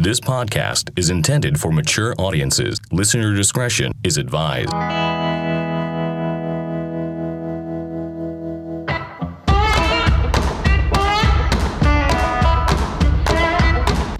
[0.00, 2.78] This podcast is intended for mature audiences.
[2.92, 4.70] Listener discretion is advised.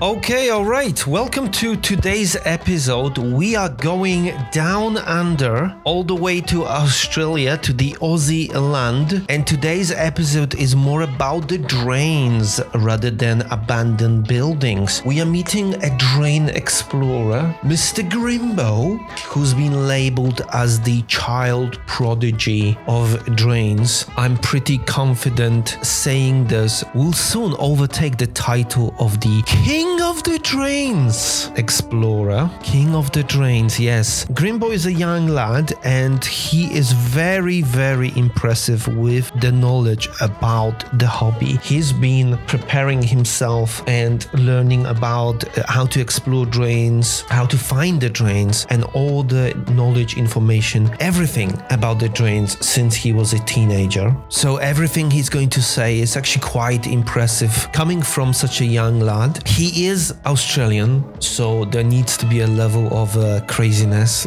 [0.08, 1.06] Okay, all right.
[1.06, 3.18] Welcome to today's episode.
[3.18, 9.26] We are going down under, all the way to Australia, to the Aussie land.
[9.28, 15.02] And today's episode is more about the drains rather than abandoned buildings.
[15.04, 18.02] We are meeting a drain explorer, Mr.
[18.08, 24.06] Grimbo, who's been labeled as the child prodigy of drains.
[24.16, 30.38] I'm pretty confident saying this will soon overtake the title of the King of the
[30.40, 32.50] Drains explorer.
[32.62, 34.24] King of the Drains, yes.
[34.26, 40.84] Grimbo is a young lad and he is very, very impressive with the knowledge about
[40.98, 41.56] the hobby.
[41.62, 48.00] He's been preparing himself and learning about uh, how to explore drains, how to find
[48.00, 53.38] the drains, and all the knowledge, information, everything about the drains since he was a
[53.40, 54.16] teenager.
[54.28, 59.00] So everything he's going to say is actually quite impressive coming from such a young
[59.00, 59.46] lad.
[59.46, 64.26] He is Australian, so there needs to be a level of uh, craziness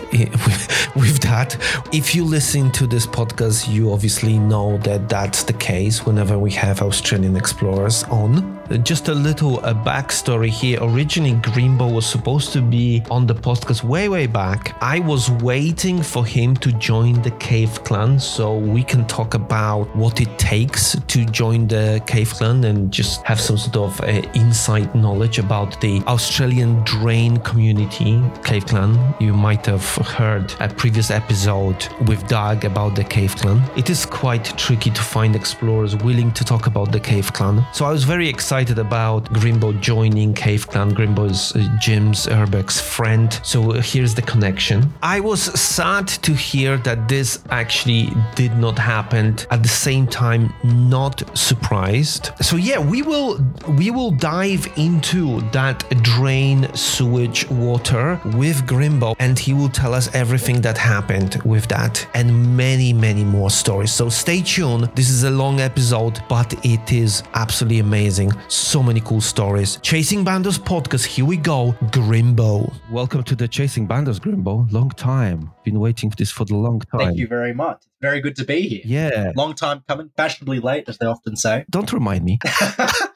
[0.95, 1.55] with that.
[1.93, 6.51] If you listen to this podcast, you obviously know that that's the case whenever we
[6.53, 8.60] have Australian explorers on.
[8.77, 10.79] Just a little a backstory here.
[10.81, 14.77] Originally, Grimbo was supposed to be on the podcast way, way back.
[14.81, 19.93] I was waiting for him to join the Cave Clan so we can talk about
[19.95, 24.05] what it takes to join the Cave Clan and just have some sort of uh,
[24.35, 28.97] inside knowledge about the Australian drain community, Cave Clan.
[29.19, 33.61] You might have heard a previous episode with Doug about the Cave Clan.
[33.75, 37.65] It is quite tricky to find explorers willing to talk about the Cave Clan.
[37.73, 40.93] So I was very excited about Grimbo joining Cave Clan.
[40.93, 43.39] Grimbo is uh, Jim's Urbex friend.
[43.43, 44.93] So uh, here's the connection.
[45.01, 49.37] I was sad to hear that this actually did not happen.
[49.49, 52.31] At the same time, not surprised.
[52.41, 53.39] So yeah, we will
[53.77, 60.13] we will dive into that drain sewage water with Grimbo, and he will tell us
[60.13, 63.91] everything that happened with that and many many more stories.
[63.91, 64.91] So stay tuned.
[64.95, 68.31] This is a long episode, but it is absolutely amazing.
[68.51, 69.77] So many cool stories.
[69.81, 71.05] Chasing Bandos podcast.
[71.05, 71.73] Here we go.
[71.83, 72.73] Grimbo.
[72.91, 74.69] Welcome to the Chasing Bandos, Grimbo.
[74.73, 75.49] Long time.
[75.63, 76.99] Been waiting for this for the long time.
[76.99, 77.81] Thank you very much.
[78.01, 78.81] Very good to be here.
[78.83, 79.31] Yeah.
[79.35, 81.65] Long time coming, fashionably late, as they often say.
[81.69, 82.39] Don't remind me.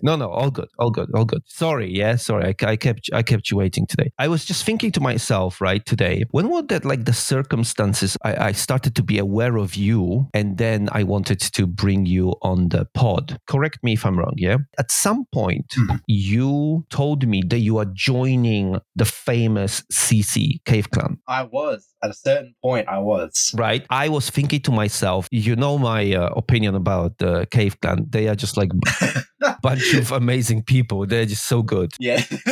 [0.02, 1.42] No, no, all good, all good, all good.
[1.48, 2.54] Sorry, yeah, sorry.
[2.62, 4.12] I, I kept I kept you waiting today.
[4.20, 8.50] I was just thinking to myself, right, today, when were that like the circumstances I,
[8.50, 12.70] I started to be aware of you, and then I wanted to bring you on
[12.70, 13.40] the pod.
[13.48, 14.34] Correct me if I'm wrong.
[14.38, 16.02] Yeah, at some point Mhm.
[16.08, 21.18] you told me that you are joining the famous CC Cave Clan.
[21.28, 22.88] I was at a certain point.
[22.88, 23.52] I was.
[23.58, 23.84] Right.
[23.90, 28.08] I was thinking to myself, you know my uh, opinion about the Cave Clan.
[28.10, 28.72] They are just like
[29.02, 29.26] a
[29.62, 31.06] bunch of amazing people.
[31.06, 31.92] They're just so good.
[32.00, 32.24] Yeah,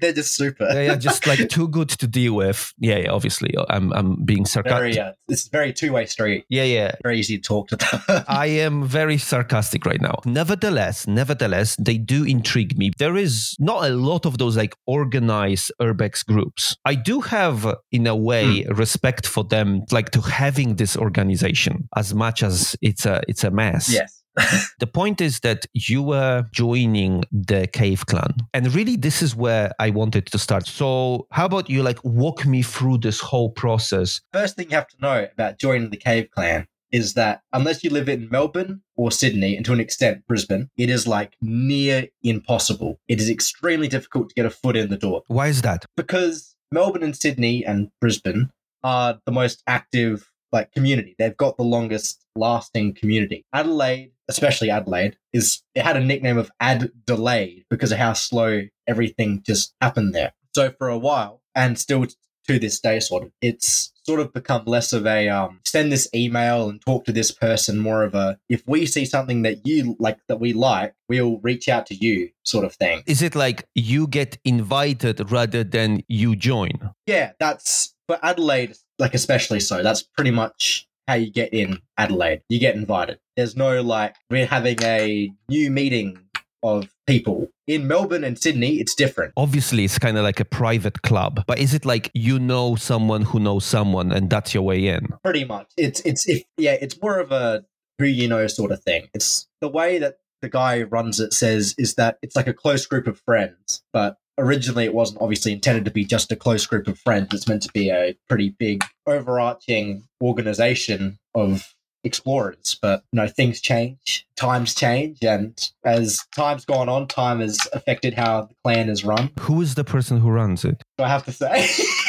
[0.00, 0.66] they're just super.
[0.72, 2.72] They are just like too good to deal with.
[2.78, 4.94] Yeah, yeah obviously, I'm I'm being sarcastic.
[4.94, 4.98] very.
[4.98, 6.44] Uh, it's very two way street.
[6.48, 6.92] Yeah, yeah.
[7.02, 8.24] Very easy to talk to them.
[8.28, 10.20] I am very sarcastic right now.
[10.24, 12.90] Nevertheless, nevertheless, they do intrigue me.
[12.98, 16.76] There is not a lot of those like organized urbex groups.
[16.84, 21.63] I do have, uh, in a way, respect for them, like to having this organization
[21.96, 23.88] as much as it's a it's a mess.
[23.92, 24.22] yes.
[24.80, 28.34] The point is that you were joining the Cave Clan.
[28.52, 30.66] And really, this is where I wanted to start.
[30.66, 34.20] So, how about you like walk me through this whole process?
[34.32, 37.90] First thing you have to know about joining the Cave Clan is that unless you
[37.90, 42.98] live in Melbourne or Sydney, and to an extent Brisbane, it is like near impossible.
[43.08, 45.22] It is extremely difficult to get a foot in the door.
[45.28, 45.84] Why is that?
[45.96, 48.50] because Melbourne and Sydney and Brisbane
[48.82, 51.14] are the most active like community.
[51.18, 53.44] They've got the longest lasting community.
[53.52, 58.62] Adelaide, especially Adelaide, is it had a nickname of Ad Delayed because of how slow
[58.86, 60.32] everything just happened there.
[60.54, 62.06] So for a while, and still
[62.46, 66.08] to this day, sort of, it's sort of become less of a um, send this
[66.14, 69.96] email and talk to this person, more of a if we see something that you
[69.98, 73.02] like that we like, we'll reach out to you sort of thing.
[73.06, 76.90] Is it like you get invited rather than you join?
[77.06, 79.82] Yeah, that's but Adelaide, like especially so.
[79.82, 82.42] That's pretty much how you get in Adelaide.
[82.48, 83.18] You get invited.
[83.36, 86.20] There's no like we're having a new meeting
[86.62, 88.76] of people in Melbourne and Sydney.
[88.76, 89.34] It's different.
[89.36, 93.22] Obviously, it's kind of like a private club, but is it like you know someone
[93.22, 95.08] who knows someone and that's your way in?
[95.22, 95.70] Pretty much.
[95.76, 96.76] It's it's if yeah.
[96.80, 97.64] It's more of a
[97.98, 99.08] who you know sort of thing.
[99.14, 102.54] It's the way that the guy who runs it says is that it's like a
[102.54, 106.66] close group of friends, but originally it wasn't obviously intended to be just a close
[106.66, 107.28] group of friends.
[107.32, 112.78] It's meant to be a pretty big, overarching organization of explorers.
[112.80, 118.14] But you know, things change, times change, and as time's gone on, time has affected
[118.14, 119.30] how the clan is run.
[119.40, 120.82] Who is the person who runs it?
[120.98, 121.66] Do I have to say?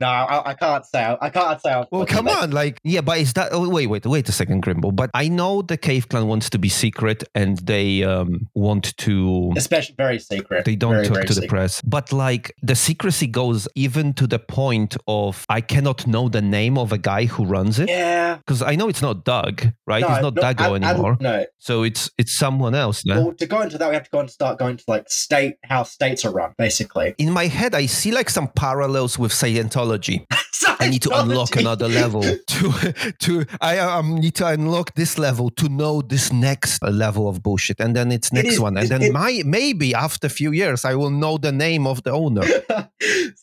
[0.00, 1.16] no, I, I can't say.
[1.20, 1.70] I can't say.
[1.72, 3.48] I'll- Well, come on, like yeah, but is that?
[3.52, 4.94] Oh, wait, wait, wait a second, Grimbo.
[4.94, 9.52] But I know the Cave Clan wants to be secret, and they um, want to.
[9.56, 10.64] Especially very secret.
[10.64, 14.26] They don't very, talk very to the press, but like the secrecy goes even to
[14.26, 18.36] the point of I cannot know the name of a guy who runs it Yeah.
[18.36, 20.00] because I know it's not Doug, right?
[20.02, 21.44] No, it's not no, Dago Ad- anymore, no.
[21.58, 23.04] so it's it's someone else.
[23.04, 23.14] no?
[23.26, 25.54] Well, to go into that, we have to go and start going to like state
[25.64, 27.14] how states are run, basically.
[27.18, 29.32] In my head, I see like some parallels with
[29.68, 30.24] Scientology.
[30.80, 35.50] I need to unlock another level to to I um, need to unlock this level
[35.50, 38.88] to know this next level of bullshit, and then it's next is- one, and it-
[38.88, 42.12] then it- my maybe after a few years I will know the name of the
[42.12, 42.42] owner.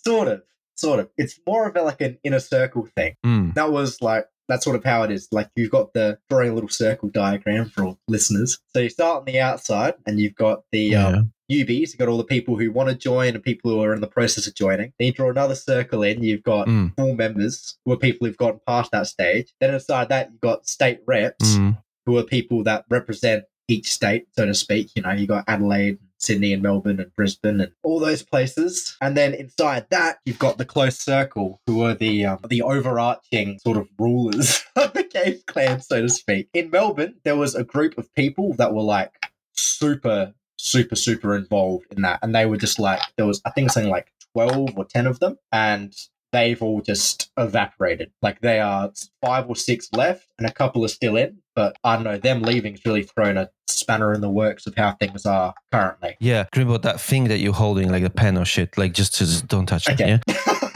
[0.06, 0.42] sort of,
[0.76, 1.10] sort of.
[1.18, 3.16] It's more of a, like an inner circle thing.
[3.26, 3.54] Mm.
[3.56, 5.28] That was like that's sort of how it is.
[5.32, 8.60] Like you've got the drawing a little circle diagram for all listeners.
[8.74, 11.90] So you start on the outside, and you've got the um, newbies.
[11.90, 14.08] You've got all the people who want to join and people who are in the
[14.08, 14.94] process of joining.
[14.98, 16.24] Then you draw another circle in.
[16.24, 16.96] You've got Mm.
[16.96, 19.54] full members who are people who've gotten past that stage.
[19.60, 21.78] Then inside that, you've got state reps Mm.
[22.06, 24.90] who are people that represent each state, so to speak.
[24.96, 28.96] You know, you've got Adelaide, Sydney, and Melbourne, and Brisbane, and all those places.
[29.02, 33.60] And then inside that, you've got the close circle, who are the um, the overarching
[33.60, 36.50] sort of rulers of the Cave Clan, so to speak.
[36.54, 39.14] In Melbourne, there was a group of people that were like
[39.54, 43.72] super, super, super involved in that, and they were just like there was, I think,
[43.72, 45.94] something like twelve or ten of them, and
[46.32, 48.12] they've all just evaporated.
[48.22, 48.92] Like they are
[49.24, 51.40] five or six left, and a couple are still in.
[51.56, 54.94] But I don't know, them leaving's really thrown a spanner in the works of how
[54.94, 56.16] things are currently.
[56.20, 59.48] Yeah, Grimbo, that thing that you're holding, like a pen or shit, like just, just
[59.48, 60.00] don't touch it.
[60.00, 60.20] Yeah.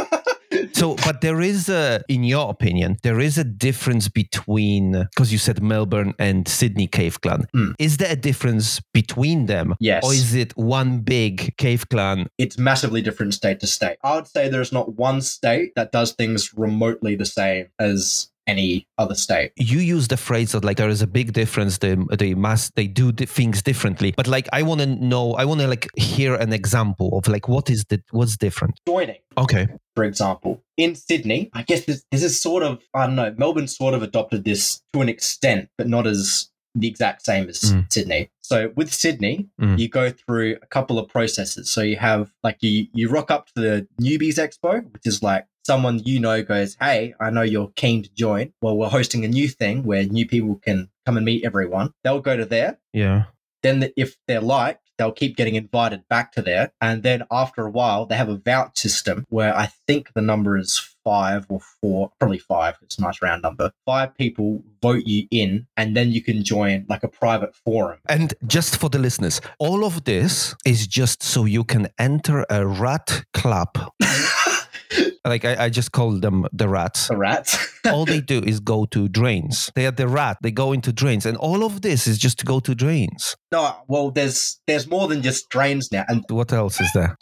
[0.75, 5.37] So, but there is a, in your opinion, there is a difference between, because you
[5.37, 7.47] said Melbourne and Sydney Cave Clan.
[7.53, 7.71] Hmm.
[7.79, 9.75] Is there a difference between them?
[9.79, 10.03] yes.
[10.03, 12.27] Or is it one big cave clan?
[12.37, 13.97] it's massively different state to state.
[14.03, 18.87] I would say there's not one state that does things remotely the same as any
[18.97, 19.51] other state.
[19.57, 21.77] You use the phrase that like there is a big difference.
[21.79, 24.13] They they must they do the things differently.
[24.15, 27.47] But like I want to know, I want to like hear an example of like
[27.47, 28.79] what is the what's different.
[28.87, 29.67] Joining, Okay.
[29.95, 33.67] for example, in Sydney, I guess this, this is sort of, I don't know, Melbourne
[33.67, 37.91] sort of adopted this to an extent, but not as the exact same as Mm.
[37.91, 38.29] Sydney.
[38.41, 39.79] So with Sydney, Mm.
[39.79, 41.69] you go through a couple of processes.
[41.71, 45.45] So you have like you you rock up to the newbies expo, which is like
[45.65, 48.53] someone you know goes, "Hey, I know you're keen to join.
[48.61, 52.19] Well, we're hosting a new thing where new people can come and meet everyone." They'll
[52.21, 52.77] go to there.
[52.93, 53.25] Yeah.
[53.63, 56.71] Then if they're liked, they'll keep getting invited back to there.
[56.79, 60.55] And then after a while, they have a vouch system where I think the number
[60.57, 62.75] is five or four, probably five.
[62.81, 63.71] It's a nice round number.
[63.85, 67.99] Five people vote you in, and then you can join like a private forum.
[68.09, 72.67] And just for the listeners, all of this is just so you can enter a
[72.67, 73.69] rat club.
[75.25, 77.07] like I, I just call them the rats.
[77.07, 77.57] The rats.
[77.85, 79.71] all they do is go to drains.
[79.75, 80.37] They are the rat.
[80.41, 83.35] They go into drains, and all of this is just to go to drains.
[83.51, 86.03] no, well, there's there's more than just drains now.
[86.07, 87.15] And What else is there?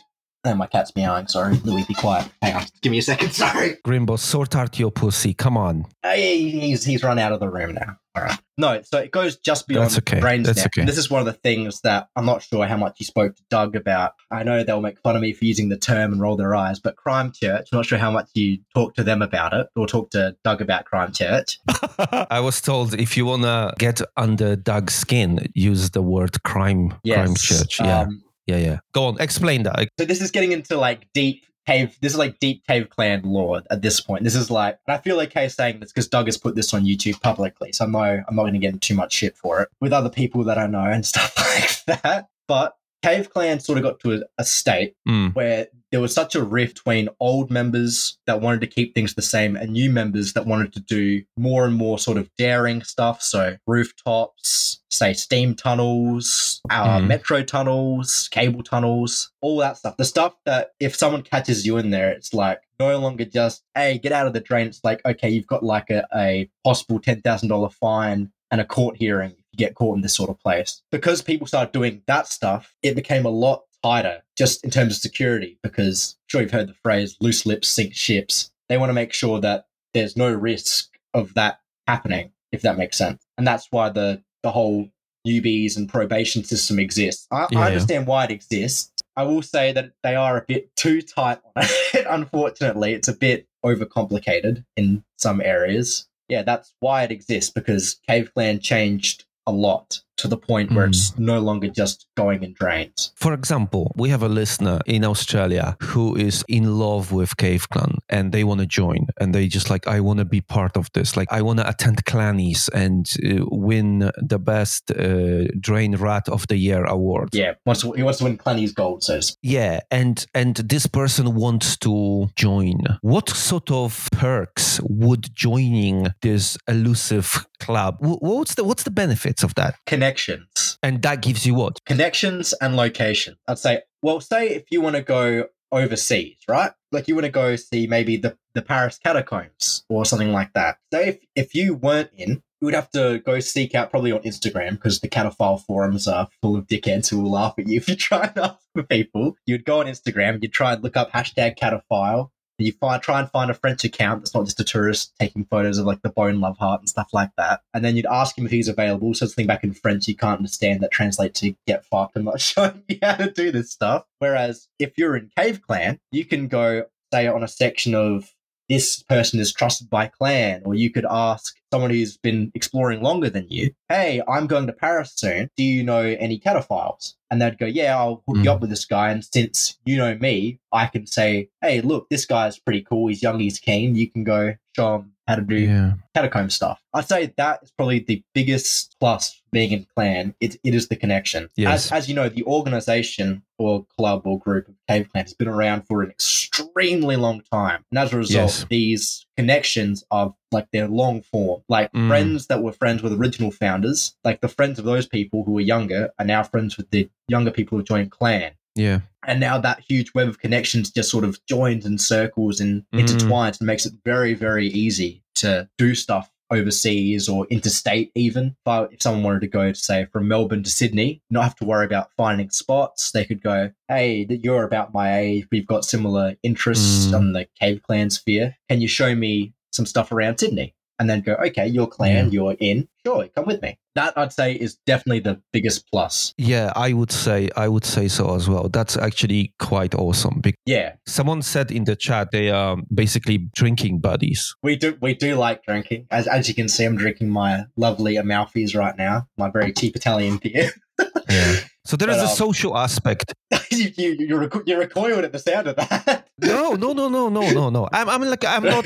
[0.45, 1.27] Oh, my cat's meowing.
[1.27, 2.29] Sorry, Louis, be quiet.
[2.41, 3.31] Hang on, give me a second.
[3.33, 3.77] Sorry.
[3.85, 5.33] Grimbo, sort out your pussy.
[5.33, 5.85] Come on.
[6.03, 7.97] Hey, he's he's run out of the room now.
[8.15, 8.37] All right.
[8.59, 10.19] No, so it goes just beyond That's okay.
[10.19, 10.85] brains That's okay.
[10.85, 13.41] This is one of the things that I'm not sure how much you spoke to
[13.49, 14.11] Doug about.
[14.29, 16.79] I know they'll make fun of me for using the term and roll their eyes,
[16.79, 19.87] but Crime Church, I'm not sure how much you talked to them about it or
[19.87, 21.57] talked to Doug about Crime Church.
[22.29, 27.15] I was told if you wanna get under Doug's skin, use the word crime Yes.
[27.25, 27.79] crime church.
[27.79, 28.79] Yeah, Um, yeah, yeah.
[28.93, 29.87] Go on, explain that.
[29.99, 31.97] so this is getting into like deep cave.
[32.01, 34.23] This is like deep cave clan lore at this point.
[34.23, 37.21] This is like, I feel okay saying this because Doug has put this on YouTube
[37.21, 39.69] publicly, so I know I'm not going to get into too much shit for it
[39.79, 42.27] with other people that I know and stuff like that.
[42.47, 45.33] But cave clan sort of got to a, a state Mm.
[45.35, 49.21] where there was such a rift between old members that wanted to keep things the
[49.21, 53.21] same and new members that wanted to do more and more sort of daring stuff.
[53.21, 57.05] So rooftops, say steam tunnels, uh, Mhm.
[57.07, 59.95] metro tunnels, cable tunnels, all that stuff.
[59.97, 63.99] The stuff that if someone catches you in there, it's like no longer just, hey,
[63.99, 64.65] get out of the drain.
[64.65, 69.29] It's like, okay, you've got like a, a possible $10,000 fine and a court hearing
[69.31, 70.81] if you get caught in this sort of place.
[70.91, 75.01] Because people started doing that stuff, it became a lot tighter just in terms of
[75.01, 78.51] security because I'm sure you've heard the phrase loose lips sink ships.
[78.69, 82.97] They want to make sure that there's no risk of that happening, if that makes
[82.97, 83.23] sense.
[83.37, 84.89] And that's why the the whole
[85.27, 87.27] newbies and probation system exists.
[87.31, 87.59] I, Yeah.
[87.59, 91.39] I understand why it exists, I will say that they are a bit too tight
[91.55, 92.05] on it.
[92.09, 96.07] Unfortunately, it's a bit overcomplicated in some areas.
[96.29, 100.85] Yeah, that's why it exists because Cave Clan changed a lot to the point where
[100.85, 100.89] Mm.
[100.89, 103.11] it's no longer just going in drains.
[103.15, 107.97] For example, we have a listener in Australia who is in love with Cave Clan
[108.09, 110.89] and they want to join and they just like, I want to be part of
[110.93, 111.17] this.
[111.17, 116.47] Like, I want to attend Clannies and uh, win the best uh, Drain Rat of
[116.47, 117.29] the Year award.
[117.33, 119.37] Yeah, wants to, he wants to win Clanny's gold, so speak.
[119.41, 122.77] Yeah, and and this person wants to join.
[123.01, 127.95] What sort of perks would joining this elusive club?
[127.99, 129.75] What's the what's the benefits of that?
[130.03, 130.77] Connections.
[130.83, 131.83] And that gives you what?
[131.85, 133.37] connections and location.
[133.47, 136.71] I'd say, well, say if you want to go overseas, right?
[136.91, 140.77] Like you want to go see maybe the, the Paris catacombs or something like that.
[140.93, 144.19] Say if, if you weren't in, you would have to go seek out probably on
[144.19, 147.87] Instagram because the cataphile forums are full of dickheads who will laugh at you if
[147.87, 149.35] you try and ask for people.
[149.45, 152.29] You'd go on Instagram, you'd try and look up hashtag cataphile.
[152.63, 155.77] You find, try and find a French account that's not just a tourist taking photos
[155.77, 157.61] of like the bone love heart and stuff like that.
[157.73, 159.13] And then you'd ask him if he's available.
[159.13, 162.15] So something back in French you can't understand that translates to get fucked.
[162.15, 164.05] I'm not showing you how to do this stuff.
[164.19, 168.33] Whereas if you're in Cave Clan, you can go say on a section of
[168.69, 173.29] this person is trusted by clan, or you could ask someone who's been exploring longer
[173.29, 175.49] than you, hey, I'm going to Paris soon.
[175.55, 177.13] Do you know any cataphiles?
[177.29, 178.47] And they'd go, yeah, I'll hook you Mm.
[178.53, 179.09] up with this guy.
[179.11, 183.07] And since you know me, I can say, hey, look, this guy's pretty cool.
[183.07, 183.95] He's young, he's keen.
[183.95, 185.93] You can go show him how to do Yeah.
[186.13, 186.79] catacomb stuff.
[186.93, 190.35] I'd say that is probably the biggest plus being in clan.
[190.41, 191.49] It, it is the connection.
[191.55, 191.85] Yes.
[191.87, 195.47] As, as you know, the organization or club or group of cave clan has been
[195.47, 197.85] around for an extremely long time.
[197.91, 198.65] And as a result, Yes.
[198.69, 201.61] these connections of like they're long form.
[201.67, 202.07] Like Mm.
[202.07, 205.61] friends that were friends with original founders, like the friends of those people who were
[205.61, 208.99] younger are now friends with the younger people who joined clan Yeah.
[209.27, 212.99] and now that huge web of connections just sort of joins and circles and Mm.
[213.01, 218.55] intertwines and makes it very very easy to do stuff overseas or interstate even.
[218.65, 221.55] If, I, if someone wanted to go to say from melbourne to sydney not have
[221.57, 225.47] to worry about finding spots they could go hey you're about my age.
[225.51, 227.15] We've got similar interests Mm.
[227.15, 228.55] on the cave clan sphere.
[228.69, 232.55] Can you show me some stuff around sydney and then go okay your clan you're
[232.61, 236.93] in sure come with me that i'd say is definitely the biggest plus Yeah, I
[236.93, 238.69] would say I would say so as well.
[238.69, 240.39] That's actually quite awesome.
[240.41, 244.55] Because yeah someone said in the chat they are basically drinking buddies.
[244.63, 246.07] We do we do like drinking.
[246.09, 249.95] As as you can see, I'm drinking my lovely Amalfi's right now, my very cheap
[249.95, 250.71] Italian beer.
[251.29, 251.55] Yeah.
[251.85, 253.33] So there is But, a um, social aspect.
[253.71, 256.27] you, you, you're, reco- you're recoiled at the sound of that.
[256.39, 257.87] No, no, no, no, no, no, no.
[257.93, 258.85] I'm, I'm like I'm not.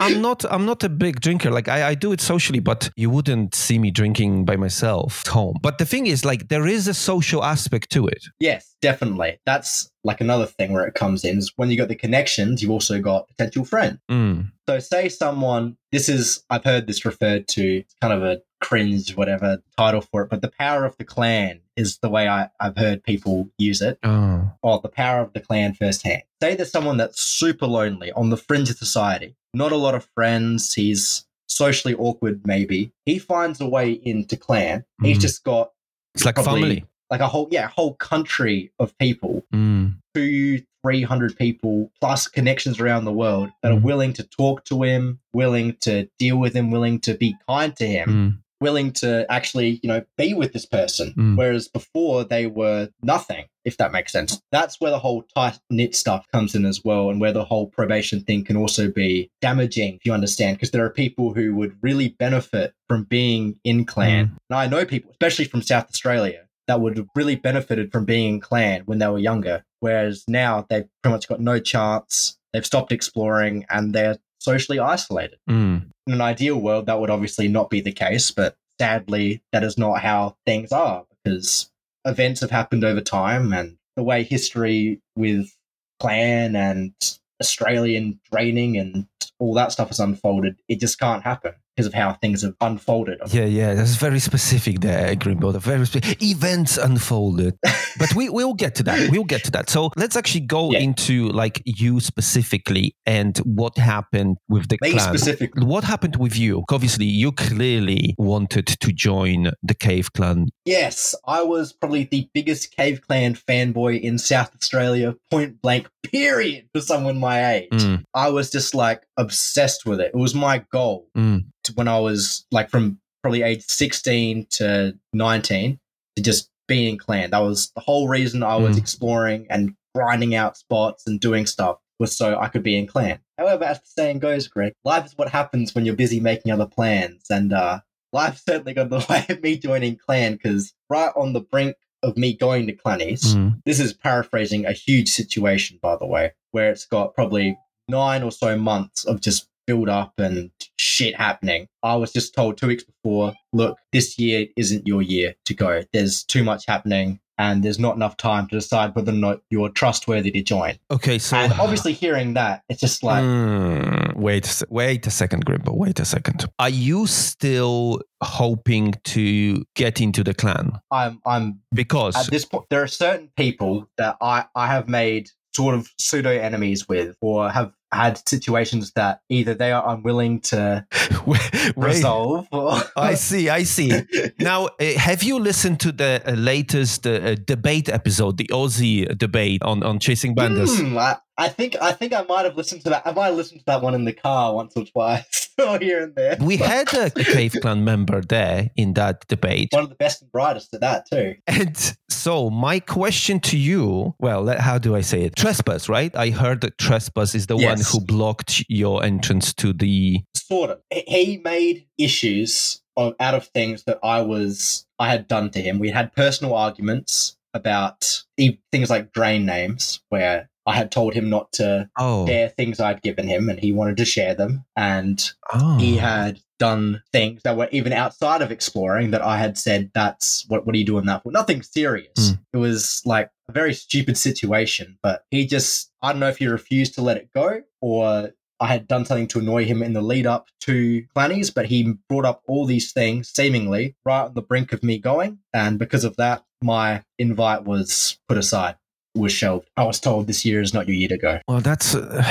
[0.00, 1.50] I'm not I'm not a big drinker.
[1.50, 5.32] Like I, I do it socially, but you wouldn't see me drinking by myself at
[5.32, 5.56] home.
[5.62, 8.22] But the thing is, like there is a social aspect to it.
[8.40, 9.38] yes, definitely.
[9.46, 12.70] That's like another thing where it comes in is when you got the connections, you've
[12.70, 13.98] also got potential friends.
[14.10, 14.50] Mm.
[14.68, 19.14] So say someone, this is, I've heard this referred to, it's kind of a cringe,
[19.16, 22.76] whatever title for it, but the power of the clan is the way I, I've
[22.76, 23.98] heard people use it.
[24.02, 24.50] Oh.
[24.62, 26.22] or the power of the clan firsthand.
[26.42, 30.08] Say there's someone that's super lonely on the fringe of society, not a lot of
[30.14, 32.92] friends, he's socially awkward, maybe.
[33.04, 34.84] He finds a way into clan.
[35.02, 35.20] He's Mhm.
[35.20, 35.70] just got
[36.14, 36.84] It's like family.
[37.10, 39.96] like a whole, yeah, a whole country of people, Mm.
[40.14, 43.82] two, three hundred people plus connections around the world that are Mhm.
[43.82, 47.86] willing to talk to him, willing to deal with him, willing to be kind to
[47.86, 48.42] him Mm.
[48.60, 51.12] Willing to actually, you know, be with this person.
[51.16, 51.36] Mm.
[51.36, 54.40] Whereas before they were nothing, if that makes sense.
[54.52, 57.66] That's where the whole tight knit stuff comes in as well, and where the whole
[57.66, 61.76] probation thing can also be damaging, if you understand, because there are people who would
[61.82, 64.36] really benefit from being in clan.
[64.50, 68.34] And I know people, especially from South Australia, that would have really benefited from being
[68.34, 69.64] in clan when they were younger.
[69.80, 75.38] Whereas now they've pretty much got no chance, they've stopped exploring, and they're socially isolated
[75.48, 75.90] Mm.
[76.06, 79.76] In an ideal world, that would obviously not be the case, but sadly, that is
[79.76, 81.70] not how things are because
[82.04, 85.56] events have happened over time and the way history with
[85.98, 86.92] clan and
[87.40, 89.06] Australian draining and
[89.38, 93.18] all that stuff has unfolded, it just can't happen because of how things have unfolded.
[93.28, 95.54] Yeah, yeah, that's very specific there, Grimbo.
[95.60, 97.54] Very spe- events unfolded,
[97.98, 99.10] but we will get to that.
[99.10, 99.68] We'll get to that.
[99.68, 100.78] So let's actually go Yeah.
[100.80, 105.00] into like you specifically and what happened with the Me clan.
[105.16, 105.64] specifically.
[105.64, 106.64] What happened with you?
[106.70, 110.46] Obviously, you clearly wanted to join the Cave Clan.
[110.64, 116.68] Yes, I was probably the biggest Cave Clan fanboy in South Australia, point blank, period,
[116.74, 117.68] for someone my age.
[117.72, 120.12] Mm, I was just like obsessed with it.
[120.14, 121.44] It was my goal mm,
[121.74, 125.78] when I was like from probably age 16 to 19
[126.16, 127.30] to just be in clan.
[127.30, 128.80] That was the whole reason I was Mm.
[128.80, 133.20] exploring and grinding out spots and doing stuff was so I could be in clan.
[133.38, 136.66] However, as the saying goes, Greg, life is what happens when you're busy making other
[136.66, 137.80] plans, and uh,
[138.12, 141.76] life certainly got in the way of me joining clan because right on the brink
[142.02, 143.62] of me going to clannies, Mm.
[143.64, 147.56] this is paraphrasing a huge situation, by the way, where it's got probably
[147.88, 151.68] nine or so months of just build up and shit happening.
[151.82, 155.82] I was just told two weeks before, look, this year isn't your year to go.
[155.92, 159.68] There's too much happening and there's not enough time to decide whether or not you're
[159.68, 160.78] trustworthy to join.
[160.90, 165.76] Okay, so and obviously hearing that, it's just like, Mm, wait, wait a second, Grimbo.
[165.76, 166.46] Wait a second.
[166.58, 170.78] Are you still hoping to get into the clan?
[170.90, 175.30] I'm I'm Because at this point there are certain people that I, I have made
[175.54, 180.86] sort of pseudo enemies with or have had situations that either they are unwilling to
[181.76, 184.02] resolve or I see, I see.
[184.38, 189.62] Now, uh, have you listened to the uh, latest uh, debate episode, the Aussie debate
[189.62, 190.80] on, on Chasing Bandos?
[190.80, 193.06] Hmm, I, I think I think I might have listened to that.
[193.06, 196.02] I might have listened to that one in the car once or twice, or here
[196.02, 196.36] and there.
[196.40, 199.68] We had a Cave Clan member there in that debate.
[199.72, 201.34] one of the best and brightest at that too.
[201.46, 205.36] And so, my question to you well, how do I say it?
[205.36, 206.14] Trespass, right?
[206.16, 210.22] I heard that Trespass is the one who blocked your entrance to the.
[210.34, 210.80] Sort of.
[210.90, 215.78] He- made issues of, out of things that I was I had done to him.
[215.78, 221.52] We had personal arguments about things like drain names, where I had told him not
[221.52, 222.26] to Oh.
[222.26, 225.78] share things I'd given him, and he wanted to share them, and oh.
[225.78, 230.44] he had done things that were even outside of exploring that I had said, that's
[230.48, 231.30] what, what are you doing that for?
[231.30, 232.16] Nothing serious.
[232.18, 232.38] Mm.
[232.54, 236.46] It was like a very stupid situation, but he just, I don't know if he
[236.46, 240.00] refused to let it go or I had done something to annoy him in the
[240.00, 244.42] lead up to Clannies, but he brought up all these things seemingly right on the
[244.42, 245.40] brink of me going.
[245.52, 248.76] And because of that, my invite was put aside,
[249.16, 249.68] was shelved.
[249.76, 251.40] I was told this year is not your year to go.
[251.48, 252.22] Well, that's uh,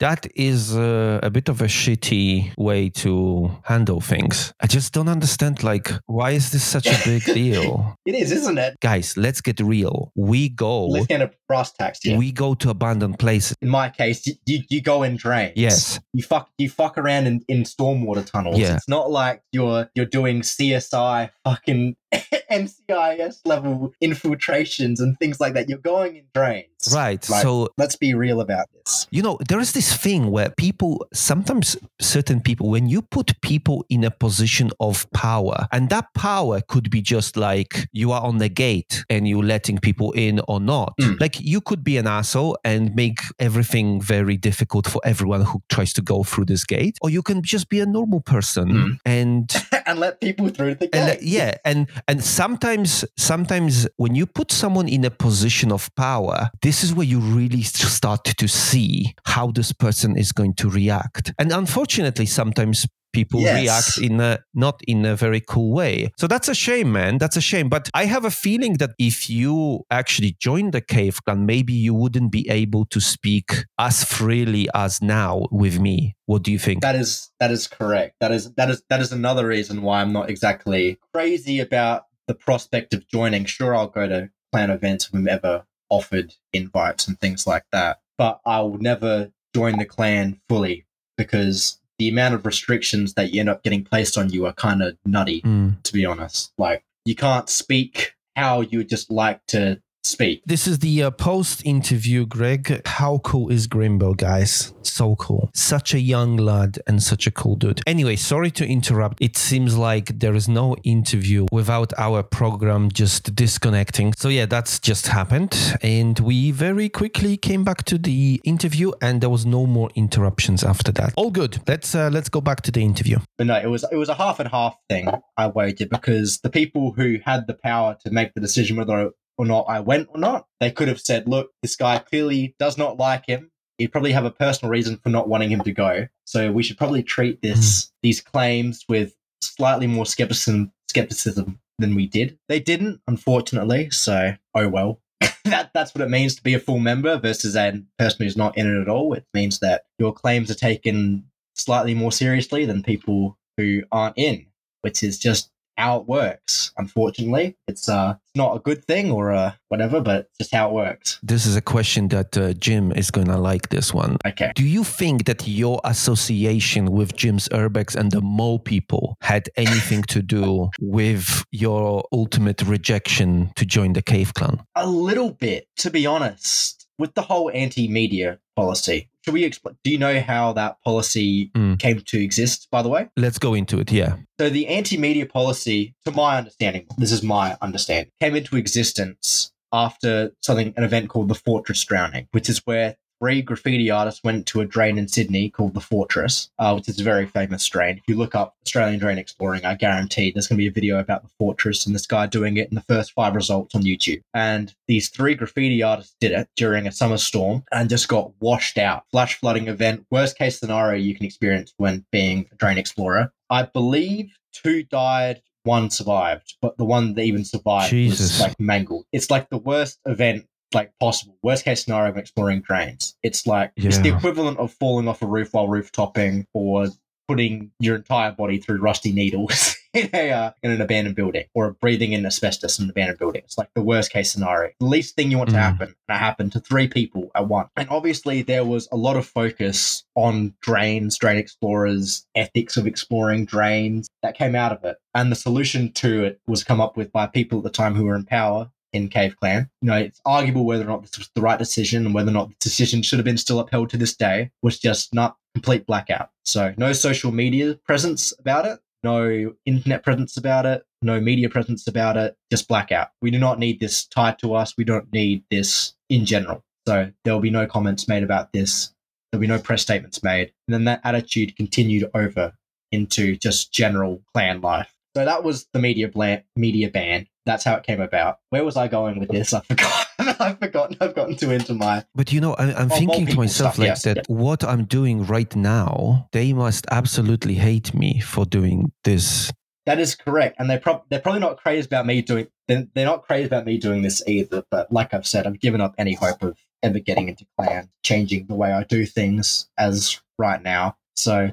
[0.00, 4.52] that is uh, a bit of a shitty way to handle things.
[4.60, 5.62] I just don't understand.
[5.62, 8.78] Like, why is this such a big deal, It is, isn't it?
[8.80, 9.16] guys?
[9.16, 10.10] Let's get real.
[10.16, 12.16] We go, Let's get a brass tacks here.
[12.18, 13.56] we go to abandoned places.
[13.62, 15.52] in my case, you, you, you go in drains.
[15.56, 16.00] Yes.
[16.12, 18.58] You fuck you fuck around in, in stormwater tunnels.
[18.58, 18.76] Yeah.
[18.76, 21.96] It's not like you're you're doing CSI fucking
[22.50, 25.68] NCIS level infiltrations and things like that.
[25.68, 26.92] You're going in drains.
[26.92, 27.28] Right.
[27.28, 29.06] Like, so let's be real about this.
[29.10, 33.84] You know, there is this thing where people, sometimes certain people, when you put people
[33.88, 38.38] in a position of power, and that power could be just like you are on
[38.38, 40.94] the gate and you're letting people in or not.
[41.00, 41.20] Mm.
[41.20, 45.92] Like you could be an asshole and make everything very difficult for everyone who tries
[45.94, 48.98] to go through this gate, or you can just be a normal person Mm.
[49.04, 49.52] and
[49.86, 50.94] and let people through the gate.
[50.94, 55.88] and uh, yeah and and sometimes sometimes when you put someone in a position of
[55.96, 60.68] power this is where you really start to see how this person is going to
[60.70, 61.32] react.
[61.38, 63.60] And unfortunately sometimes people Yes.
[63.62, 66.10] react in a not in a very cool way.
[66.16, 67.18] So that's a shame man.
[67.18, 67.68] That's a shame.
[67.68, 71.92] But i have a feeling that if you actually joined the cave clan maybe you
[71.94, 76.14] wouldn't be able to speak as freely as now with me.
[76.26, 76.82] What do you think?
[76.82, 78.14] That is that is correct.
[78.20, 82.34] That is that is that is another reason why I'm not exactly crazy about the
[82.34, 83.44] prospect of joining.
[83.44, 88.40] Sure, I'll go to clan events when ever offered invites and things like that, but
[88.46, 90.84] I will never join the clan fully
[91.16, 94.82] because the amount of restrictions that you end up getting placed on you are kind
[94.82, 95.42] of nutty.
[95.42, 95.82] Mm.
[95.82, 100.42] To be honest, like you can't speak how you would just like to speak.
[100.46, 102.86] This is the uh, post interview, Greg.
[102.86, 104.72] How cool is Grimbo, guys?
[104.82, 105.50] So cool.
[105.54, 107.80] Such a young lad and such a cool dude.
[107.86, 109.18] Anyway, sorry to interrupt.
[109.20, 114.14] It seems like there is no interview without our program just disconnecting.
[114.14, 115.76] So, yeah, that's just happened.
[115.82, 120.64] And we very quickly came back to the interview and there was no more interruptions
[120.64, 121.12] after that.
[121.16, 121.60] All good.
[121.66, 123.18] Let's uh, let's go back to the interview.
[123.38, 125.08] But no, it was it was a half and half thing.
[125.36, 129.46] I wager because the people who had the power to make the decision whether or
[129.46, 132.98] not I went or not, they could have said, "Look, this guy clearly does not
[132.98, 133.50] like him.
[133.78, 136.08] He'd probably have a personal reason for not wanting him to go.
[136.26, 137.88] So we should probably treat this hmm.
[138.02, 142.38] these claims with slightly more skepticism skepticism than we did.
[142.50, 143.88] They didn't, unfortunately.
[143.90, 145.00] So oh well."
[145.44, 148.58] that that's what it means to be a full member versus a person who's not
[148.58, 149.14] in it at all.
[149.14, 151.24] It means that your claims are taken
[151.54, 154.46] slightly more seriously than people who aren't in,
[154.82, 155.50] which is just
[155.80, 156.72] how it works.
[156.76, 160.74] Unfortunately, it's uh, it's not a good thing or uh, whatever, but just how it
[160.74, 161.18] works.
[161.22, 164.18] This is a question that uh, Jim is going to like this one.
[164.26, 164.52] Okay.
[164.54, 170.02] Do you think that your association with Jim's Urbex and the Mole people had anything
[170.04, 174.60] to do with your ultimate rejection to join the Cave Clan?
[174.76, 179.08] A little bit, to be honest, with the whole anti-media policy.
[179.24, 179.76] Should we explain?
[179.84, 181.78] Do you know how that policy Mm.
[181.78, 182.68] came to exist?
[182.70, 183.08] By the way.
[183.16, 183.92] Let's go into it.
[183.92, 184.16] Yeah.
[184.40, 190.32] So the anti-media policy, to my understanding, this is my understanding, came into existence after
[190.42, 194.60] something, an event called the Fortress Drowning, which is where three graffiti artists went to
[194.60, 197.98] a drain in Sydney called the Fortress, uh, which is a very famous drain.
[197.98, 200.98] If you look up Australian drain exploring, I guarantee there's going to be a video
[200.98, 204.22] about the Fortress and this guy doing it in the first five results on YouTube.
[204.34, 208.78] And these three graffiti artists did it during a summer storm and just got washed
[208.78, 209.04] out.
[209.10, 213.32] Flash flooding event, worst case scenario you can experience when being a drain explorer.
[213.50, 218.38] I believe two died, one survived, but the one that even survived Jesus.
[218.38, 219.04] was like mangled.
[219.12, 221.36] It's like the worst event like possible.
[221.42, 223.16] Worst case scenario of exploring drains.
[223.22, 226.88] It's like it's the equivalent of falling off a roof while roof topping or
[227.28, 231.70] putting your entire body through rusty needles in a uh, in an abandoned building or
[231.80, 233.42] breathing in asbestos in an abandoned building.
[233.44, 234.72] It's like the worst case scenario.
[234.80, 235.60] The least thing you want to Mm.
[235.60, 237.68] happen, and it happened to three people at once.
[237.76, 243.44] And obviously there was a lot of focus on drains, drain explorers, ethics of exploring
[243.44, 244.96] drains that came out of it.
[245.14, 248.06] And the solution to it was come up with by people at the time who
[248.06, 249.70] were in power in Cave Clan.
[249.82, 252.34] You know, it's arguable whether or not this was the right decision and whether or
[252.34, 255.86] not the decision should have been still upheld to this day was just not complete
[255.86, 256.30] blackout.
[256.44, 261.86] So no social media presence about it, no internet presence about it, no media presence
[261.86, 263.08] about it, just blackout.
[263.22, 264.74] We do not need this tied to us.
[264.76, 266.64] We don't need this in general.
[266.86, 268.92] So there will be no comments made about this.
[269.30, 270.52] There'll be no press statements made.
[270.66, 272.52] And then that attitude continued over
[272.92, 274.92] into just general clan life.
[275.16, 277.26] So that was the media blan- media ban.
[277.50, 278.38] That's how it came about.
[278.50, 279.52] Where was I going with this?
[279.52, 280.06] I forgot.
[280.40, 280.96] I've forgotten.
[281.00, 282.04] I've gotten too into my.
[282.14, 284.22] But you know, I, I'm Oh, thinking to myself stuff, like yes, that yeah.
[284.28, 289.50] what I'm doing right now, they must absolutely hate me for doing this.
[289.86, 292.46] That is correct, and they're prob- they're probably not crazy about me doing.
[292.68, 294.62] They're, they're not crazy about me doing this either.
[294.70, 298.46] But like I've said, I've given up any hope of ever getting into clan, changing
[298.46, 300.96] the way I do things as right now.
[301.16, 301.50] So,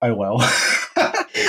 [0.00, 0.38] oh well.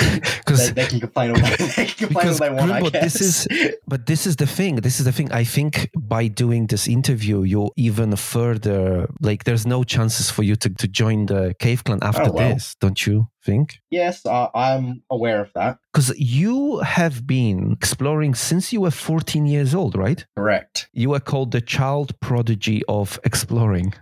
[0.00, 2.92] they, Because they can complain all they, they can complain all they want.
[2.92, 3.02] Guess.
[3.18, 4.76] this is- But this is the thing.
[4.76, 5.32] This is the thing.
[5.32, 9.44] I think by doing this interview, you'll even further like.
[9.44, 12.54] There's no chances for you to, to join the Cave Clan after Oh, well.
[12.54, 13.78] this, don't you think?
[13.90, 15.78] yes, I, I'm aware of that.
[15.92, 20.26] Because you have been exploring since you were 14 years old, right?
[20.36, 20.88] Correct.
[20.92, 23.94] You were called the child prodigy of exploring.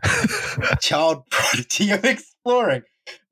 [0.80, 2.82] Child prodigy of exploring.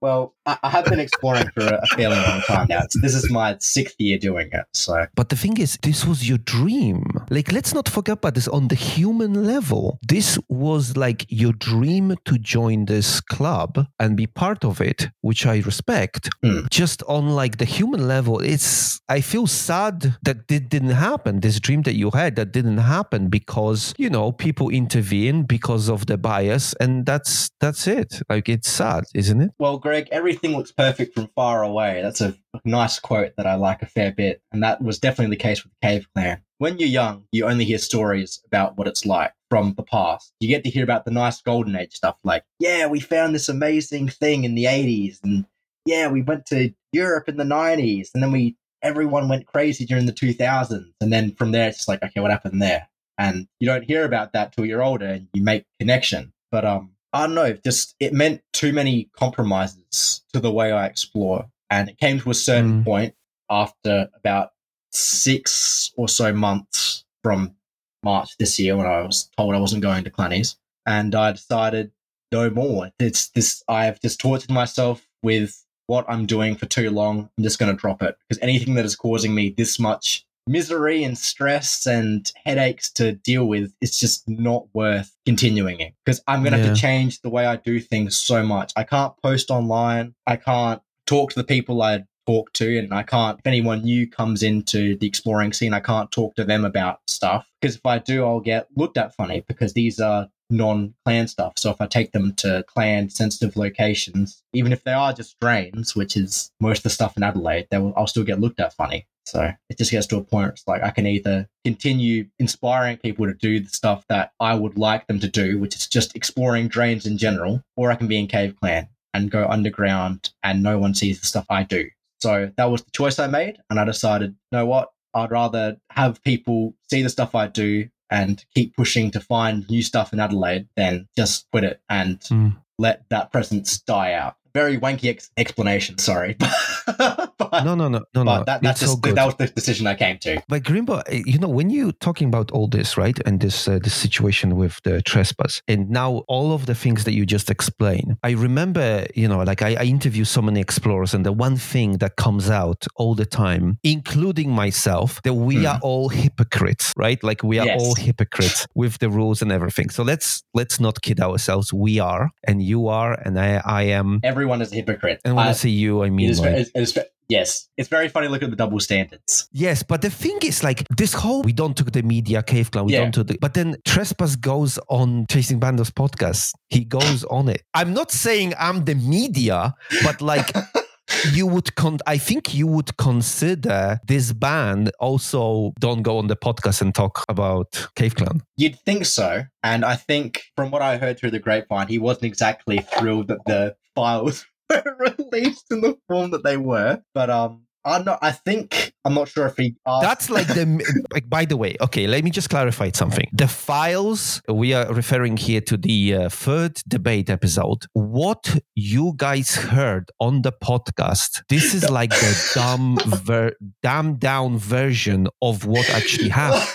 [0.05, 2.81] Well, I, I have been exploring for a, a fairly long time now.
[2.85, 4.67] It's, this is my sixth year doing it.
[4.75, 7.07] So But the thing is, this was your dream.
[7.31, 9.99] Like, let's not forget about this on the human level.
[10.07, 15.47] This was like your dream to join this club and be part of it, which
[15.47, 16.29] I respect.
[16.43, 16.67] Hmm.
[16.71, 21.41] Just on like the human level, it's, I feel sad that it didn't happen.
[21.41, 26.05] This dream that you had that didn't happen because, you know, people intervene because of
[26.05, 28.21] the bias and that's, that's it.
[28.29, 29.51] Like, it's sad, isn't it?
[29.59, 32.01] Well, Greg, everything looks perfect from far away.
[32.03, 34.43] That's a nice quote that I like a fair bit.
[34.53, 36.43] And that was definitely the case with the Cave Clan.
[36.59, 40.33] When you're young, you only hear stories about what it's like from the past.
[40.41, 43.49] You get to hear about the nice golden age stuff like, yeah, we found this
[43.49, 45.19] amazing thing in the 80s.
[45.23, 45.47] And
[45.85, 48.11] yeah, we went to Europe in the 90s.
[48.15, 50.87] And then we, everyone went crazy during the 2000s.
[51.01, 52.89] And then from there, it's just like, okay, what happened there?
[53.19, 56.33] And you don't hear about that till you're older and you make connection.
[56.51, 60.87] But, um, I don't know, just it meant too many compromises to the way I
[60.87, 61.47] explore.
[61.71, 62.85] And it came to a certain Mm.
[62.85, 63.15] point
[63.49, 64.51] after about
[64.93, 67.55] six or so months from
[68.03, 70.57] March this year when I was told I wasn't going to Clannies.
[70.87, 71.93] And I decided
[72.33, 72.91] no more.
[72.99, 77.31] It's this I've just tortured myself with what I'm doing for too long.
[77.39, 78.17] I'm just gonna drop it.
[78.29, 83.47] Because anything that is causing me this much misery and stress and headaches to deal
[83.47, 85.95] with it's just not worth continuing it.
[86.05, 88.73] Because i'm going to have to change the way i do things so much.
[88.77, 90.15] I can't post online.
[90.27, 94.09] I can't talk to the people i talk to and i can't if anyone new
[94.09, 97.47] comes into the exploring scene i can't talk to them about stuff.
[97.61, 101.55] Because if i do i'll get looked at funny because these are non-clan stuff.
[101.57, 105.97] So if i take them to clan sensitive locations even if they are just drains
[105.97, 108.75] which is most of the stuff in adelaide they will, i'll still get looked at
[108.75, 112.27] funny so it just gets to a point where it's like I can either continue
[112.39, 115.87] inspiring people to do the stuff that I would like them to do, which is
[115.89, 120.31] just exploring drains in general, or I can be in Cave Clan and go underground
[120.43, 121.89] and no one sees the stuff I do.
[122.21, 123.59] So that was the choice I made.
[123.71, 124.91] And I decided, you know what?
[125.15, 129.83] I'd rather have people see the stuff I do and keep pushing to find new
[129.83, 132.57] stuff in Adelaide than just quit it and Mm.
[132.79, 134.37] let that presence die out.
[134.55, 136.37] Very wanky ex- explanation, sorry.
[136.99, 138.45] but No, no, no, no, no.
[138.45, 139.17] that, that's just, good.
[139.17, 140.41] that was the decision I came to.
[140.49, 143.79] But Grimbo, uh, you know, when you're talking about all this, right, and this uh,
[143.83, 148.17] this situation with the trespass, and now all of the things that you just explained,
[148.23, 151.99] I remember, you know, like I, I interview so many explorers, and the one thing
[151.99, 155.67] that comes out all the time, including myself, that we Hmm.
[155.67, 157.23] are all hypocrites, right?
[157.25, 157.81] Like we are Yes.
[157.81, 159.91] all hypocrites with the rules and everything.
[159.91, 161.73] So let's let's not kid ourselves.
[161.73, 164.21] We are, and you are, and I I am.
[164.45, 165.21] Everyone is a hypocrite.
[165.25, 167.89] And when I, I- uh, say you, I mean is, like, it is, yes, it's
[167.89, 169.49] very funny looking at the double standards.
[169.53, 172.85] Yes, but the thing is, like this whole we don't took the media Cave Clan,
[172.85, 173.01] we Yeah.
[173.01, 176.53] don't do the but then trespass goes on Chasing Bandos podcast.
[176.69, 177.63] He goes on it.
[177.73, 180.53] I'm not saying I'm the media, but like
[181.33, 186.37] you would con I think you would consider this band also don't go on the
[186.37, 188.43] podcast and talk about Cave Clan.
[188.59, 189.45] You'd think so.
[189.63, 193.39] And I think from what I heard through the grapevine, he wasn't exactly thrilled that
[193.47, 197.03] the files were released in the form that they were.
[197.15, 201.05] But um I'm not I think I'm not sure if he asked That's like the.
[201.13, 203.29] like, by the way, okay, let me just clarify something.
[203.33, 207.85] The files we are referring here to the uh, third debate episode.
[207.93, 214.57] What you guys heard on the podcast, this is like the dumb, ver- dumbed down
[214.57, 216.71] version of what actually happened.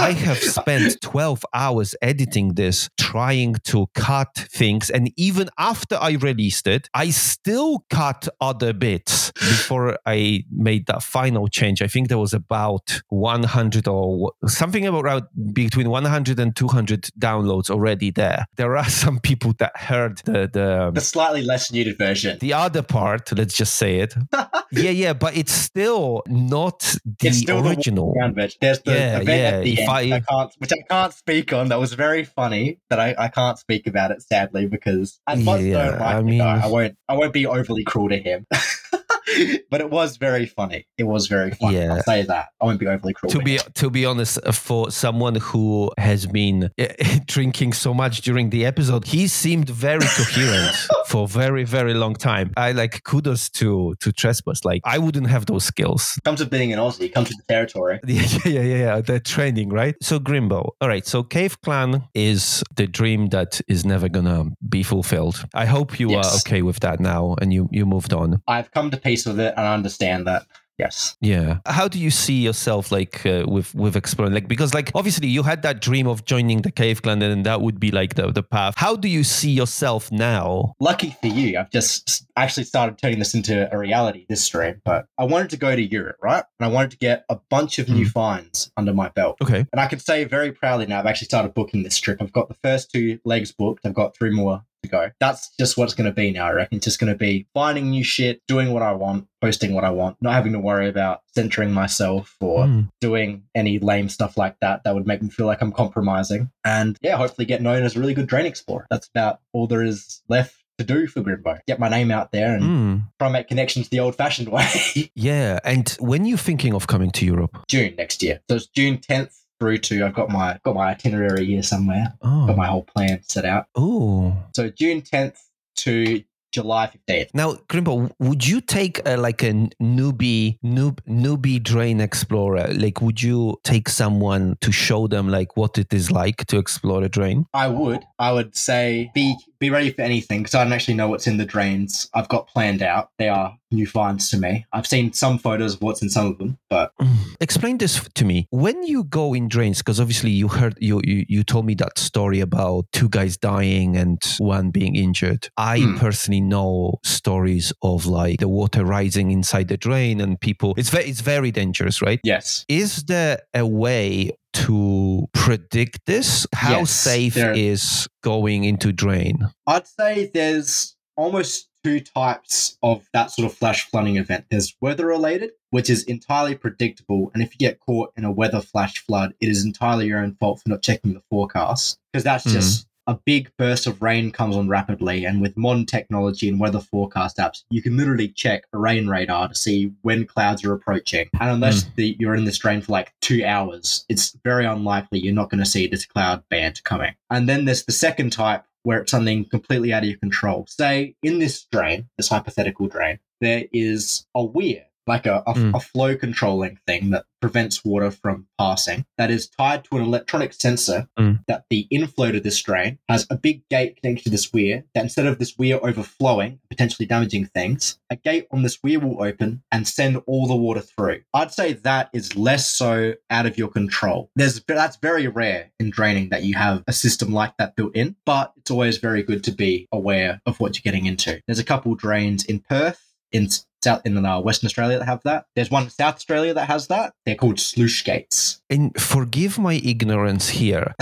[0.00, 4.88] I have spent 12 hours editing this, trying to cut things.
[4.88, 11.02] And even after I released it, I still cut other bits before I made that
[11.02, 11.82] final change.
[11.82, 18.10] I think there was about 100 or something around between 100 and 200 downloads already
[18.10, 18.46] there.
[18.56, 22.38] There are some people that heard the, the, um, the slightly less muted version.
[22.38, 24.14] the other part, let's just say it.
[24.72, 28.14] yeah, yeah, but it's still not the It's still original.
[28.14, 28.58] Version.
[28.60, 31.68] There's the Yeah, yeah, the if I- can't, which I can't speak on.
[31.68, 32.78] That was very funny.
[32.88, 36.40] That I, I can't speak about it sadly because I Yeah, don't like I mean-.
[36.40, 36.96] I won't.
[37.08, 38.46] I won't be overly cruel to him.
[39.70, 40.86] but it was very funny.
[40.98, 41.76] It was very funny.
[41.76, 41.94] Yeah.
[41.94, 42.48] I'll say that.
[42.60, 43.30] I won't be overly cruel.
[43.32, 46.86] to be to be honest uh, for someone who has been uh,
[47.26, 52.52] drinking so much during the episode he seemed very coherent for very very long time
[52.56, 56.72] i like kudos to to trespass like i wouldn't have those skills comes with being
[56.72, 57.12] an Aussie.
[57.12, 58.00] Comes with the territory.
[58.06, 59.00] yeah, yeah, yeah, yeah.
[59.00, 59.94] The training, right?
[60.02, 60.70] So Grimbo.
[60.80, 61.06] All right.
[61.06, 65.44] So Cave Clan is the dream that is never gonna be fulfilled.
[65.54, 68.42] I hope you are okay with that now, and you you moved on.
[68.46, 70.46] I've come to peace with it and I understand that.
[70.80, 71.16] Yes.
[71.20, 71.58] Yeah.
[71.66, 74.32] How do you see yourself like uh, with with exploring?
[74.32, 77.60] Like because like obviously you had that dream of joining the Cave Clan, and that
[77.60, 78.74] would be like the the path.
[78.78, 80.72] How do you see yourself now?
[80.80, 84.80] Lucky for you, I've just actually started turning this into a reality this stream.
[84.82, 86.44] But I wanted to go to Europe, right?
[86.58, 89.36] And I wanted to get a bunch of new finds under my belt.
[89.42, 89.66] Okay.
[89.72, 92.22] And I can say very proudly now, I've actually started booking this trip.
[92.22, 93.84] I've got the first two legs booked.
[93.84, 95.10] I've got three more to go.
[95.20, 96.76] That's just what it's going to be now, I reckon.
[96.76, 99.90] It's just going to be finding new shit, doing what I want, posting what I
[99.90, 102.80] want, not having to worry about centering myself or Hmm.
[103.00, 106.50] doing any lame stuff like that that would make me feel like I'm compromising.
[106.64, 108.86] And yeah, hopefully get known as a really good drain explorer.
[108.90, 111.58] That's about all there is left to do for Grimbo.
[111.66, 112.96] Get my name out there and Hmm.
[113.18, 114.66] try and make connections the old fashioned way.
[115.14, 115.58] Yeah.
[115.64, 117.58] And when you're thinking of coming to Europe?
[117.68, 118.40] June next year.
[118.48, 122.14] So it's June 10th through to I've got my got my itinerary here somewhere.
[122.22, 122.46] Oh.
[122.46, 123.66] Got my whole plan set out.
[123.74, 124.36] Oh.
[124.54, 125.38] So June 10th
[125.76, 127.28] to July 15th.
[127.32, 132.66] Now, Grimbo, would you take a, like a newbie, noob, newbie drain explorer?
[132.72, 137.04] Like, would you take someone to show them like what it is like to explore
[137.04, 137.46] a drain?
[137.54, 138.02] I would.
[138.18, 141.36] I would say be be ready for anything because I don't actually know what's in
[141.36, 142.08] the drains.
[142.14, 143.10] I've got planned out.
[143.18, 144.66] They are new finds to me.
[144.72, 146.92] I've seen some photos of what's in some of them, but
[147.40, 148.46] Explain this to me.
[148.50, 151.98] When you go in drains, because obviously you heard you, you you told me that
[151.98, 155.48] story about two guys dying and one being injured.
[155.56, 155.96] I Hmm.
[155.98, 160.74] personally know stories of like the water rising inside the drain and people.
[160.76, 162.20] It's very it's very dangerous, right?
[162.24, 162.64] yes.
[162.68, 166.46] Is there a way to predict this?
[166.54, 169.48] How Yes, safe there- is going into drain?
[169.66, 174.44] I'd say there's almost two types of that sort of flash flooding event.
[174.50, 177.30] There's weather related, which is entirely predictable.
[177.32, 180.34] And if you get caught in a weather flash flood, it is entirely your own
[180.34, 181.98] fault for not checking the forecast.
[182.12, 182.52] Because that's Mhm.
[182.52, 185.24] just a big burst of rain comes on rapidly.
[185.24, 189.48] And with modern technology and weather forecast apps, you can literally check a rain radar
[189.48, 191.28] to see when clouds are approaching.
[191.40, 191.90] And unless hmm.
[191.96, 195.62] the, you're in this drain for like two hours, it's very unlikely you're not going
[195.62, 197.14] to see this cloud band coming.
[197.30, 200.66] And then there's the second type where it's something completely out of your control.
[200.68, 205.74] Say in this drain, this hypothetical drain, there is a weir like a, a, Mm.
[205.76, 210.52] a flow controlling thing that prevents water from passing, that is tied to an electronic
[210.52, 211.42] sensor Mm.
[211.48, 215.02] that the inflow to this drain has a big gate connected to this weir, that
[215.02, 219.62] instead of this weir overflowing, potentially damaging things, a gate on this weir will open
[219.72, 221.22] and send all the water through.
[221.34, 224.30] I'd say that is less so out of your control.
[224.36, 228.16] There's That's very rare in draining that you have a system like that built in,
[228.24, 231.40] but it's always very good to be aware of what you're getting into.
[231.46, 233.00] There's a couple drains in Perth,
[233.32, 233.48] in
[233.82, 235.46] South in uh, Western Australia that have that.
[235.54, 237.14] There's one in South Australia that has that.
[237.24, 238.60] They're called sluice gates.
[238.68, 240.94] And forgive my ignorance here,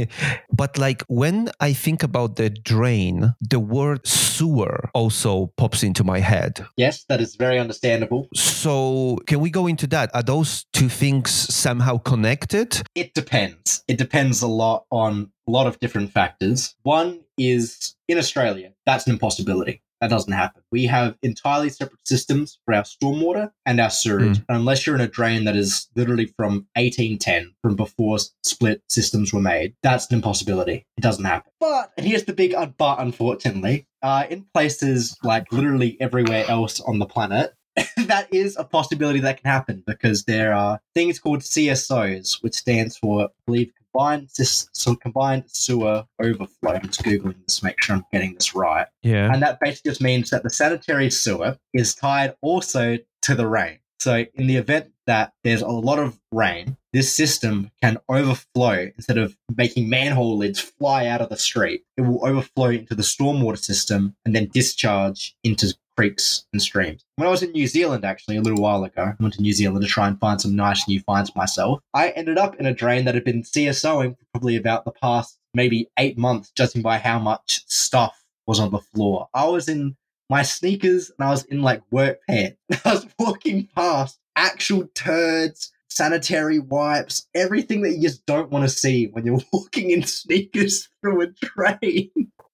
[0.52, 6.20] but like when I think about the drain, the word sewer also pops into my
[6.20, 6.66] head.
[6.76, 8.28] Yes, that is very understandable.
[8.34, 10.10] So, can we go into that?
[10.14, 12.82] Are those two things somehow connected?
[12.94, 13.82] It depends.
[13.88, 16.74] It depends a lot on a lot of different factors.
[16.82, 19.82] One is in Australia, that's an impossibility.
[20.00, 20.62] That doesn't happen.
[20.70, 24.38] We have entirely separate systems for our stormwater and our sewage.
[24.48, 29.32] And unless you're in a drain that is literally from 1810, from before split systems
[29.32, 30.84] were made, that's an impossibility.
[30.96, 31.50] It doesn't happen.
[31.60, 37.06] But here's the big but, unfortunately, uh, in places like literally everywhere else on the
[37.06, 37.54] planet,
[37.96, 42.96] that is a possibility that can happen because there are things called CSOs, which stands
[42.96, 46.72] for, I believe, combined combined sewer overflow.
[46.72, 48.86] I'm just googling this to make sure I'm getting this right.
[49.02, 49.32] Yeah.
[49.32, 53.78] And that basically just means that the sanitary sewer is tied also to the rain.
[53.98, 59.18] So in the event that there's a lot of rain, this system can overflow instead
[59.18, 61.82] of making manhole lids fly out of the street.
[61.96, 67.04] It will overflow into the stormwater system and then discharge into creeks and streams.
[67.16, 69.52] When I was in New Zealand, actually, a little while ago, I went to New
[69.52, 71.80] Zealand to try and find some nice new finds myself.
[71.94, 75.38] I ended up in a drain that had been CSOing for probably about the past
[75.54, 79.28] maybe eight months, judging by how much stuff was on the floor.
[79.34, 79.96] I was in
[80.28, 82.58] my sneakers and I was in like work pants.
[82.84, 88.68] I was walking past actual turds, sanitary wipes, everything that you just don't want to
[88.68, 92.10] see when you're walking in sneakers through a drain.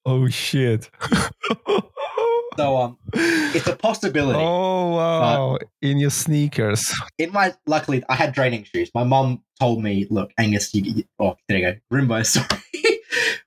[0.07, 0.91] oh shit.
[2.57, 4.39] So um it's a possibility.
[4.39, 5.59] Oh wow!
[5.81, 6.93] In your sneakers.
[7.19, 8.91] In my luckily I had draining shoes.
[8.95, 11.79] My mom told me, look, Angus, you, you oh there you go.
[11.93, 12.47] Grimbo, sorry.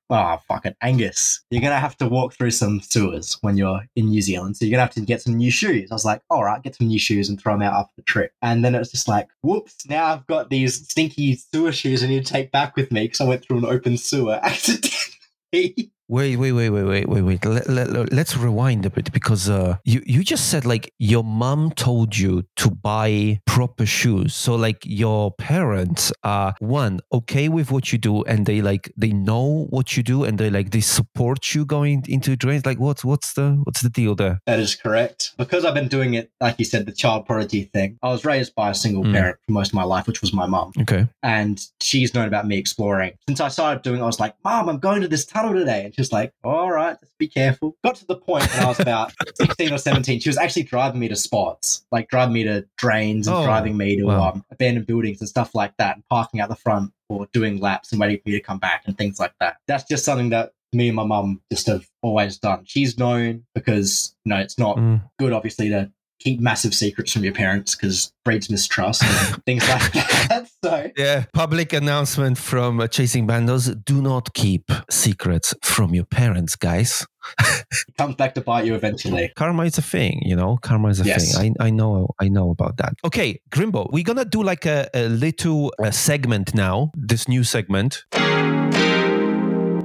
[0.09, 1.43] Oh, fucking Angus.
[1.49, 4.55] You're going to have to walk through some sewers when you're in New Zealand.
[4.55, 5.89] So you're going to have to get some new shoes.
[5.91, 8.03] I was like, all right, get some new shoes and throw them out after the
[8.03, 8.31] trip.
[8.41, 12.07] And then it was just like, whoops, now I've got these stinky sewer shoes I
[12.07, 15.91] need to take back with me because I went through an open sewer accidentally.
[16.07, 17.45] Wait, wait, wait, wait, wait, wait, wait.
[17.45, 21.71] Let, let, let's rewind a bit because uh, you you just said like your mom
[21.71, 24.35] told you to buy proper shoes.
[24.35, 29.11] So like your parents are one okay with what you do, and they like they
[29.13, 32.65] know what you do, and they like they support you going into drains.
[32.67, 34.39] Like what's what's the what's the deal there?
[34.45, 35.33] That is correct.
[35.37, 37.97] Because I've been doing it, like you said, the child prodigy thing.
[38.03, 39.13] I was raised by a single Mm.
[39.13, 40.71] parent for most of my life, which was my mom.
[40.81, 41.07] Okay.
[41.23, 43.13] and she's known about me exploring.
[43.27, 45.85] Since I started doing it, I was like, Mom, I'm going to this tunnel today.
[45.85, 47.75] And was like, All right, just be careful.
[47.84, 50.99] Got to the point when I was about 16 or 17, she was actually driving
[50.99, 54.29] me to spots, like driving me to drains and Oh, driving me to wow.
[54.31, 57.91] um, abandoned buildings and stuff like that, and parking out the front or doing laps
[57.91, 59.58] and waiting for me to come back and things like that.
[59.67, 62.63] That's just something that me and my mum just have always done.
[62.65, 65.01] She's known because, you know, it's not Mm.
[65.19, 65.91] good, obviously, to
[66.25, 70.47] keep massive secrets from your parents because breeds mistrust and things like that.
[70.63, 71.25] So Yeah.
[71.33, 77.05] Public announcement from uh, Chasing Bandos: Do not keep secrets from your parents, guys.
[77.39, 77.65] it
[77.99, 79.31] comes back to bite you eventually.
[79.35, 81.35] karma is a thing you know karma is a Yes.
[81.38, 84.88] thing I, I know i know about that okay grimbo we're gonna do like a,
[84.93, 88.03] a little uh segment now this new segment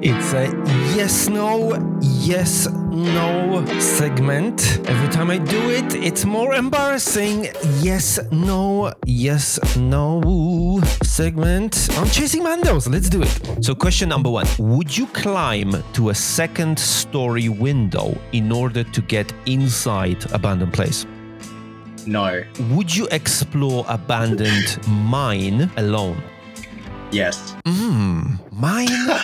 [0.03, 0.47] it's a
[0.97, 4.81] yes no yes no segment.
[4.87, 7.49] Every time i do it it's more embarrassing.
[7.81, 11.89] Yes no yes no segment.
[11.99, 12.91] On Chasing Bandos.
[12.91, 13.65] Let's do it.
[13.65, 14.47] So question number one.
[14.59, 21.07] Would you climb to a second story window in order to get inside abandoned place?
[22.07, 22.43] No.
[22.71, 26.17] would you explore abandoned mine alone
[27.13, 27.55] Yes.
[27.67, 28.89] Hmm, mine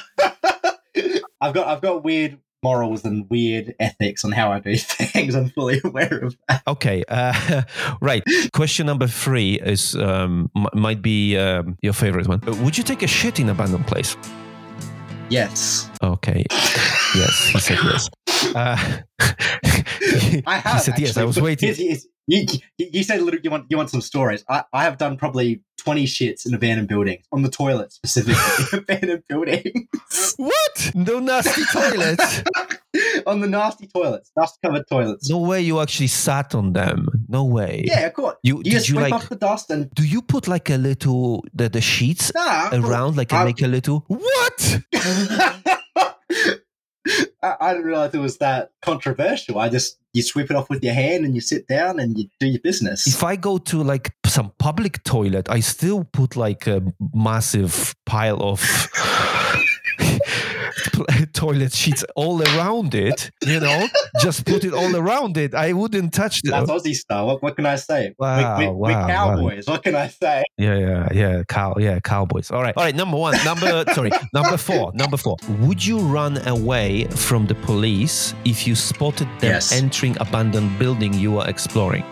[1.41, 5.37] I've got I've got weird morals and weird ethics on how I do things.
[5.37, 6.63] I'm fully aware of that.
[6.67, 7.63] Okay, uh,
[8.01, 8.25] right.
[8.53, 12.41] Question number three is um, m- might be um, your favorite one.
[12.47, 14.17] Uh, Would you take a shit in abandoned place?
[15.29, 15.89] Yes.
[16.03, 16.45] Okay.
[17.15, 18.09] Yes, he said yes.
[18.55, 18.99] Uh,
[20.47, 20.75] I have.
[20.75, 21.17] He said yes.
[21.17, 21.69] I was waiting.
[22.29, 24.45] You, said you want you want some stories.
[24.49, 28.35] I, I have done probably twenty shits in abandoned buildings on the toilet specifically
[28.79, 30.35] abandoned buildings.
[30.37, 30.91] What?
[30.95, 32.43] No nasty toilets.
[33.27, 35.29] on the nasty toilets, dust covered toilets.
[35.31, 37.07] No way you actually sat on them.
[37.29, 37.85] No way.
[37.87, 38.37] Yeah, of course.
[38.43, 40.77] You, You did just you like off the dust and do you put like a
[40.77, 42.71] little the, the sheets nah.
[42.73, 44.83] around like I- make a little what?
[47.43, 49.59] I, I didn't realize it was that controversial.
[49.59, 52.25] I just you sweep it off with your hand and you sit down and you
[52.41, 53.07] do your business.
[53.07, 56.83] If I go to like some public toilet, I still put like a
[57.15, 58.61] massive pile of
[61.33, 63.87] toilet sheets all around it, you know,
[64.21, 65.55] just put it all around it.
[65.55, 66.71] I wouldn't touch That's.
[66.71, 67.27] Aussie style.
[67.27, 68.15] What, what can I say?
[68.19, 69.07] Wow, we, we, wow, we're wow.
[69.07, 69.67] cowboys.
[69.67, 70.45] What can I say?
[70.59, 72.51] Yeah, yeah, yeah, cow, yeah, cowboys.
[72.51, 72.95] All right, all right.
[72.95, 75.37] Number one, number sorry, number four, number four.
[75.61, 79.73] Would you run away from the police if you spotted them Yes.
[79.73, 82.05] entering abandoned building you were exploring?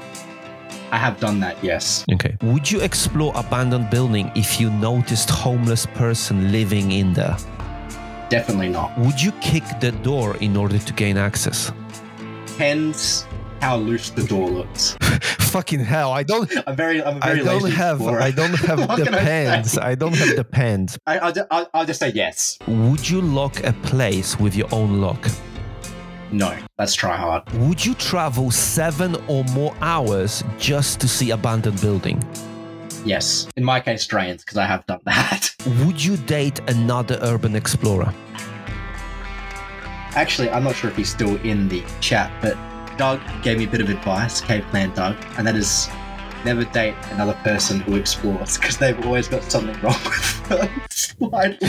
[0.93, 1.57] I have done that.
[1.63, 2.05] Yes.
[2.13, 2.37] Okay.
[2.43, 7.37] Would you explore abandoned building if you noticed homeless person living in there?
[8.29, 8.97] Definitely not.
[8.99, 11.73] Would you kick the door in order to gain access?
[12.47, 13.27] Depends
[13.61, 14.97] how loose the door looks.
[15.55, 16.13] Fucking hell!
[16.13, 16.51] I don't.
[16.67, 17.03] I'm very.
[17.03, 17.97] I'm a I very don't have.
[17.97, 18.21] explorer.
[18.21, 19.79] I don't have the I pens.
[19.79, 20.99] I don't have the pens.
[21.07, 22.59] I, I'll, ju- I'll, I'll just say yes.
[22.67, 25.29] Would you lock a place with your own lock?
[26.33, 26.57] No.
[26.79, 27.49] Let's try hard.
[27.53, 32.21] Would you travel seven or more hours just to see abandoned building?
[33.05, 33.49] Yes.
[33.57, 35.55] In my case, drains because I have done that.
[35.85, 38.13] Would you date another urban explorer?
[40.17, 42.57] Actually, I'm not sure if he's still in the chat, but
[42.97, 45.89] Doug gave me a bit of advice, Cave Clan Doug, and that is
[46.45, 50.71] never date another person who explores because they've always got something wrong with them.
[50.91, 51.69] Slightly.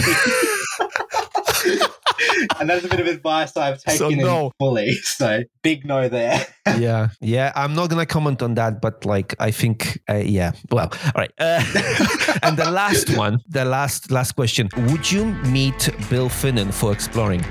[2.59, 4.51] and that's a bit of advice I've taken So in no.
[4.59, 4.93] fully.
[4.93, 6.45] So big no there.
[6.77, 7.51] yeah, yeah.
[7.55, 10.51] I'm not gonna comment on that, but like, I think, uh, yeah.
[10.71, 11.31] Well, all right.
[11.37, 11.63] Uh,
[12.43, 17.43] and the last one, the last last question: Would you meet Bill Finnan for exploring?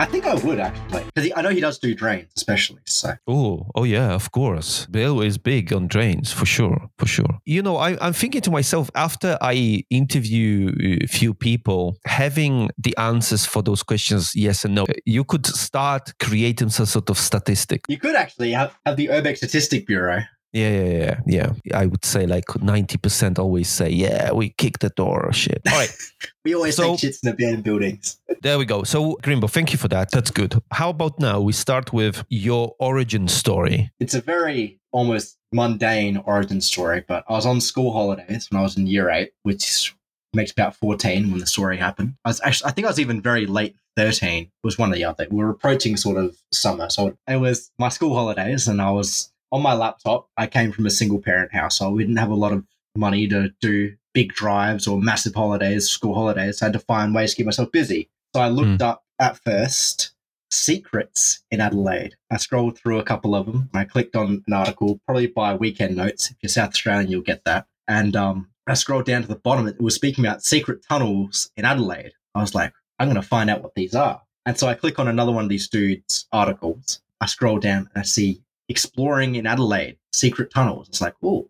[0.00, 2.80] I think I would actually, because I know he does do drains, especially.
[2.86, 4.86] So Oh, oh yeah, of course.
[4.86, 7.38] Bill is big on drains for sure, for sure.
[7.44, 10.72] You know, I, I'm thinking to myself after I interview
[11.02, 16.14] a few people, having the answers for those questions, yes and no, you could start
[16.18, 17.82] creating some sort of statistic.
[17.86, 20.20] you could actually have, have the Urbex Statistic Bureau.
[20.52, 21.78] Yeah, yeah, yeah, yeah.
[21.78, 25.62] I would say like 90% always say, yeah, we kick the door or shit.
[25.70, 25.94] All right,
[26.44, 28.18] We always So- take shits in abandoned buildings.
[28.42, 28.82] there we go.
[28.82, 30.10] So, Grimbo, thank you for that.
[30.10, 30.60] That's good.
[30.72, 33.90] How about now we start with your origin story?
[34.00, 38.62] It's a very almost mundane origin story, but I was on school holidays when I
[38.62, 39.94] was in year eight, which
[40.32, 42.14] makes about 14 when the story happened.
[42.24, 44.50] I was actually, I think I was even very late 13.
[44.64, 45.26] Was one or the other.
[45.30, 46.88] We were approaching sort of summer.
[46.90, 50.28] So it was my school holidays and I was on my laptop.
[50.36, 51.94] I came from a single parent household.
[51.94, 52.64] We didn't have a lot of
[52.96, 56.62] money to do big drives or massive holidays, school holidays.
[56.62, 58.10] I had to find ways to keep myself busy.
[58.34, 60.12] So I looked up at first
[60.50, 62.16] secrets in Adelaide.
[62.30, 63.70] I scrolled through a couple of them.
[63.72, 66.30] I clicked on an article, probably by Weekend Notes.
[66.30, 67.66] If you're South Australian, you'll get that.
[67.86, 69.66] And um, I scrolled down to the bottom.
[69.66, 72.12] It was speaking about secret tunnels in Adelaide.
[72.34, 74.22] I was like, I'm going to find out what these are.
[74.46, 77.00] And so I click on another one of these dudes' articles.
[77.20, 80.88] I scroll down and I see exploring in Adelaide, secret tunnels.
[80.88, 81.48] It's like, oh,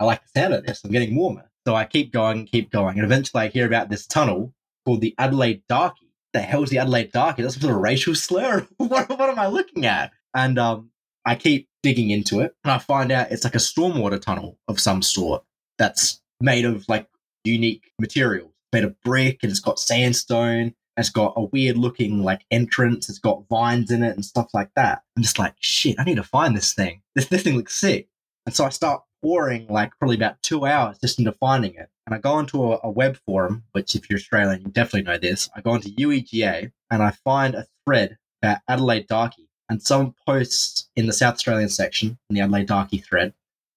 [0.00, 0.82] I like the sound of this.
[0.82, 1.48] I'm getting warmer.
[1.66, 2.96] So I keep going, keep going.
[2.96, 4.52] And eventually I hear about this tunnel
[4.84, 6.10] called the Adelaide Darkie.
[6.32, 7.42] The hell's the Adelaide Darkie?
[7.42, 8.66] That's some sort of racial slur.
[8.78, 10.12] what, what am I looking at?
[10.34, 10.90] And um,
[11.24, 14.80] I keep digging into it and I find out it's like a stormwater tunnel of
[14.80, 15.44] some sort
[15.78, 17.06] that's made of like
[17.44, 20.74] unique materials, made of brick and it's got sandstone.
[20.96, 23.08] It's got a weird looking like entrance.
[23.08, 25.02] It's got vines in it and stuff like that.
[25.16, 27.02] I'm just like, shit, I need to find this thing.
[27.14, 28.08] This, this thing looks sick.
[28.46, 31.88] And so I start pouring like probably about two hours just into finding it.
[32.06, 35.18] And I go onto a, a web forum, which if you're Australian, you definitely know
[35.18, 35.48] this.
[35.54, 39.48] I go onto UEGA and I find a thread about Adelaide Darkie.
[39.68, 43.32] And someone posts in the South Australian section, in the Adelaide Darkie thread,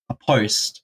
[0.09, 0.81] a post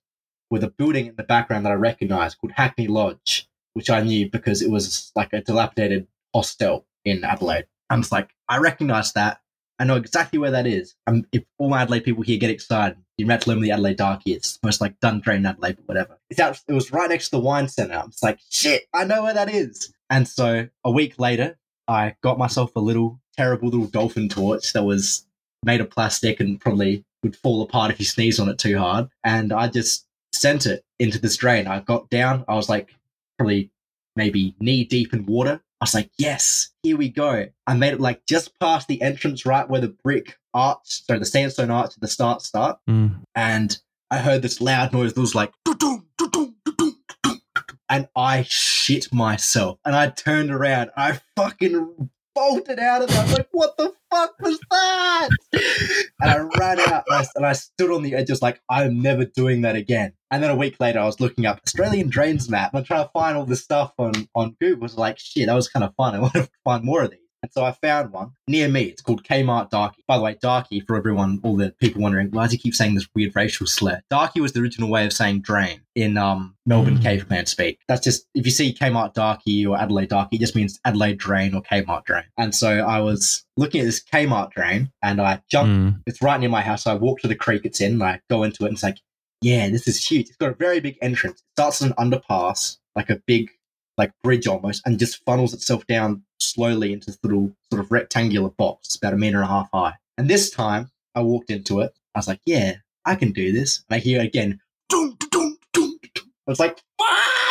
[0.49, 4.29] with a building in the background that I recognize called Hackney Lodge, which I knew
[4.29, 7.65] because it was like a dilapidated hostel in Adelaide.
[7.89, 9.39] I'm just like, I recognize that.
[9.79, 10.95] I know exactly where that is.
[11.07, 14.33] Um, if all my Adelaide people here get excited, you might learn the Adelaide Darkie
[14.33, 14.59] is.
[14.63, 16.19] Most like Dundrein Adelaide, but whatever.
[16.29, 17.95] It's out, it was right next to the wine centre.
[17.95, 19.91] I'm just like, shit, I know where that is.
[20.09, 21.57] And so a week later,
[21.87, 25.25] I got myself a little terrible little dolphin torch that was
[25.63, 29.09] made of plastic and probably would fall apart if you sneeze on it too hard.
[29.23, 31.67] And I just sent it into this drain.
[31.67, 32.89] I got down, I was like
[33.37, 33.71] probably
[34.15, 35.61] maybe knee deep in water.
[35.81, 37.47] I was like, yes, here we go.
[37.65, 41.25] I made it like just past the entrance, right where the brick arch, so the
[41.25, 42.77] sandstone arch at the start start.
[42.87, 43.23] Mm.
[43.33, 43.79] And
[44.11, 45.51] I heard this loud noise that was like,
[47.89, 49.79] and I shit myself.
[49.83, 50.91] And I turned around.
[50.95, 53.19] I fucking bolted out of there.
[53.19, 55.29] I was like, what the fuck was that?
[56.21, 59.01] And I ran out and I, and I stood on the edge, just like, I'm
[59.01, 60.13] never doing that again.
[60.29, 62.71] And then a week later, I was looking up Australian drains map.
[62.73, 64.83] I'm trying to find all this stuff on, on Google.
[64.83, 66.15] I was like, shit, that was kind of fun.
[66.15, 67.19] I want to find more of these.
[67.43, 68.83] And so I found one near me.
[68.83, 70.03] It's called Kmart Darky.
[70.07, 72.93] By the way, Darky, for everyone, all the people wondering, why does he keep saying
[72.93, 74.01] this weird racial slur?
[74.11, 77.03] Darky was the original way of saying drain in um, Melbourne Mm.
[77.03, 77.79] caveman speak.
[77.87, 81.55] That's just, if you see Kmart Darky or Adelaide Darky, it just means Adelaide drain
[81.55, 82.25] or Kmart drain.
[82.37, 86.03] And so I was looking at this Kmart drain and I jumped Mm.
[86.05, 86.83] it's right near my house.
[86.83, 88.83] So I walk to the creek it's in, and I go into it, and it's
[88.83, 88.99] like,
[89.41, 90.27] yeah, this is huge.
[90.27, 91.39] It's got a very big entrance.
[91.39, 93.49] It starts as an underpass, like a big,
[93.97, 96.23] like bridge almost, and just funnels itself down
[96.53, 98.95] slowly into this little sort of rectangular box.
[98.95, 99.93] About a meter and a half high.
[100.17, 101.93] And this time, I walked into it.
[102.15, 102.75] I was like, yeah,
[103.05, 103.83] I can do this.
[103.89, 106.31] And I hear again, doom, doom, doom, doom.
[106.47, 107.41] I was like, fuck!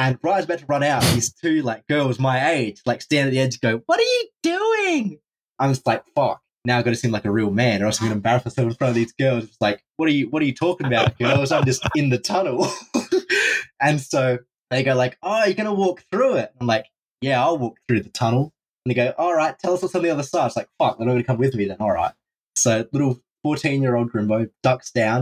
[0.00, 3.32] And was about to run out, these two like girls my age like stand at
[3.32, 5.18] the edge, go, "What are you doing?"
[5.58, 8.00] I'm just like, "Fuck!" Now I've got to seem like a real man, or else
[8.00, 9.44] I'm going to embarrass myself in front of these girls.
[9.44, 10.30] It's like, "What are you?
[10.30, 12.66] What are you talking about, girls?" I'm just in the tunnel,
[13.82, 14.38] and so
[14.70, 16.86] they go like, "Oh, you're to walk through it?" I'm like,
[17.20, 18.52] "Yeah, I'll walk through the tunnel."
[18.84, 20.98] And they go, "All right, tell us what's on the other side." It's like, "Fuck,
[20.98, 22.12] they're not going to come with me then." All right,
[22.56, 25.20] so little 14 year old Grimbo ducks down,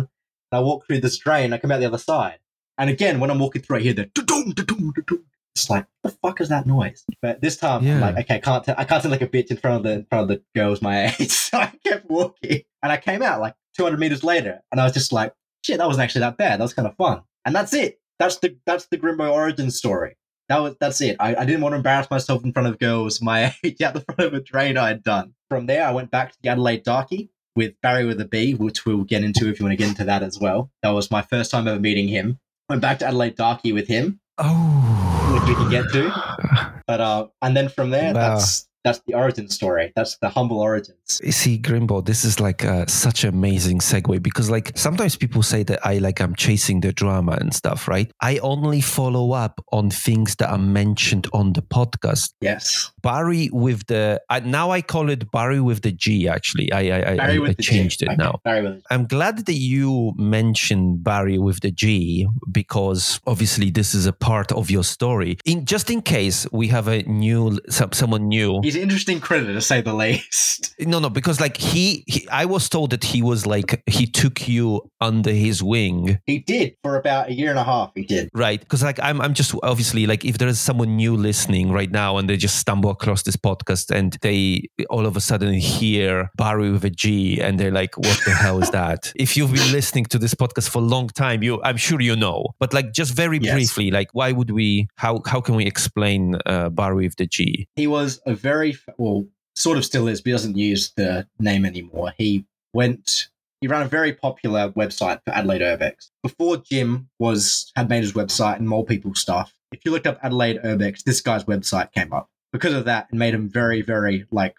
[0.50, 1.52] and I walk through this drain.
[1.52, 2.38] I come out the other side.
[2.78, 5.24] And again, when I'm walking through, I hear the doo-doo, doo-doo, doo-doo.
[5.56, 7.04] It's like, what the fuck is that noise?
[7.20, 7.94] But this time, Yeah.
[7.96, 9.82] I'm like, okay, I can't, t- I can't sound like a bitch in front of
[9.82, 11.30] the in front of the girls my age.
[11.30, 14.92] So I kept walking, and I came out like 200 meters later, and I was
[14.92, 15.34] just like,
[15.64, 16.60] shit, that wasn't actually that bad.
[16.60, 17.22] That was kind of fun.
[17.44, 18.00] And that's it.
[18.20, 20.16] That's the that's the Grimbo origin story.
[20.48, 21.16] That was that's it.
[21.20, 24.00] I, I didn't want to embarrass myself in front of girls my age out the
[24.00, 25.34] front of a train I had done.
[25.50, 28.86] From there, I went back to the Adelaide Darky with Barry with a B, which
[28.86, 30.70] we'll get into if you want to get into that as well.
[30.82, 32.38] That was my first time ever meeting him.
[32.68, 35.34] Went back to Adelaide Darky with him, Oh.
[35.34, 36.80] which we can get to.
[36.86, 38.36] But uh, and then from there, Wow.
[38.36, 39.92] that's that's the origin story.
[39.96, 41.20] That's the humble origins.
[41.22, 45.42] You see, Grimbo, this is like uh, such an amazing segue because, like, sometimes people
[45.42, 48.10] say that I like I'm chasing the drama and stuff, right?
[48.20, 52.32] I only follow up on things that are mentioned on the podcast.
[52.40, 56.28] Yes, Barry with the I, now I call it Barry with the G.
[56.28, 57.62] Actually, I I, I, Barry I, the G.
[57.62, 58.40] changed it Okay, now.
[58.44, 64.06] Barry with I'm glad that you mentioned Barry with the G because obviously this is
[64.06, 65.38] a part of your story.
[65.44, 68.60] In just in case we have a new some, someone new.
[68.68, 70.74] He's an interesting critter to say the least.
[70.92, 74.46] No, no, because like he, he, I was told that he was like he took
[74.48, 77.90] you under his wing, He did for about a year and a half.
[77.94, 78.28] He did.
[78.34, 78.60] right?
[78.60, 82.16] Because like I'm, I'm just obviously like if there is someone new listening right now
[82.18, 86.70] and they just stumble across this podcast and they all of a sudden hear Barry
[86.70, 89.12] with a G and they're like, what the hell is that?
[89.26, 92.16] If you've been listening to this podcast for a long time, you, I'm sure you
[92.16, 92.38] know.
[92.60, 93.54] But like just very Yes.
[93.54, 94.88] briefly, like why would we?
[94.96, 97.68] How how can we explain uh, Barry with the G?
[97.76, 98.57] He was a very
[98.96, 102.12] well, sort of still is, but he doesn't use the name anymore.
[102.16, 103.28] He went.
[103.60, 106.10] He ran a very popular website for Adelaide Urbex.
[106.22, 110.18] Before Jim was had made his website and more people stuff, if you looked up
[110.22, 112.28] Adelaide Urbex, this guy's website came up.
[112.52, 114.54] Because of that, it made him very, very like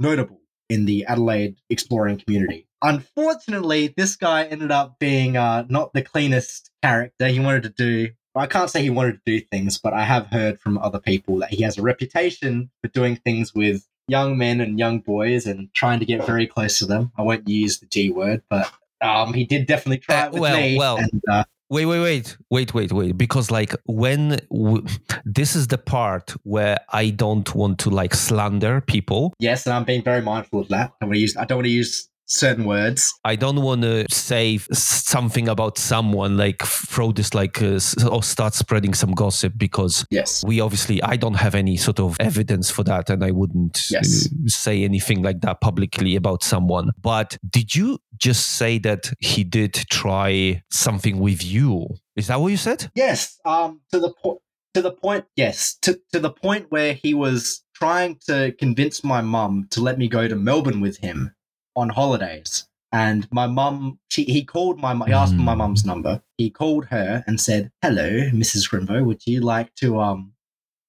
[0.00, 2.66] notable in the Adelaide exploring community.
[2.82, 7.28] Unfortunately, this guy ended up being uh, not the cleanest character.
[7.28, 10.26] He wanted to do I can't say he wanted to do things, but I have
[10.26, 14.60] heard from other people that he has a reputation for doing things with young men
[14.60, 17.12] and young boys and trying to get very close to them.
[17.18, 18.70] I won't use the G word, but
[19.00, 20.76] um, he did definitely try Uh, it with well, me.
[20.76, 20.96] well.
[20.98, 23.18] and, uh, Wait, wait, wait, wait, wait, wait.
[23.18, 24.86] Because like when w-
[25.24, 29.34] this is the part where I don't want to like slander people.
[29.40, 30.92] yes, and I'm being very mindful of that.
[31.00, 31.36] I want to use.
[31.36, 33.12] I don't want to use certain words.
[33.24, 37.78] I don't want to say something about someone like throw this like uh,
[38.10, 40.44] or start spreading some gossip because Yes.
[40.44, 44.26] we obviously I don't have any sort of evidence for that and I wouldn't Yes.
[44.26, 46.90] uh, say anything like that publicly about someone.
[47.00, 51.86] But did you just say that he did try something with you?
[52.16, 52.90] Is that what you said?
[52.94, 53.38] Yes.
[53.44, 53.80] Um.
[53.92, 54.38] To the point.
[54.74, 55.24] To the point.
[55.36, 55.76] Yes.
[55.82, 60.08] To to the point where he was trying to convince my mum to let me
[60.08, 61.30] go to Melbourne with him
[61.76, 62.66] on holidays.
[62.92, 65.58] And my mum, she he called my mu- he asked for my Hmm.
[65.58, 66.22] mum's number.
[66.38, 68.68] He called her and said, "Hello, Mrs.
[68.70, 70.32] Grimbo, would you like to um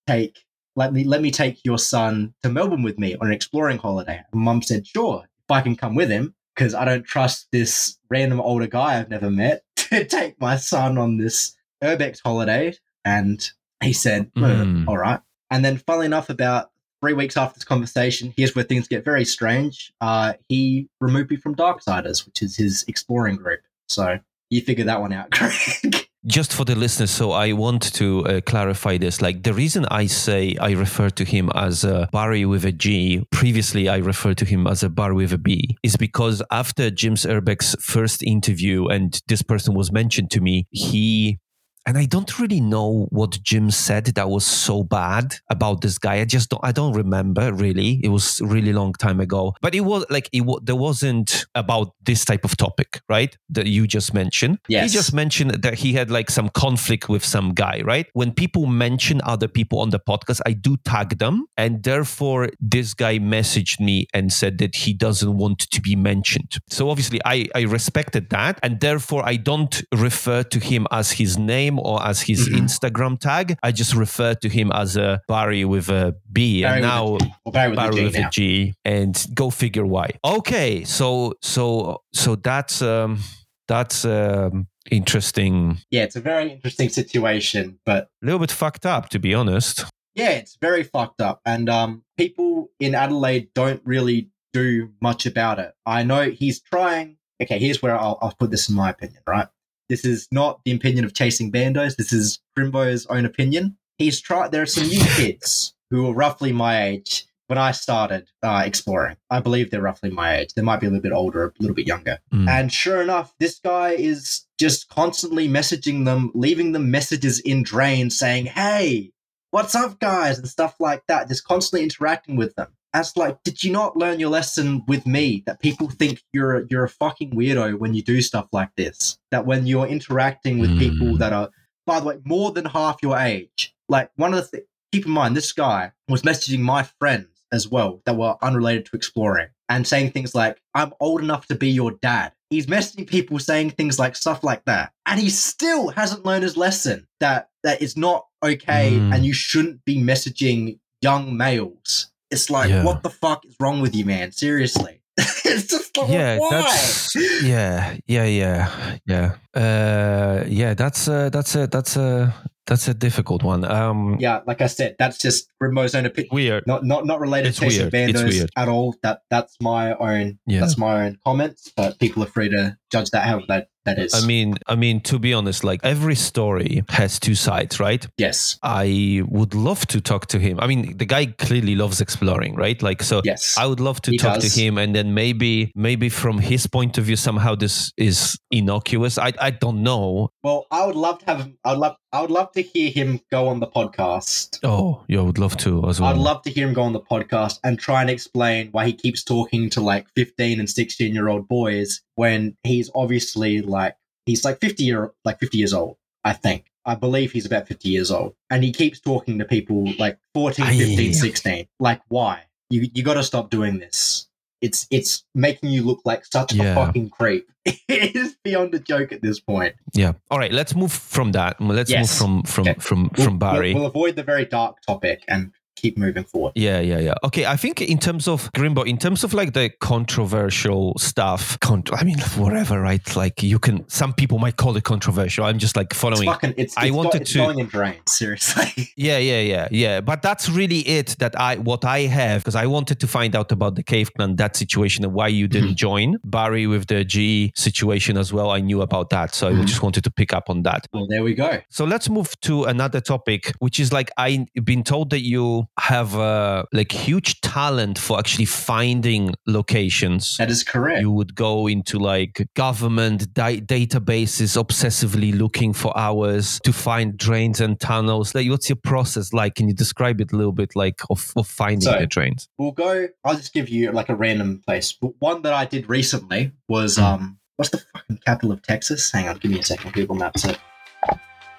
[0.05, 0.37] take
[0.75, 4.21] let me let me take your son to Melbourne with me on an exploring holiday?"
[4.31, 7.99] And mum said, "Sure, if I can come with him." Because I don't trust this
[8.09, 12.73] random older guy I've never met to take my son on this Urbex holiday.
[13.05, 13.47] And
[13.83, 14.87] he said, "Oh, Mm.
[14.87, 15.19] all right.
[15.51, 16.71] And then, funnily enough, about
[17.01, 19.93] three weeks after this conversation, here's where things get very strange.
[20.01, 23.61] Uh, he removed me from Darksiders, which is his exploring group.
[23.87, 24.19] So
[24.49, 26.07] you figure that one out, Craig.
[26.25, 29.21] just for the listeners, so I want to uh, clarify this.
[29.21, 33.25] Like the reason I say I refer to him as uh, Barry with a G,
[33.31, 37.25] previously I referred to him as a Barry with a B, is because after Jim's
[37.25, 41.39] Urbex first interview and this person was mentioned to me, he
[41.87, 46.15] and I don't really know what Jim said that was so bad about this guy.
[46.15, 46.59] I just don't.
[46.61, 48.01] I don't remember really.
[48.03, 49.55] It was really long time ago.
[49.61, 50.41] But it was like it.
[50.41, 53.37] was, There wasn't about this type of topic, right?
[53.49, 54.59] That you just mentioned.
[54.67, 54.91] Yes.
[54.91, 58.07] He just mentioned that he had like some conflict with some guy, right?
[58.11, 62.93] When people mention other people on the podcast, I do tag them, and therefore this
[62.93, 66.57] guy messaged me and said that he doesn't want to be mentioned.
[66.67, 71.37] So obviously, I I respected that, and therefore I don't refer to him as his
[71.37, 72.59] name or as his Mhm.
[72.61, 73.57] Instagram tag.
[73.63, 76.61] I just refer to him as a Barry with a B.
[76.63, 78.27] Barry and with a now Barry with Barry a G with now.
[78.27, 78.73] a G.
[78.85, 80.11] And go figure why.
[80.25, 83.19] Okay, so so so that's um
[83.67, 85.77] that's um interesting.
[85.91, 89.85] Yeah, it's a very interesting situation, but A little bit fucked up, to be honest.
[90.15, 91.41] yeah, it's very fucked up.
[91.45, 95.73] And um, people in Adelaide don't really do much about it.
[95.85, 97.17] I know he's trying.
[97.41, 99.47] Okay, here's where I'll, I'll put this in my opinion, right?
[99.89, 101.95] This is not the opinion of Chasing Bandos.
[101.95, 103.77] This is Grimbo's own opinion.
[103.97, 104.51] He's tried.
[104.51, 109.15] There are some new kids who are roughly my age when I started uh, exploring.
[109.29, 110.53] I believe they're roughly my age.
[110.53, 112.19] They might be a little bit older, a little bit younger.
[112.33, 112.47] Mm.
[112.47, 118.09] And sure enough, this guy is just constantly messaging them, leaving them messages in drain
[118.09, 119.11] saying, Hey,
[119.51, 120.37] what's up, guys?
[120.37, 122.67] And stuff like that, just constantly interacting with them.
[122.93, 126.65] As like, did you not learn your lesson with me that people think you're a,
[126.69, 129.17] you're a fucking weirdo when you do stuff like this?
[129.31, 130.79] That when you're interacting with Hmm.
[130.79, 131.49] people that are,
[131.85, 133.73] by the way, more than half your age.
[133.89, 137.67] Like one of the things, keep in mind, this guy was messaging my friends as
[137.67, 141.69] well that were unrelated to exploring and saying things like, I'm old enough to be
[141.69, 142.33] your dad.
[142.49, 144.93] He's messaging people saying things like stuff like that.
[145.05, 149.13] And he still hasn't learned his lesson that that is not okay Mm.
[149.13, 152.09] and you shouldn't be messaging young males.
[152.31, 152.83] It's like, Yeah.
[152.83, 154.31] what the fuck is wrong with you, man?
[154.31, 155.01] Seriously.
[155.17, 156.49] it's just like, yeah, why?
[156.51, 159.35] that's yeah, yeah, yeah, yeah.
[159.55, 162.35] Uh, yeah, that's uh, that's a that's a
[162.67, 163.65] that's a difficult one.
[163.65, 166.29] Um, yeah, like I said, that's just Grimbo's own opinion.
[166.33, 166.63] weird.
[166.67, 167.91] Not not not related It's to weird.
[167.93, 168.95] Bandos at all.
[169.03, 170.59] That that's my own Yeah.
[170.61, 174.13] that's my own comments, but people are free to judge that how that that is.
[174.13, 178.05] I mean, I mean, to be honest, like every story has two sides, right?
[178.17, 178.59] yes.
[178.61, 180.59] I would love to talk to him.
[180.59, 182.81] I mean, the guy clearly loves exploring, right?
[182.81, 183.55] Like, so Yes.
[183.57, 184.53] I would love to He talk does.
[184.55, 189.17] to him, and then maybe, maybe from his point of view, somehow this is innocuous.
[189.17, 190.31] I, I don't know.
[190.43, 191.49] Well, I would love to have.
[191.63, 191.95] I'd love.
[192.11, 194.59] I would love to hear him go on the podcast.
[194.63, 196.09] Oh, yeah, I would love to as well.
[196.09, 198.93] I'd love to hear him go on the podcast and try and explain why he
[198.93, 203.95] keeps talking to like 15 and 16 year old boys when he's obviously like
[204.25, 205.97] he's like 50 year like 50 years old.
[206.23, 206.65] I think.
[206.85, 210.65] I believe he's about 50 years old, and he keeps talking to people like 14,
[210.65, 210.77] Aye.
[210.77, 211.67] 15, 16.
[211.79, 212.43] Like, why?
[212.69, 214.26] You you got to stop doing this.
[214.61, 216.71] It's it's making you look like such Yeah.
[216.71, 217.47] a fucking creep.
[217.65, 219.75] it is beyond a joke at this point.
[219.93, 220.13] Yeah.
[220.31, 220.51] All right.
[220.51, 221.61] Let's move from that.
[221.61, 222.19] Let's Yes.
[222.21, 222.79] move from from Okay.
[222.79, 223.73] from We'll- from Barry.
[223.73, 226.51] We'll, we'll avoid the very dark topic and keep moving forward.
[226.55, 227.13] Yeah, yeah, yeah.
[227.23, 231.83] Okay, I think in terms of Grimbo, in terms of like the controversial stuff, con-
[231.93, 233.15] I mean, whatever, right?
[233.15, 235.45] Like you can, some people might call it controversial.
[235.45, 236.25] I'm just like It's following.
[236.27, 236.55] fucking.
[236.57, 236.75] It's.
[236.77, 238.01] I it's go- wanted it's to- going in drains.
[238.07, 238.89] Seriously.
[238.97, 240.01] Yeah, yeah, yeah, yeah.
[240.01, 243.51] But that's really it that I, what I have, because I wanted to find out
[243.51, 245.75] about the Cave Clan, that situation and why you didn't Mhm.
[245.75, 246.17] join.
[246.23, 248.49] Barry with the G situation as well.
[248.49, 249.35] I knew about that.
[249.35, 249.65] So I Mhm.
[249.67, 250.87] just wanted to pick up on that.
[250.93, 251.59] well, there we go.
[251.69, 256.15] So let's move to another topic, which is like I've been told that you have
[256.15, 260.35] uh, like huge talent for actually finding locations.
[260.37, 261.01] That is correct.
[261.01, 267.61] You would go into like government di- databases, obsessively looking for hours to find drains
[267.61, 268.33] and tunnels.
[268.33, 269.55] Like, what's your process like?
[269.55, 272.49] Can you describe it a little bit, like of, of finding So- the drains?
[272.57, 273.07] we'll go.
[273.23, 274.93] I'll just give you like a random place.
[274.93, 277.03] But One that I did recently was Hmm.
[277.03, 277.39] um.
[277.57, 279.11] What's the fucking capital of Texas?
[279.11, 279.91] Hang on, give me a second.
[279.93, 280.59] Google Maps it.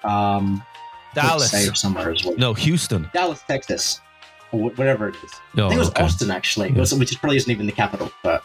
[0.03, 0.63] Um,
[1.13, 1.51] Dallas.
[1.79, 2.35] Somewhere as well.
[2.37, 3.09] No, Houston.
[3.13, 3.99] Dallas, Texas,
[4.51, 5.31] or wh- whatever it is.
[5.53, 6.03] No, I think it was okay.
[6.03, 8.11] Austin actually, It was- which is probably isn't even the capital.
[8.23, 8.43] But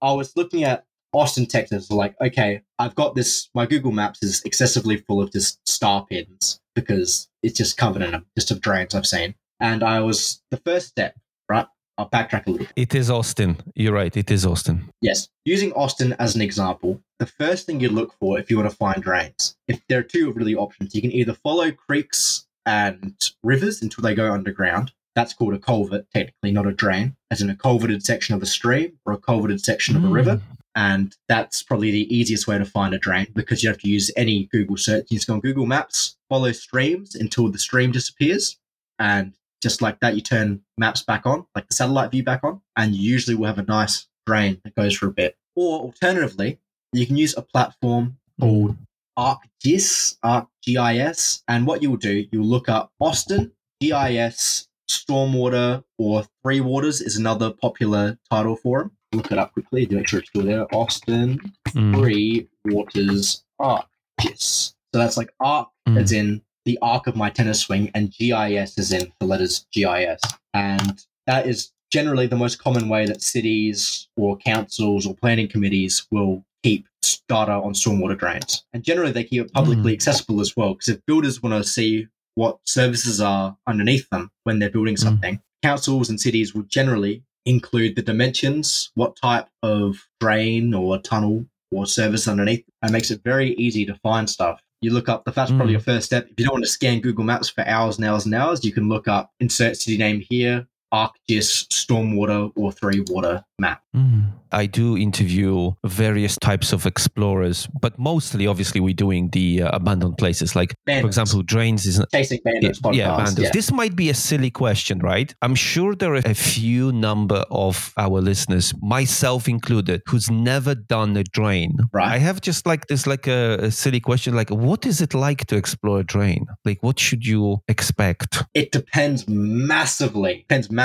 [0.00, 1.90] I was looking at Austin, Texas.
[1.90, 3.48] Like, okay, I've got this.
[3.54, 8.12] My Google Maps is excessively full of just star pins because it's just covered in
[8.12, 9.34] them, just of drains I've seen.
[9.60, 11.14] And I was the first step,
[11.48, 11.66] right?
[11.98, 12.66] I'll backtrack a little.
[12.66, 12.72] bit.
[12.74, 13.58] It is Austin.
[13.74, 14.16] You're right.
[14.16, 14.88] It is Austin.
[15.02, 18.70] Yes, using Austin as an example, the first thing you look for if you want
[18.70, 23.14] to find drains, if there are two really options, you can either follow creeks and
[23.42, 24.92] rivers until they go underground.
[25.14, 28.46] That's called a culvert, technically not a drain, as in a culverted section of a
[28.46, 30.12] stream or a culverted section of a Mm.
[30.12, 30.42] river.
[30.74, 34.10] And that's probably the easiest way to find a drain because you have to use
[34.16, 35.06] any Google search.
[35.10, 38.58] You just go on Google Maps, follow streams until the stream disappears.
[38.98, 42.62] And just like that, you turn maps back on, like the satellite view back on,
[42.76, 45.36] and you usually will have a nice drain that goes for a bit.
[45.54, 46.58] Or alternatively,
[46.94, 48.76] you can use a platform called
[49.18, 51.42] ArcGIS, ArcGIS.
[51.48, 57.50] And what you'll do, you'll look up Austin, GIS, Stormwater, or Three Waters is another
[57.50, 58.90] popular title for them.
[59.12, 60.66] Look it up quickly to make sure it's still there.
[60.74, 61.38] Austin,
[61.70, 61.94] Mm.
[61.96, 64.74] Three Waters, ArcGIS.
[64.94, 66.00] So that's like arc, Mm.
[66.00, 70.20] as in the arc of my tennis swing, and GIS is in the letters GIS.
[70.54, 76.06] And that is generally the most common way that cities or councils or planning committees
[76.10, 76.86] will keep
[77.28, 78.64] data on stormwater drains.
[78.72, 80.74] And generally, they keep it publicly accessible as well.
[80.74, 85.00] Because if builders want to see what services are underneath them when they're building Mm.
[85.00, 91.46] something, councils and cities will generally include the dimensions, what type of drain or tunnel
[91.70, 94.60] or service underneath, and makes it very easy to find stuff.
[94.80, 95.72] You look up, the that's probably Mm.
[95.72, 96.26] your first step.
[96.28, 98.72] If you don't want to scan Google Maps for hours and hours and hours, you
[98.72, 103.82] can look up insert city name here, ArcGIS, stormwater, or three water map.
[103.96, 104.32] Mm.
[104.52, 110.18] I do interview various types of explorers, but mostly, obviously, we're doing the uh, abandoned
[110.18, 110.54] places.
[110.54, 112.94] Like, for example, drains is Chasing Bandos podcast.
[112.94, 113.50] yeah, Yeah.
[113.52, 115.34] This might be a silly question, right?
[115.40, 121.16] I'm sure there are a few number of our listeners, myself included, who's never done
[121.16, 121.78] a drain.
[121.92, 122.12] Right.
[122.12, 125.46] I have just like this, like a, a silly question, like what is it like
[125.46, 126.46] to explore a drain?
[126.66, 128.44] Like, what should you expect?
[128.52, 130.81] It depends massively, depends massively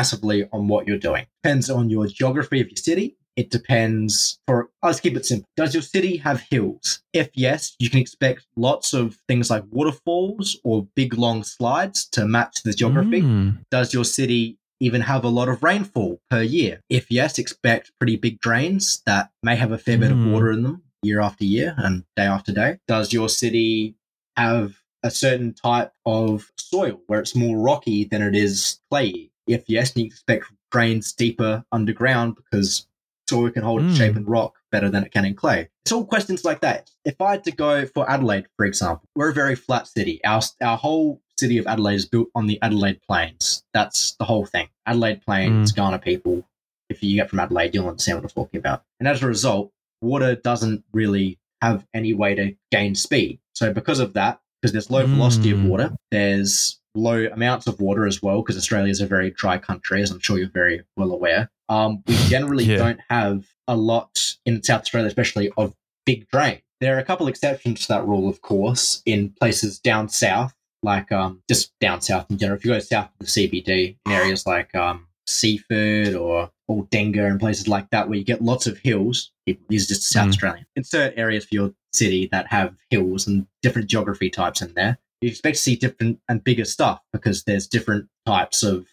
[0.52, 1.26] on what you're doing.
[1.44, 3.16] Depends on your geography of your city.
[3.36, 5.48] It depends for, let's keep it simple.
[5.56, 7.04] Does your city have hills?
[7.14, 12.26] If yes, you can expect lots of things like waterfalls or big long slides to
[12.28, 13.22] match the geography.
[13.22, 13.60] Mm.
[13.70, 16.82] Does your city even have a lot of rainfall per year?
[16.90, 20.32] If yes, expect pretty big drains that may have a fair bit of Mm.
[20.32, 22.80] water in them year after year and day after day.
[22.88, 23.96] Does your city
[24.36, 29.30] have a certain type of soil where it's more rocky than it is clayey?
[29.48, 32.88] If yes, you expect drains deeper underground because
[33.30, 33.96] soil can hold Mm.
[33.96, 35.70] shape in rock better than it can in clay.
[35.86, 36.90] It's all questions like that.
[37.06, 40.24] If I had to go for Adelaide, for example, we're a very flat city.
[40.26, 43.64] Our our whole city of Adelaide is built on the Adelaide Plains.
[43.74, 44.70] That's the whole thing.
[44.86, 46.48] Adelaide Plains, Kaurna people.
[46.90, 48.84] If you get from Adelaide, you'll understand what I'm talking about.
[49.00, 49.72] And as a result,
[50.02, 53.40] water doesn't really have any way to gain speed.
[53.54, 55.68] So because of that, because there's low velocity of Mm.
[55.68, 60.02] water, there's low amounts of water as well, because Australia is a very dry country,
[60.02, 61.50] as I'm sure you're very well aware.
[61.70, 62.78] Um, we generally Yeah.
[62.78, 65.74] don't have a lot in South Australia, especially of
[66.06, 66.62] big drain.
[66.82, 71.12] There are a couple exceptions to that rule, of course, in places down south, like
[71.12, 72.58] um, just down south in general.
[72.58, 77.40] If you go south of the CBD, in areas like um, Seaford or Aldinga and
[77.40, 80.30] places like that, where you get lots of hills, it is just South Mm.
[80.30, 80.66] Australian.
[80.76, 84.98] Insert areas for your city that have hills and different geography types in there.
[85.22, 88.88] You expect to see different and bigger stuff because there's different types of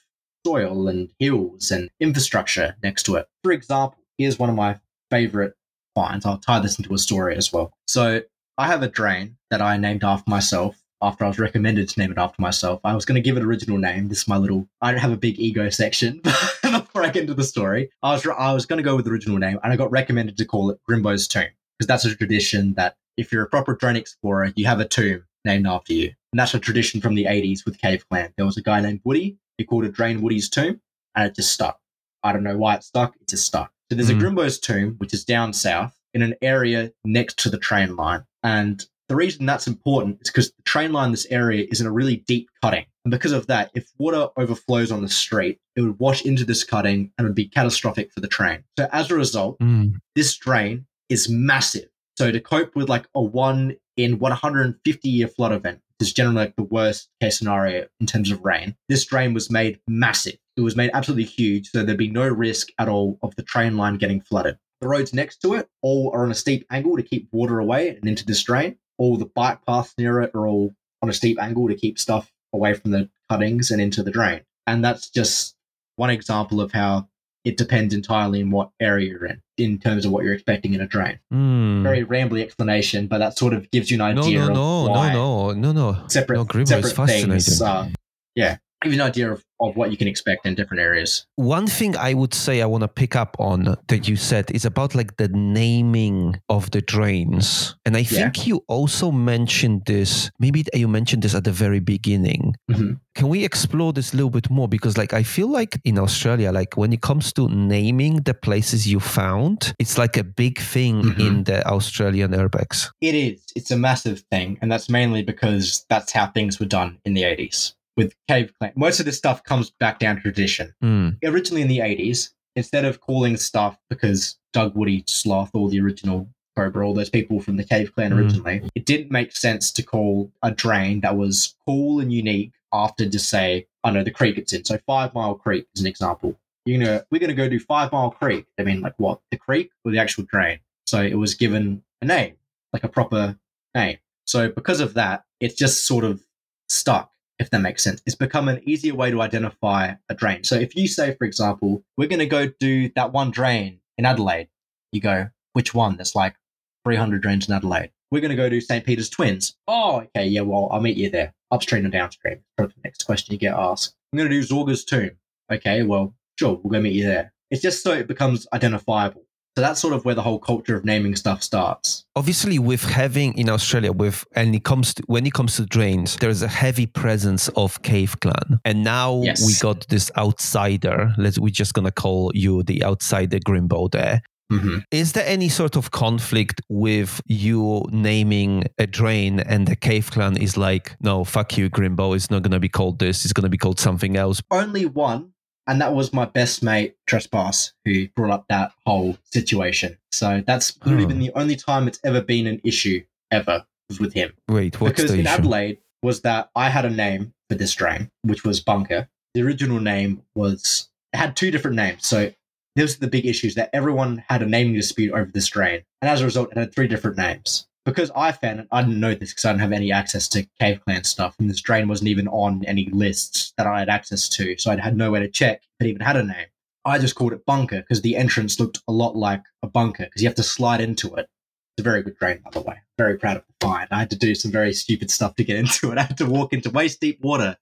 [0.47, 3.27] soil and hills and infrastructure next to it.
[3.43, 4.79] For example, here's one of my
[5.11, 5.55] favorite
[5.95, 6.25] finds.
[6.25, 7.73] I'll tie this into a story as well.
[7.87, 8.23] So
[8.57, 12.13] I have a drain that I named after myself after I was recommended to name
[12.13, 12.81] it after myself.
[12.85, 14.09] I was going to give it an original name.
[14.09, 16.21] This is my little, I don't have a big ego section
[16.63, 17.91] before I get into the story.
[18.03, 20.39] I was, I was going to go with the original name and I got recommended
[20.39, 21.49] to call it Grimbo's Tomb
[21.79, 25.25] because that's a tradition that if you're a proper drain explorer, you have a tomb
[25.45, 26.13] named after you.
[26.33, 28.33] And that's a tradition from the 80s with Cave Clan.
[28.37, 29.37] There was a guy named Woody.
[29.59, 30.81] He called it Drain Woody's Tomb
[31.15, 31.79] and it just stuck.
[32.23, 33.15] I don't know why it stuck.
[33.21, 33.73] It just stuck.
[33.91, 34.19] So there's Mm.
[34.19, 38.25] a Grimbo's Tomb, which is down south in an area next to the train line.
[38.43, 41.87] And the reason that's important is because the train line in this area is in
[41.87, 42.87] a really deep cutting.
[43.05, 46.65] And because of that, if water overflows on the street, it would wash into this
[46.65, 48.65] cutting and it would be catastrophic for the train.
[48.79, 49.97] So as a result, Mm.
[50.15, 51.91] this drain is massive.
[52.17, 56.57] So to cope with like a one in 150 year flood event, is generally like
[56.57, 60.37] the worst case scenario in terms of rain, this drain was made massive.
[60.57, 63.77] It was made absolutely huge, so there'd be no risk at all of the train
[63.77, 64.59] line getting flooded.
[64.81, 67.89] The roads next to it all are on a steep angle to keep water away
[67.89, 68.77] and into this drain.
[68.99, 72.31] All the bike paths near it are all on a steep angle to keep stuff
[72.53, 74.43] away from the cuttings and into the drain.
[74.67, 75.57] And that's just
[75.97, 77.09] one example of how
[77.45, 80.81] it depends entirely on what area you're in, in terms of what you're expecting in
[80.81, 81.19] a drain.
[81.33, 81.83] Mm.
[81.83, 85.13] Very rambly explanation, but that sort of gives you an idea no, of no, why
[85.13, 86.09] no, no, no, no.
[86.09, 87.31] separate, no, Grimbo is separate fascinating.
[87.31, 87.61] things.
[87.63, 87.89] Uh,
[88.35, 91.27] yeah, give you an idea of, of what you can expect in different areas.
[91.37, 94.65] One thing I would say I want to pick up on that you said is
[94.65, 97.75] about like the naming of the drains.
[97.87, 98.07] And I Yeah.
[98.31, 102.55] think you also mentioned this, maybe you mentioned this at the very beginning.
[102.71, 103.01] Mhm.
[103.15, 104.69] Can we explore this a little bit more?
[104.69, 108.87] Because like I feel like in Australia, like when it comes to naming the places
[108.87, 111.21] you found, it's like a big thing Mhm.
[111.27, 112.91] in the Australian urbex.
[113.01, 113.41] It is.
[113.55, 117.23] It's a massive thing, and that's mainly because that's how things were done in the
[117.25, 118.73] 80s with Cave Clan.
[118.77, 120.75] Most of this stuff comes back down to tradition.
[120.81, 121.11] Hmm.
[121.25, 126.29] Originally in the 80s, instead of calling stuff because Doug Woody, Sloth, or the original
[126.57, 128.19] Cobra, all those people from the Cave Clan Mm.
[128.19, 133.09] originally, it didn't make sense to call a drain that was cool and unique after
[133.09, 134.65] to say, I know the creek it's in.
[134.65, 136.39] So Five Mile Creek is an example.
[136.65, 138.47] You know, we're gonna go do Five Mile Creek.
[138.59, 139.21] I mean, like what?
[139.31, 140.61] The creek or the actual drain?
[140.87, 142.35] So it was given a name,
[142.73, 143.37] like a proper
[143.75, 143.99] name.
[144.25, 146.25] So because of that, it's just sort of
[146.69, 148.03] stuck, if that makes sense.
[148.07, 150.45] It's become an easier way to identify a drain.
[150.45, 154.07] So if you say, for example, we're going to go do that one drain in
[154.07, 154.49] Adelaide,
[154.93, 155.97] you go, which one?
[155.97, 156.37] There's like
[156.85, 157.91] 300 drains in Adelaide.
[158.11, 158.85] We're going to go do St.
[158.85, 159.57] Peter's Twins.
[159.67, 160.27] Oh, okay.
[160.27, 162.41] Yeah, well, I'll meet you there, upstream and downstream.
[162.57, 163.95] Probably the next question you get asked.
[164.13, 165.13] I'm going to do Zorga's Tomb.
[165.53, 167.33] Okay, well, sure, we'll go meet you there.
[167.51, 169.25] It's just so it becomes identifiable.
[169.57, 172.05] So that's sort of where the whole culture of naming stuff starts.
[172.17, 176.17] obviously with having in australia with and it comes to when it comes to drains
[176.17, 178.59] there's a heavy presence of cave clan.
[178.65, 179.47] And now Yes.
[179.47, 184.23] we got this outsider let's we're just gonna call you the outsider grimbo there.
[184.51, 190.11] Hmm is there any sort of conflict with you naming a drain and the cave
[190.11, 192.15] clan is like no fuck you grimbo.
[192.17, 193.25] It's not gonna be called this.
[193.25, 194.41] It's gonna be called something else.
[194.51, 195.31] Only one,
[195.67, 199.99] and that was my best mate Trespass, who brought up that whole situation.
[200.13, 201.09] So that's literally Oh.
[201.09, 201.25] been hmm.
[201.25, 204.33] the only time it's ever been an issue ever was with him.
[204.49, 208.11] wait what's because in issue Adelaide was that I had a name for this drain,
[208.23, 209.09] which was Bunker.
[209.35, 212.07] The original name was it had two different names.
[212.07, 212.33] So
[212.77, 216.11] those are the big issues that everyone had a naming dispute over this drain, and
[216.11, 217.67] as a result, it had three different names.
[217.85, 220.47] Because I found it, I didn't know this because I didn't have any access to
[220.59, 224.29] Cave Clan stuff, and this drain wasn't even on any lists that I had access
[224.31, 226.47] to, so I had nowhere to check if it even had a name.
[226.87, 230.23] I just called it Bunker because the entrance looked a lot like a bunker because
[230.23, 231.29] you have to slide into it.
[231.77, 232.77] It's a very good drain, by the way.
[232.99, 233.89] Very proud of the find.
[233.91, 235.99] I had to do some very stupid stuff to get into it.
[235.99, 237.57] I had to walk into waist deep water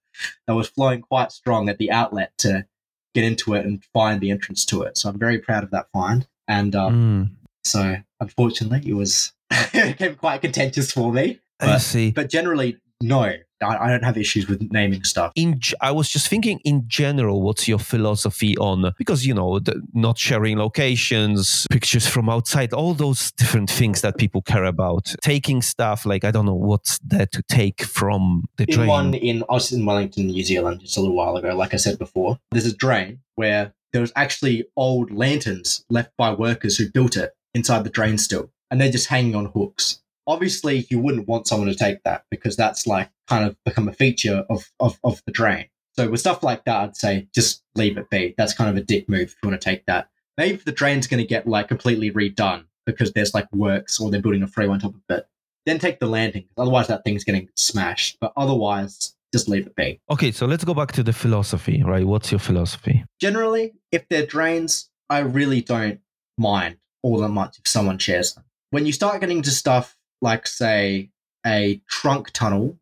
[0.47, 2.65] that was flowing quite strong at the outlet to
[3.13, 4.97] get into it and find the entrance to it.
[4.97, 6.27] So I'm very proud of that find.
[6.47, 11.39] And um, Mm, so unfortunately, it was it quite contentious for me.
[11.59, 15.31] i But, see but generally, no, I, I don't have issues with naming stuff.
[15.35, 19.81] in I was just thinking in general, what's your philosophy on because you know the,
[19.93, 25.13] not sharing locations, pictures from outside, all those different things that people care about.
[25.21, 28.87] Taking stuff like I don't know what's there to take from the in drain.
[28.87, 31.55] one in I was in Wellington, New Zealand, just a little while ago.
[31.55, 36.33] Like I said before, there's a drain where there was actually old lanterns left by
[36.33, 40.01] workers who built it inside the drain still, and they're just hanging on hooks.
[40.25, 43.93] Obviously, you wouldn't want someone to take that because that's like kind of become a
[43.93, 45.67] feature of of, of the drain.
[45.95, 48.33] So with stuff like that, I'd say just leave it be.
[48.37, 50.09] That's kind of a dick move if you want to take that.
[50.37, 54.21] Maybe the drain's going to get like completely redone because there's like works or they're
[54.21, 55.27] building a freeway on top of it,
[55.65, 56.45] then take the landing.
[56.57, 58.17] Otherwise, that thing's getting smashed.
[58.19, 59.99] But otherwise, just leave it be.
[60.09, 62.05] Okay, so let's go back to the philosophy, right?
[62.05, 63.03] What's your philosophy?
[63.21, 65.99] Generally, if they're drains, I really don't
[66.37, 68.43] mind all that much if someone shares them.
[68.71, 71.11] When you start getting to stuff like, say,
[71.45, 72.79] a trunk tunnel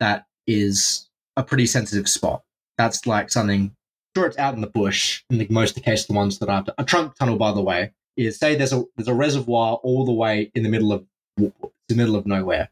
[0.00, 2.42] that is a pretty sensitive spot,
[2.76, 3.74] that's like something.
[4.16, 5.22] Sure, it's out in the bush.
[5.30, 7.62] In the, most of the case, the ones that I've a trunk tunnel, by the
[7.62, 11.06] way, is say there's a there's a reservoir all the way in the middle of
[11.36, 12.70] the middle of nowhere.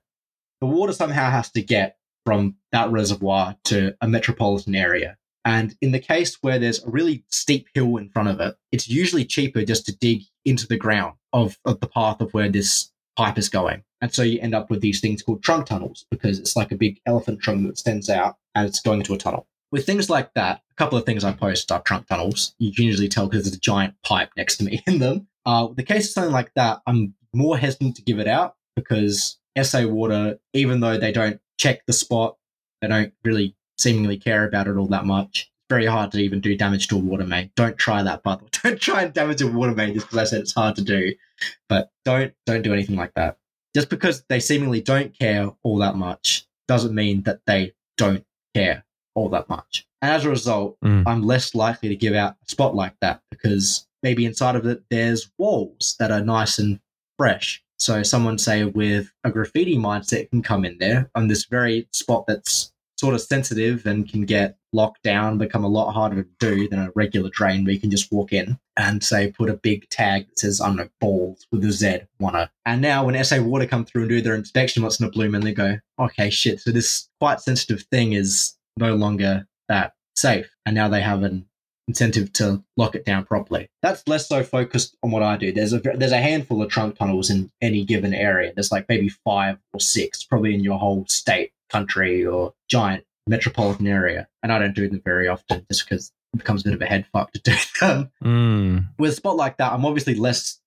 [0.61, 1.97] The water somehow has to get
[2.27, 5.17] from that reservoir to a metropolitan area.
[5.49, 8.87] And in the case where there's a really steep hill in front of it, it's
[8.87, 12.93] usually cheaper just to dig into the ground of, of the path of where this
[13.17, 13.83] pipe is going.
[14.03, 16.77] And so you end up with these things called trunk tunnels because it's like a
[16.77, 19.47] big elephant trunk that extends out and it's going into a tunnel.
[19.73, 22.55] With things like that, a couple of things I post are trunk tunnels.
[22.59, 25.29] You can usually tell because there's a giant pipe next to me in them.
[25.47, 29.39] Uh, the case of something like that, I'm more hesitant to give it out because
[29.59, 32.37] SA Water, even though they don't check the spot,
[32.83, 35.51] they don't really seemingly care about it all that much.
[35.71, 37.51] Very hard to even do damage to a water main.
[37.55, 38.51] Don't try that, by the way.
[38.63, 41.13] Don't try and damage a water main just because I said it's hard to do.
[41.69, 43.37] But don't don't do anything like that.
[43.75, 48.25] Just because they seemingly don't care all that much doesn't mean that they don't
[48.55, 49.87] care all that much.
[50.01, 51.05] And as a result, Mm.
[51.07, 54.83] I'm less likely to give out a spot like that because maybe inside of it
[54.91, 56.81] there's walls that are nice and
[57.19, 57.63] fresh.
[57.79, 62.25] So someone say with a graffiti mindset can come in there on this very spot
[62.27, 66.69] that's sort of sensitive and can get locked down, become a lot harder to do
[66.69, 69.89] than a regular drain where you can just walk in and say put a big
[69.89, 72.51] tag that says, I don't know, with a Z, wanna.
[72.67, 75.35] And now when SA Water come through and do their inspection once in a bloom
[75.35, 76.61] and they go, okay, shit.
[76.61, 80.51] So this quite sensitive thing is no longer that safe.
[80.67, 81.47] And now they have an
[81.87, 83.69] incentive to lock it down properly.
[83.83, 85.53] That's less so focused on what I do.
[85.53, 88.53] There's a there's a handful of trunk tunnels in any given area.
[88.55, 93.87] There's like maybe five or six, probably in your whole state, country, or giant metropolitan
[93.87, 94.29] area.
[94.43, 96.87] And I don't do them very often just because it becomes a bit of a
[96.87, 98.11] head fuck to do them.
[98.25, 98.89] Mm.
[98.99, 100.61] With a spot like that, I'm obviously less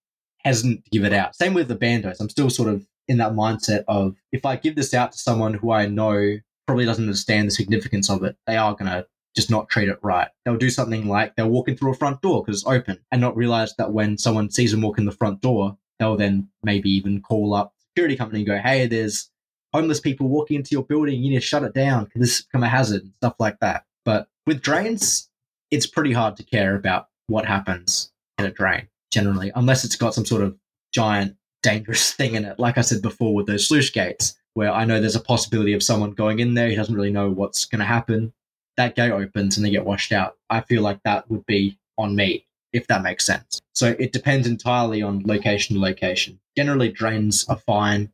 [0.43, 1.35] hesitant to give it out.
[1.35, 2.19] Same with the bandos.
[2.19, 5.53] I'm still sort of in that mindset of if I give this out to someone
[5.53, 6.37] who I know
[6.67, 10.29] probably doesn't understand the significance of it, they are gonna just not treat it right.
[10.45, 13.21] They'll do something like they'll walk in through a front door because it's open and
[13.21, 16.89] not realize that when someone sees them walk in the front door, they'll then maybe
[16.89, 19.30] even call up security company and go, Hey, there's
[19.73, 21.21] homeless people walking into your building.
[21.21, 23.59] You need to shut it down because this has become a hazard and stuff like
[23.59, 23.85] that.
[24.05, 25.29] But with drains,
[25.69, 30.13] it's pretty hard to care about what happens in a drain generally, unless it's got
[30.13, 30.57] some sort of
[30.93, 32.59] giant dangerous thing in it.
[32.59, 35.83] Like I said before with those sluice gates, where I know there's a possibility of
[35.83, 36.67] someone going in there.
[36.67, 38.33] He doesn't really know what's going to happen
[38.77, 40.37] that gate opens and they get washed out.
[40.49, 43.61] I feel like that would be on me, if that makes sense.
[43.73, 46.39] So it depends entirely on location to location.
[46.57, 48.11] Generally, drains are fine.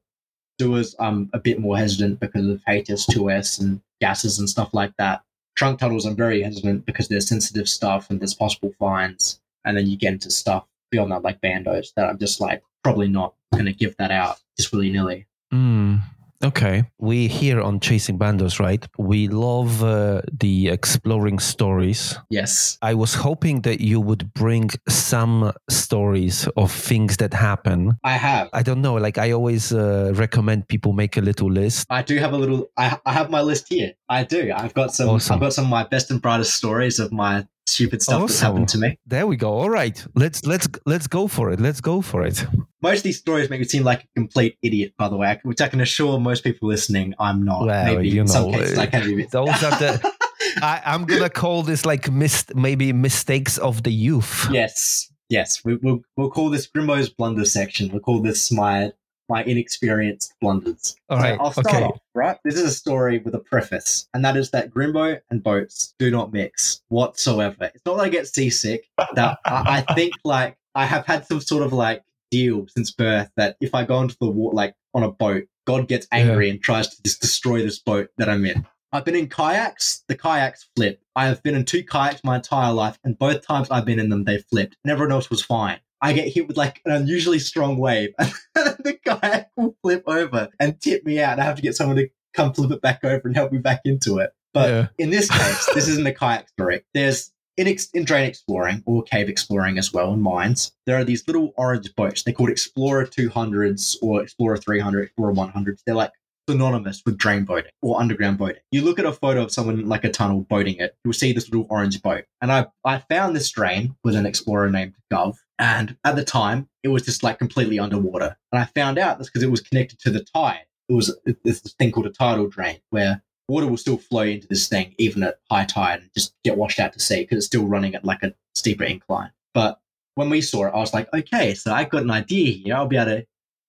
[0.60, 5.22] Sewers, I'm a bit more hesitant because of H2S and gases and stuff like that.
[5.55, 9.39] Trunk tunnels, I'm very hesitant because there's sensitive stuff and there's possible fines.
[9.66, 13.08] And then you get into stuff beyond that, like bandos, that I'm just like probably
[13.08, 15.28] not going to give that out just willy nilly.
[15.53, 16.01] Mm.
[16.44, 16.84] Okay.
[17.00, 18.86] We here on Chasing Bandos, right?
[18.98, 22.16] We love uh, the exploring stories.
[22.30, 22.78] Yes.
[22.82, 27.98] I was hoping that you would bring some stories of things that happen.
[28.04, 28.50] I have.
[28.54, 28.96] I don't know.
[28.96, 31.88] Like I always uh, recommend people make a little list.
[31.90, 32.70] I do have a little.
[32.78, 33.94] I, I have my list here.
[34.08, 34.52] I do.
[34.56, 35.10] I've got some.
[35.10, 35.36] Awesome.
[35.36, 38.70] I've got some of my best and brightest stories of my stupid stuff that's happened
[38.70, 38.97] to me.
[39.05, 39.51] There we go.
[39.53, 40.05] All right.
[40.15, 41.59] Let's let's let's go for it.
[41.59, 42.45] Let's go for it.
[42.82, 44.93] Most of these stories make me seem like a complete idiot.
[44.97, 47.65] By the way, which I can assure most people listening, I'm not.
[47.65, 49.24] Well, Maybe you in some know, cases I can be.
[49.26, 50.13] Those are the.
[50.61, 54.47] I, I'm gonna call this like mis- maybe mistakes of the youth.
[54.51, 55.11] yes.
[55.30, 55.61] Yes.
[55.65, 57.89] We, we'll we'll call this Grimbo's blunder section.
[57.91, 58.93] We'll call this my
[59.30, 60.95] my inexperienced blunders.
[61.09, 61.43] All right, So.
[61.43, 61.84] I'll start Okay.
[61.84, 62.38] off, right?
[62.43, 66.09] This is a story with a preface, and that is that Grimbo and boats do
[66.11, 67.71] not mix whatsoever.
[67.73, 68.89] It's not that I get seasick.
[69.15, 73.30] That I, I think like I have had some sort of like deal since birth
[73.38, 76.61] that if I go into the water, like on a boat, God gets angry and
[76.61, 78.65] tries to just destroy this boat that I'm in.
[78.93, 80.03] I've been in kayaks.
[80.07, 81.01] The kayaks flip.
[81.15, 84.09] I have been in two kayaks my entire life, and both times I've been in
[84.09, 85.80] them, they flipped, and everyone else was fine.
[86.02, 90.50] I get hit with like an unusually strong wave, and the kayak will flip over
[90.60, 93.04] and tip me out, and I have to get someone to come flip it back
[93.04, 94.32] over and help me back into it.
[94.54, 94.88] But Yeah.
[94.98, 96.82] in this case, this isn't a kayak story.
[96.93, 101.04] There's in, ex- in drain exploring or cave exploring as well in mines, there are
[101.04, 102.22] these little orange boats.
[102.24, 105.82] They're called Explorer 200s or Explorer 300, Explorer 100s.
[105.86, 106.12] They're like
[106.48, 108.62] synonymous with drain boating or underground boating.
[108.72, 111.50] You look at a photo of someone like a tunnel boating it, you'll see this
[111.50, 112.26] little orange boat.
[112.41, 115.36] And I, I found this drain with an explorer named Gov.
[115.60, 118.38] And at the time, it was just like completely underwater.
[118.52, 120.66] And I found out that's because it was connected to the tide.
[120.89, 124.68] It was this thing called a tidal drain where water will still flow into this
[124.68, 127.66] thing even at high tide and just get washed out to sea because it's still
[127.66, 129.32] running at like a steeper incline.
[129.54, 129.80] But
[130.16, 132.76] when we saw it, I was like, okay, so I got an idea here.
[132.76, 133.26] I'll be able to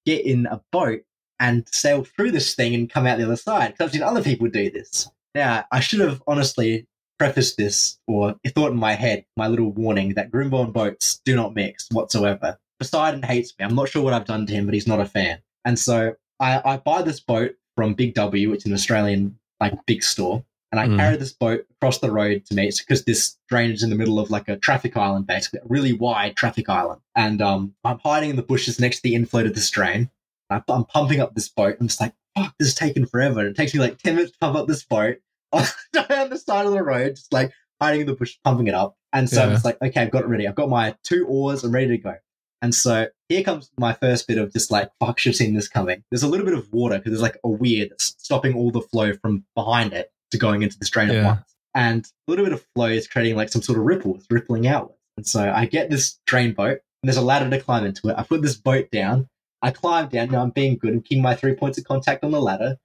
[0.06, 1.02] get in a boat
[1.40, 4.22] and sail through this thing and come out the other side because I've seen other
[4.22, 5.08] people do this.
[5.34, 6.86] Now, I should have honestly
[7.18, 11.34] prefaced this or thought in my head, my little warning that Grimbo and boats do
[11.36, 12.58] not mix whatsoever.
[12.78, 13.64] Poseidon hates me.
[13.64, 15.38] I'm not sure what I've done to him, but he's not a fan.
[15.64, 19.74] And so I, I buy this boat from Big W, which is an Australian like
[19.86, 20.96] big store, and I Mm.
[20.96, 24.20] carry this boat across the road to me because this drain is in the middle
[24.20, 27.00] of like a traffic island, basically a really wide traffic island.
[27.16, 30.10] And um, I'm hiding in the bushes next to the inflow to this drain.
[30.50, 31.76] I, I'm pumping up this boat.
[31.80, 33.40] I'm just like, fuck, this is taking forever.
[33.40, 35.16] And it takes me like 10 minutes to pump up this boat
[35.52, 38.96] on the side of the road, just like hiding in the bush, pumping it up.
[39.12, 39.54] And so Yeah.
[39.54, 40.46] it's like, okay, I've got it ready.
[40.46, 41.64] I've got my two oars.
[41.64, 42.14] I'm ready to go.
[42.60, 45.68] And so here comes my first bit of just like, fuck, should have seen this
[45.68, 46.02] coming.
[46.10, 48.80] There's a little bit of water because there's like a weir that's stopping all the
[48.80, 51.14] flow from behind it to going into this drain Yeah.
[51.20, 51.54] at once.
[51.74, 54.66] And a little bit of flow is creating like some sort of ripple, it's rippling
[54.66, 54.98] outwards.
[55.16, 58.16] And so I get this drain boat and there's a ladder to climb into it.
[58.18, 59.28] I put this boat down.
[59.62, 60.30] I climb down.
[60.30, 62.76] Now I'm being good and keeping my three points of contact on the ladder.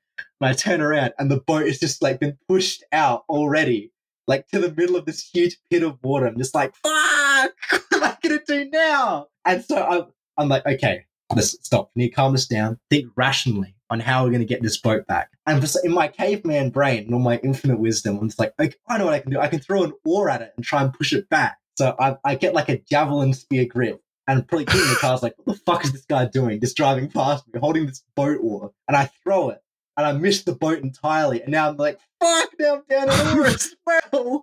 [0.42, 3.92] And I turn around and the boat is just like been pushed out already,
[4.28, 6.28] like to the middle of this huge pit of water.
[6.28, 9.28] I'm just like, fuck, what am I to do now?
[9.46, 10.04] And so I'm,
[10.38, 11.06] I'm like, okay,
[11.36, 11.92] let's stop.
[11.96, 13.76] I need to calm this down, think rationally.
[13.90, 15.30] on how we're to get this boat back.
[15.46, 18.76] And just in my caveman brain and all my infinite wisdom, I'm just like, okay,
[18.88, 19.40] I know what I can do.
[19.40, 21.58] I can throw an oar at it and try and push it back.
[21.78, 25.36] So I, I get like a javelin spear grip and probably in the car's like,
[25.38, 26.60] what the fuck is this guy doing?
[26.60, 28.72] Just driving past me, holding this boat oar.
[28.88, 29.60] And I throw it
[29.98, 31.42] and I miss the boat entirely.
[31.42, 34.42] And now I'm like, fuck, now I'm down an oar as well.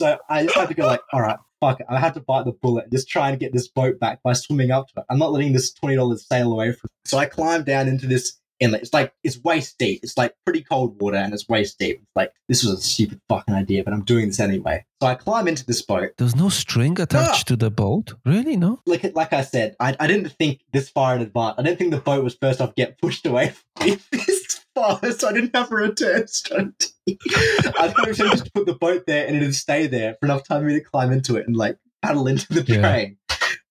[0.00, 1.86] So I just had to go like, all right, fuck it.
[1.88, 4.32] I had to bite the bullet and just try and get this boat back by
[4.32, 5.06] swimming up to it.
[5.10, 6.96] I'm not letting this $20 sail away from me.
[7.04, 8.82] So I climbed down into this inlet.
[8.82, 10.00] It's like, it's waist deep.
[10.02, 11.98] It's like pretty cold water and it's waist deep.
[12.00, 14.84] It's like, this was a stupid fucking idea, but I'm doing this anyway.
[15.02, 16.10] So I climb into this boat.
[16.18, 17.48] There's no string attached ah!
[17.48, 18.14] to the boat?
[18.24, 18.56] Really?
[18.56, 18.80] No?
[18.86, 21.54] Like, like I said, I, I didn't think this far in advance.
[21.58, 25.00] I didn't think the boat was first off get pushed away from me this far,
[25.12, 26.88] so I didn't have a return strategy.
[27.08, 30.46] I thought it was just put the boat there and it'd stay there for enough
[30.46, 32.80] time for me to climb into it and like paddle into the Yeah.
[32.80, 33.16] train.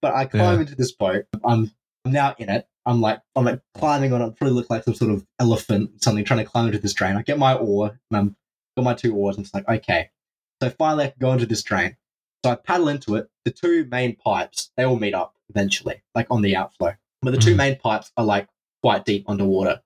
[0.01, 0.61] But I climb Yeah.
[0.61, 1.25] into this boat.
[1.43, 1.71] I'm,
[2.05, 2.65] I'm now in it.
[2.89, 4.35] I'm like I'm like climbing on it.
[4.35, 7.15] Probably look like some sort of elephant, something trying to climb into this drain.
[7.15, 8.35] I get my oar and I'm
[8.75, 9.37] got my two oars.
[9.37, 10.09] And it's like okay.
[10.61, 11.95] So finally, I can go into this drain.
[12.43, 13.29] So I paddle into it.
[13.45, 16.95] The two main pipes they all meet up eventually, like on the outflow.
[17.21, 17.57] But the two Mhm.
[17.57, 18.47] main pipes are like
[18.81, 19.81] quite deep underwater.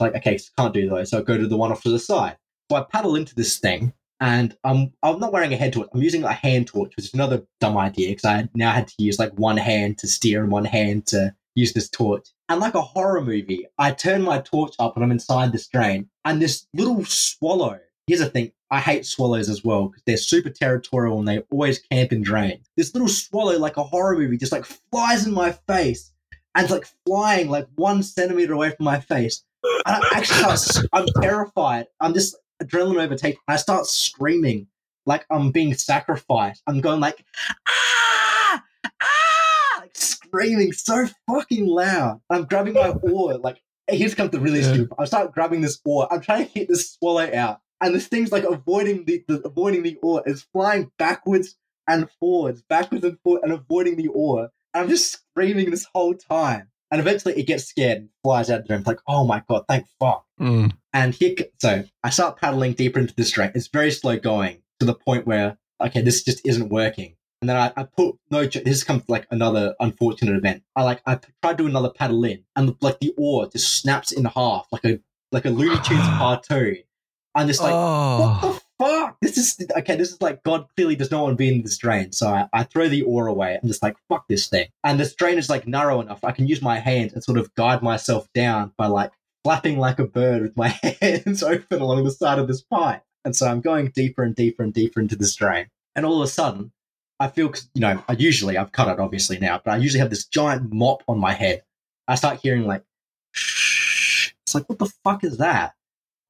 [0.00, 1.10] Like okay, so can't do those.
[1.10, 2.36] So I go to the one off to the side.
[2.70, 5.88] So I paddle into this thing, and I'm I'm not wearing a head torch.
[5.94, 8.94] I'm using a hand torch, which is another dumb idea because I now had to
[8.98, 12.28] use like one hand to steer and one hand to use this torch.
[12.48, 16.08] And like a horror movie, I turn my torch up and I'm inside this drain,
[16.24, 17.78] and this little swallow.
[18.06, 21.78] Here's the thing: I hate swallows as well because they're super territorial and they always
[21.78, 22.66] camp in drains.
[22.76, 26.12] This little swallow, like a horror movie, just like flies in my face
[26.58, 29.44] and it's like flying like one centimeter away from my face.
[29.86, 31.86] And I actually, I'm terrified.
[32.00, 33.40] I'm just adrenaline overtaken.
[33.46, 34.66] I start screaming
[35.06, 36.62] like I'm being sacrificed.
[36.66, 37.24] I'm going like,
[37.68, 38.27] ah,
[40.28, 42.20] screaming so fucking loud.
[42.30, 43.38] I'm grabbing my oar.
[43.38, 44.72] Like, here's comes the really Yeah.
[44.74, 44.94] stupid.
[44.98, 46.08] I start grabbing this oar.
[46.12, 49.82] I'm trying to hit this swallow out, and this thing's like avoiding the, the avoiding
[49.82, 50.22] the oar.
[50.26, 51.56] It's flying backwards
[51.86, 54.50] and forwards, backwards and forwards, and avoiding the oar.
[54.74, 56.68] And I'm just screaming this whole time.
[56.90, 58.80] And eventually, it gets scared and flies out of the room.
[58.80, 60.24] It's like, oh my god, thank fuck.
[60.40, 60.72] Mm.
[60.94, 63.52] And here, so I start paddling deeper into this drain.
[63.54, 67.16] It's very slow going to the point where, okay, this just isn't working.
[67.40, 68.46] And then I, I put no.
[68.46, 70.64] This comes like another unfortunate event.
[70.74, 74.10] I like I tried to do another paddle in, and like the oar just snaps
[74.10, 74.98] in half, like a
[75.30, 76.78] like a Looney Tunes cartoon.
[77.34, 78.60] I'm just like, what oh.
[78.78, 79.16] the fuck?
[79.22, 79.94] This is okay.
[79.94, 82.10] This is like God clearly does not want to be in this drain.
[82.10, 83.56] So I, I throw the oar away.
[83.62, 84.66] I'm just like, fuck this thing.
[84.82, 86.24] And this drain is like narrow enough.
[86.24, 89.12] I can use my hands and sort of guide myself down by like
[89.44, 90.68] flapping like a bird with my
[91.00, 93.02] hands open along the side of this pipe.
[93.24, 95.68] And so I'm going deeper and deeper and deeper into this drain.
[95.94, 96.72] And all of a sudden,
[97.20, 100.10] I feel, you know, I usually, I've cut it obviously now, but I usually have
[100.10, 101.62] this giant mop on my head.
[102.06, 102.84] I start hearing like,
[103.32, 104.32] shh.
[104.48, 105.74] It's like, what the fuck is that?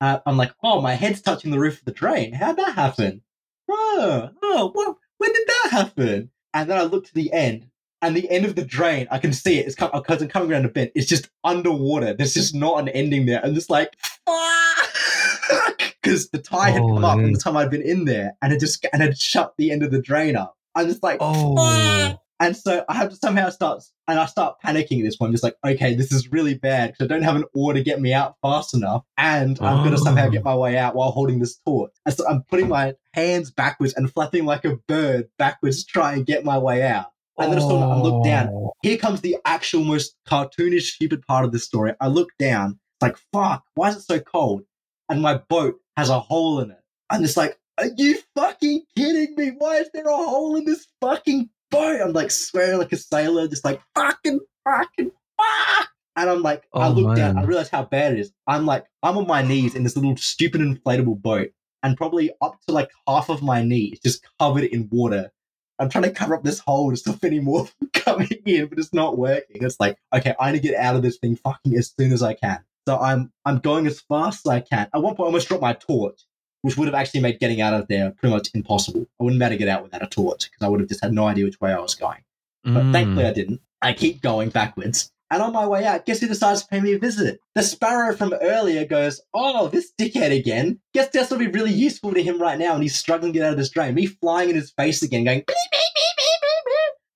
[0.00, 2.32] Uh, I'm like, oh, my head's touching the roof of the drain.
[2.32, 3.22] How'd that happen?
[3.70, 4.96] Oh, oh, what?
[5.18, 6.30] When did that happen?
[6.52, 7.68] And then I look to the end,
[8.02, 9.66] and the end of the drain, I can see it.
[9.66, 10.90] It's because I'm coming around a bend.
[10.94, 12.14] It's just underwater.
[12.14, 13.44] There's just not an ending there.
[13.44, 13.96] I'm just like,
[16.02, 17.24] because the tide had come up Holy.
[17.24, 19.82] from the time I'd been in there, and it just and it shut the end
[19.82, 20.57] of the drain up.
[20.74, 21.56] I'm just like, Oh.
[21.56, 22.20] fuck.
[22.40, 25.30] And so I have to somehow start, and I start panicking at this point.
[25.30, 27.82] I'm just like, okay, this is really bad because I don't have an oar to
[27.82, 30.30] get me out fast enough, and I'm going to somehow Oh.
[30.30, 31.90] get my way out while holding this torch.
[32.06, 35.92] And so I'm putting my hands backwards and flapping like a bird backwards trying to
[35.92, 37.06] try and get my way out.
[37.40, 38.48] And then I of- I look down.
[38.52, 38.72] Oh.
[38.82, 41.94] Here comes the actual most cartoonish, stupid part of the story.
[42.00, 44.62] I look down, it's like, fuck, why is it so cold?
[45.08, 46.78] And my boat has a hole in it.
[47.10, 49.52] I'm just like, are you fucking kidding me?
[49.58, 52.00] Why is there a hole in this fucking boat?
[52.02, 55.88] I'm like swearing like a sailor, just like, fucking, fucking, fuck.
[56.16, 58.32] And I'm like, I Oh, look down, I realize how bad it is.
[58.46, 61.50] I'm like, I'm on my knees in this little stupid inflatable boat,
[61.84, 65.30] and probably up to like half of my knee is just covered in water.
[65.78, 68.80] I'm trying to cover up this hole to stop any more from coming in, but
[68.80, 69.62] it's not working.
[69.62, 72.20] It's like, okay, I need to get out of this thing fucking as soon as
[72.22, 72.58] I can.
[72.88, 74.88] So I'm I'm going as fast as I can.
[74.92, 76.22] At one point, I almost dropped my torch,
[76.68, 79.06] which would have actually made getting out of there pretty much impossible.
[79.18, 81.02] I wouldn't be able to get out without a torch because I would have just
[81.02, 82.18] had no idea which way I was going.
[82.62, 82.92] But Mm.
[82.92, 83.60] thankfully, I didn't.
[83.80, 85.10] I keep going backwards.
[85.30, 87.40] And on my way out, guess who decides to pay me a visit?
[87.54, 90.78] The sparrow from earlier goes, Oh, this dickhead again.
[90.92, 93.46] Guess this will be really useful to him right now, and he's struggling to get
[93.46, 93.94] out of this drain.
[93.94, 95.97] Me flying in his face again, going, beep, beep.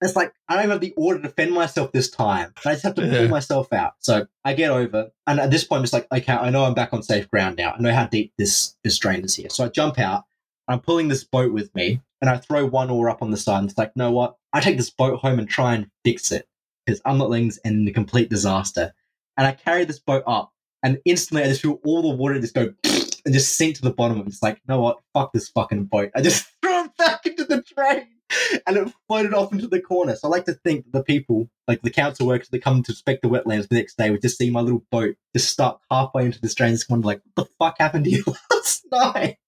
[0.03, 2.53] It's like, I don't even have the order to defend myself this time.
[2.67, 3.95] I just have to pull myself out.
[4.01, 6.75] So I get over, and at this point, I'm just like, okay, I know I'm
[6.75, 7.73] back on safe ground now.
[7.73, 9.49] I know how deep this, this drain is here.
[9.49, 10.25] So I jump out,
[10.67, 13.61] I'm pulling this boat with me, and I throw one oar up on the side.
[13.61, 14.37] And it's like, you know what?
[14.53, 16.49] I take this boat home and try and fix it
[16.85, 18.93] because I'm not letting this end in a complete disaster.
[19.37, 20.53] And I carry this boat up,
[20.83, 22.75] and instantly I just feel all the water just go
[23.25, 24.19] and just sink to the bottom.
[24.19, 24.99] And it's like, you know what?
[25.15, 26.11] Fuck this fucking boat.
[26.15, 28.09] I just throw it back into the drain
[28.67, 30.17] and it floated off into the corner.
[30.17, 32.93] So I like to think that the people, like the council workers that come to
[32.93, 36.27] inspect the wetlands the next day, would just see my little boat just stuck halfway
[36.27, 39.39] into the drain, just wonder like, what the fuck happened to you last night?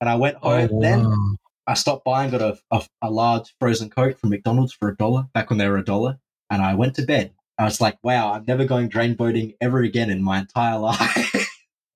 [0.00, 0.70] And I went oh, home.
[0.72, 1.36] Oh, Then wow.
[1.66, 4.96] I stopped by and got a, a, a large frozen Coke from McDonald's for a
[4.96, 6.18] dollar back when they were a dollar.
[6.50, 7.34] And I went to bed.
[7.58, 11.50] I was like, wow, I'm never going drain boating ever again in my entire life.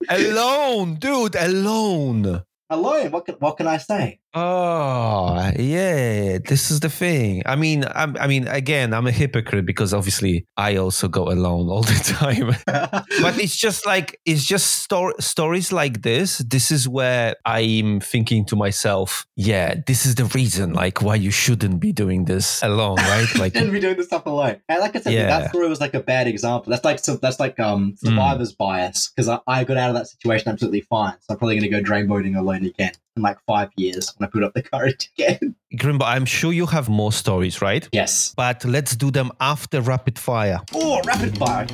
[0.08, 2.42] alone, dude, alone.
[2.68, 4.18] Alone, what can, what can I say?
[4.34, 6.38] Oh, yeah.
[6.38, 7.42] This is the thing.
[7.44, 11.68] I mean, I'm, I mean, again, I'm a hypocrite because obviously I also go alone
[11.68, 12.54] all the time.
[12.66, 16.38] but it's just like it's just stor- stories like this.
[16.38, 21.30] This is where I'm thinking to myself, yeah, this is the reason, like, why you
[21.30, 23.26] shouldn't be doing this alone, right?
[23.42, 24.60] Like, Shouldn't be doing this stuff alone.
[24.68, 25.26] And like I said, Yeah.
[25.26, 26.70] that story was like a bad example.
[26.70, 30.06] That's like so that's like um survivor's bias because I, I got out of that
[30.06, 31.14] situation absolutely fine.
[31.20, 34.26] So I'm probably going to go drain boating alone again in like five years when
[34.26, 35.54] I put up the courage again.
[35.76, 37.88] Grimbo, I'm sure you have more stories, right?
[37.92, 38.32] yes.
[38.36, 40.60] But let's do them after rapid fire.
[40.74, 41.66] Oh, rapid fire.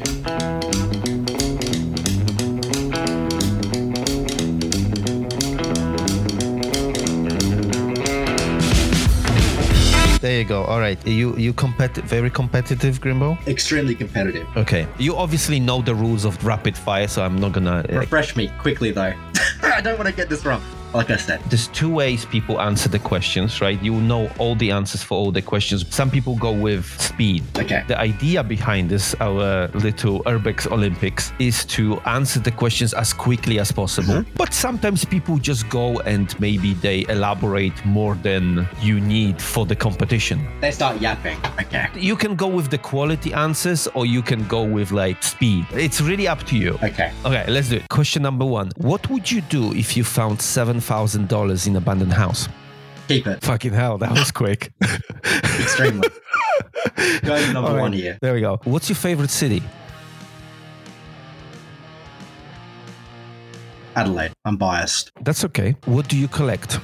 [10.21, 10.65] There you go.
[10.65, 10.99] All right.
[11.07, 13.39] You you compet- very competitive, Grimbo?
[13.47, 14.47] Extremely competitive.
[14.57, 14.87] Okay.
[14.99, 17.85] You obviously know the rules of rapid fire, so I'm not gonna.
[17.89, 19.15] uh, Refresh me quickly though.
[19.63, 20.61] I don't want to get this wrong.
[20.95, 21.41] Like I said.
[21.51, 23.81] there's two ways people answer the questions, right?
[23.83, 25.85] You know all the answers for all the questions.
[25.95, 27.45] Some people go with speed.
[27.57, 27.85] Okay.
[27.89, 33.59] The idea behind this, our little Urbex Olympics, is to answer the questions as quickly
[33.59, 34.15] as possible.
[34.15, 34.37] Mm-hmm.
[34.37, 39.77] But sometimes people just go and maybe they elaborate more than you need for the
[39.77, 40.47] competition.
[40.61, 41.39] They start yapping.
[41.61, 41.89] Okay.
[41.95, 45.67] You can go with the quality answers or you can go with like speed.
[45.73, 46.75] It's really up to you.
[46.83, 47.13] Okay.
[47.25, 47.89] Okay, let's do it.
[47.89, 50.41] Question number one What would you do if you found
[50.81, 52.49] $7,000 in abandoned house?
[53.09, 53.43] Keep it.
[53.43, 54.73] Fucking hell, that was quick.
[55.25, 56.09] Extremely.
[57.23, 57.81] Going number right.
[57.81, 58.19] one here.
[58.21, 58.61] There we go.
[58.65, 59.63] What's your favorite city?
[63.97, 64.33] Adelaide.
[64.45, 65.11] I'm biased.
[65.23, 65.75] That's okay.
[65.87, 66.79] What do you collect?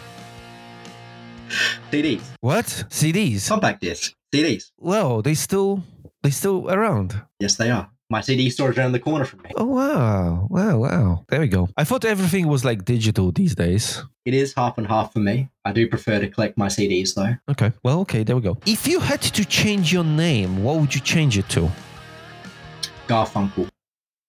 [1.91, 2.23] CDs.
[2.41, 2.67] What?
[2.89, 3.49] CDs?
[3.49, 4.13] Compact disc.
[4.35, 4.73] CDs.
[4.79, 5.85] Well, they still
[6.23, 7.23] they still around.
[7.39, 7.91] Yes, they are.
[8.11, 9.51] My CD storage around the corner from me.
[9.57, 10.47] Oh wow.
[10.51, 11.25] Wow, wow.
[11.29, 11.69] There we go.
[11.77, 14.03] I thought everything was like digital these days.
[14.27, 15.49] It is half and half for me.
[15.65, 17.35] I do prefer to collect my CDs though.
[17.51, 17.73] Okay.
[17.83, 18.59] Well, okay, there we go.
[18.67, 21.71] If you had to change your name, what would you change it to?
[23.09, 23.69] Garfunkel.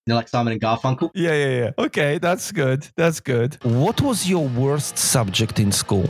[0.08, 1.12] You know, like Simon and Garfunkel?
[1.14, 1.72] Yeah, yeah, yeah.
[1.78, 2.88] Okay, that's good.
[2.96, 3.58] That's good.
[3.64, 6.08] What was your worst subject in school?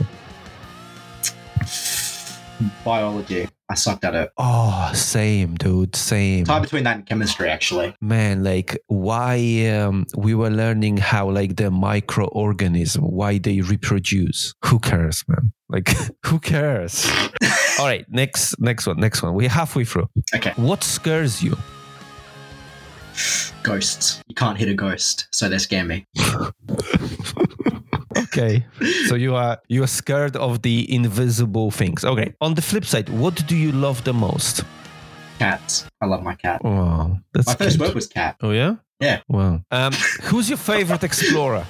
[2.84, 3.48] Biology.
[3.68, 4.30] I sucked at it.
[4.38, 5.96] Oh, same, dude.
[5.96, 6.44] Same.
[6.44, 7.96] Tie between that and chemistry, actually.
[8.00, 14.54] Man, like why um, we were learning how like the microorganism, why they reproduce.
[14.66, 15.52] Who cares, man?
[15.68, 15.90] Like
[16.26, 17.10] who cares?
[17.78, 19.34] All right, next next one, next one.
[19.34, 20.08] We're halfway through.
[20.34, 20.52] Okay.
[20.56, 21.56] What scares you?
[23.62, 24.22] Ghosts.
[24.28, 26.06] You can't hit a ghost, so they scare me.
[28.36, 28.66] Okay.
[29.08, 32.04] so you are you are scared of the invisible things.
[32.04, 32.34] Okay.
[32.40, 34.62] On the flip side, what do you love the most?
[35.38, 35.86] Cats.
[36.00, 36.60] I love my cat.
[36.64, 37.88] Oh, that's My first cute.
[37.88, 38.36] word was cat.
[38.42, 38.76] Oh yeah?
[39.00, 39.20] Yeah.
[39.28, 39.60] Wow.
[39.70, 39.92] Um,
[40.22, 41.66] who's your favorite explorer?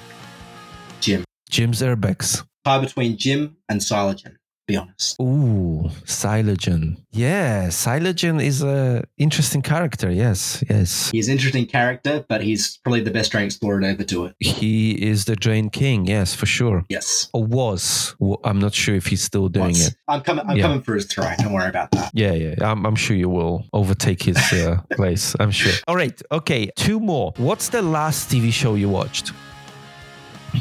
[1.01, 1.23] Jim.
[1.49, 2.43] Jim's Airbags.
[2.63, 4.36] Tie between Jim and Siologen.
[4.67, 5.15] Be honest.
[5.21, 6.97] Ooh, Siologen.
[7.11, 10.11] Yeah, Siologen is a interesting character.
[10.11, 11.09] Yes, yes.
[11.11, 14.35] He's an interesting character, but he's probably the best drain explorer to ever do it.
[14.41, 16.05] He is the Drain King.
[16.05, 16.83] Yes, for sure.
[16.89, 17.29] Yes.
[17.33, 18.15] Or was.
[18.43, 19.87] I'm not sure if he's still doing Once.
[19.87, 19.95] it.
[20.09, 20.45] I'm coming.
[20.47, 20.63] I'm Yeah.
[20.63, 21.33] coming for his throne.
[21.39, 22.11] Don't worry about that.
[22.13, 22.55] Yeah, yeah.
[22.61, 25.33] I'm, I'm sure you will overtake his uh, place.
[25.39, 25.71] I'm sure.
[25.87, 26.21] All right.
[26.31, 26.69] Okay.
[26.75, 27.31] Two more.
[27.37, 29.31] What's the last TV show you watched?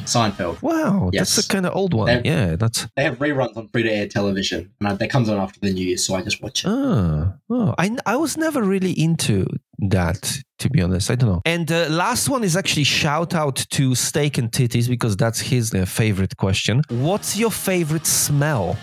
[0.04, 0.60] Seinfeld.
[0.62, 1.34] Wow, Yes.
[1.34, 2.06] that's a kind of old one.
[2.06, 2.86] They're- yeah, that's.
[2.96, 5.86] They have reruns on free to air television, and that comes on after the New
[5.86, 6.68] Year, so I just watch it.
[6.68, 9.46] Ah, oh, I, I was never really into
[9.78, 11.10] that, to be honest.
[11.10, 11.42] I don't know.
[11.44, 15.74] And the last one is actually shout out to Steak and Titties because that's his
[15.74, 16.82] uh, favorite question.
[16.88, 18.76] What's your favorite smell?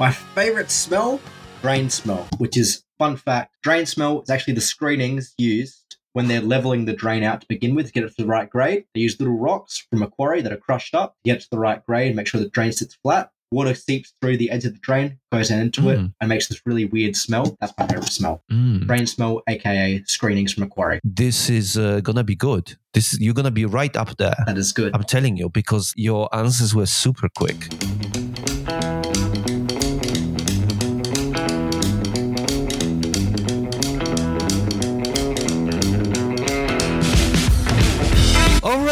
[0.00, 1.20] My favorite smell,
[1.62, 3.54] drain smell, which is fun fact.
[3.62, 5.83] Drain smell is actually the screenings used
[6.14, 8.48] when they're leveling the drain out to begin with to get it to the right
[8.48, 8.84] grade.
[8.94, 11.50] They use little rocks from a quarry that are crushed up to get it to
[11.50, 13.30] the right grade and make sure the drain sits flat.
[13.50, 16.12] Water seeps through the edge of the drain, goes into it, Mm.
[16.20, 17.56] and makes this really weird smell.
[17.60, 18.42] That's my favorite smell.
[18.50, 20.98] Mm, Drain smell, aka screenings from a quarry.
[21.04, 22.74] this is uh, gonna be good.
[22.94, 24.34] This you're gonna be right up there.
[24.46, 24.92] That is good.
[24.94, 27.68] I'm telling you because your answers were super quick.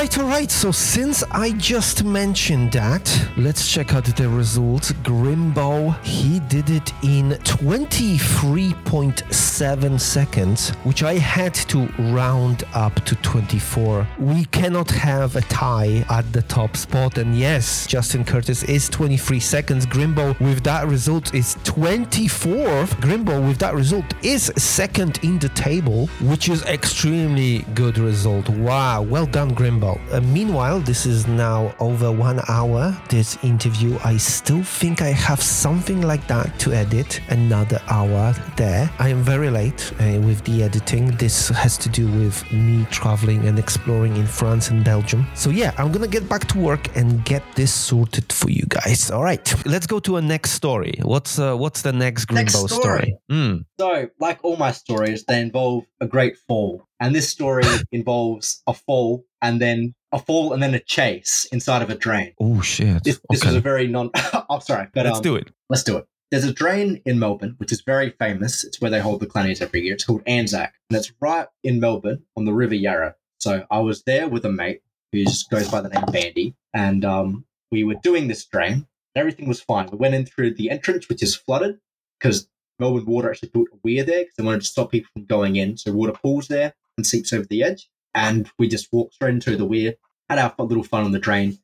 [0.02, 0.50] Right, all right.
[0.50, 4.90] So since I just mentioned that, let's check out the results.
[5.04, 14.08] Grimbo, he did it in 23.7 seconds, which I had to round up to 24.
[14.18, 17.18] We cannot have a tie at the top spot.
[17.18, 19.86] And yes, Justin Curtis is 23 seconds.
[19.86, 22.88] Grimbo with that result is 24th.
[23.00, 28.48] Grimbo with that result is second in the table, which is extremely good result.
[28.48, 29.91] Wow, well done, Grimbo.
[30.12, 32.96] Uh, meanwhile, this is now over one hour.
[33.08, 37.20] This interview, I still think I have something like that to edit.
[37.28, 38.90] Another hour there.
[38.98, 41.16] I am very late uh, with the editing.
[41.16, 45.26] This has to do with me traveling and exploring in France and Belgium.
[45.34, 49.10] So yeah, I'm gonna get back to work and get this sorted for you guys.
[49.10, 50.94] All right, let's go to a next story.
[51.02, 52.70] What's uh, what's the next Grimbo Next story?
[52.70, 53.16] story.
[53.30, 53.64] Mm.
[53.78, 56.86] So, like all my stories, they involve a great fall.
[57.00, 61.82] And this story involves a fall and then a fall and then a chase inside
[61.82, 62.32] of a drain.
[62.40, 63.04] Oh shit.
[63.04, 63.48] This, this okay.
[63.48, 64.10] was a very non.
[64.50, 65.50] I'm sorry, but let's um, do it.
[65.68, 66.06] Let's do it.
[66.30, 68.64] There's a drain in Melbourne, which is very famous.
[68.64, 69.92] It's where they hold the Clannies every year.
[69.92, 73.16] It's called Anzac, and it's right in Melbourne on the River Yarra.
[73.38, 74.80] So I was there with a mate
[75.12, 78.86] who goes by the name Bandy, and um, we were doing this drain.
[79.14, 79.90] Everything was fine.
[79.90, 81.78] We went in through the entrance, which is flooded
[82.18, 82.48] because
[82.78, 85.56] Melbourne Water actually put a weir there because they wanted to stop people from going
[85.56, 85.76] in.
[85.76, 87.90] So water pools there and seeps over the edge.
[88.14, 89.94] And we just walked straight into the weir,
[90.28, 91.58] had our little fun on the drain.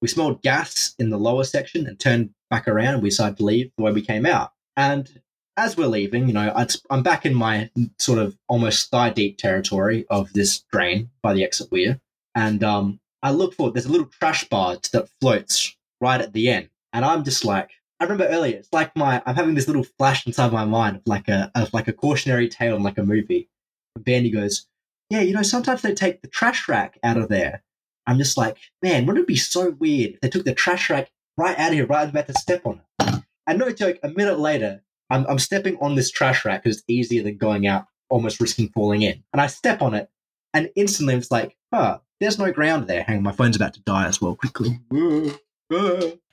[0.00, 3.44] We smelled gas in the lower section and turned back around and we decided to
[3.44, 4.52] leave the way we came out.
[4.76, 5.22] And
[5.56, 10.06] as we're leaving, you know, I'm back in my sort of almost thigh deep territory
[10.10, 12.00] of this drain by the exit weir.
[12.34, 16.48] And um, I look forward, there's a little trash barge that floats right at the
[16.48, 16.70] end.
[16.92, 17.70] And I'm just like,
[18.00, 21.02] I remember earlier, it's like my, I'm having this little flash inside my mind of
[21.06, 23.48] like a, of like a cautionary tale in like a movie.
[23.94, 24.66] And Bandy goes,
[25.10, 27.62] yeah, you know, sometimes they take the trash rack out of there.
[28.06, 31.10] I'm just like, man, wouldn't it be so weird if they took the trash rack
[31.36, 33.22] right out of here, right I'm about to step on it?
[33.46, 36.84] And no joke, a minute later, I'm, I'm stepping on this trash rack because it's
[36.88, 39.22] easier than going out, almost risking falling in.
[39.32, 40.08] And I step on it,
[40.54, 43.02] and instantly it's like, huh, there's no ground there.
[43.02, 44.34] Hang on, my phone's about to die as well.
[44.36, 44.78] Quickly.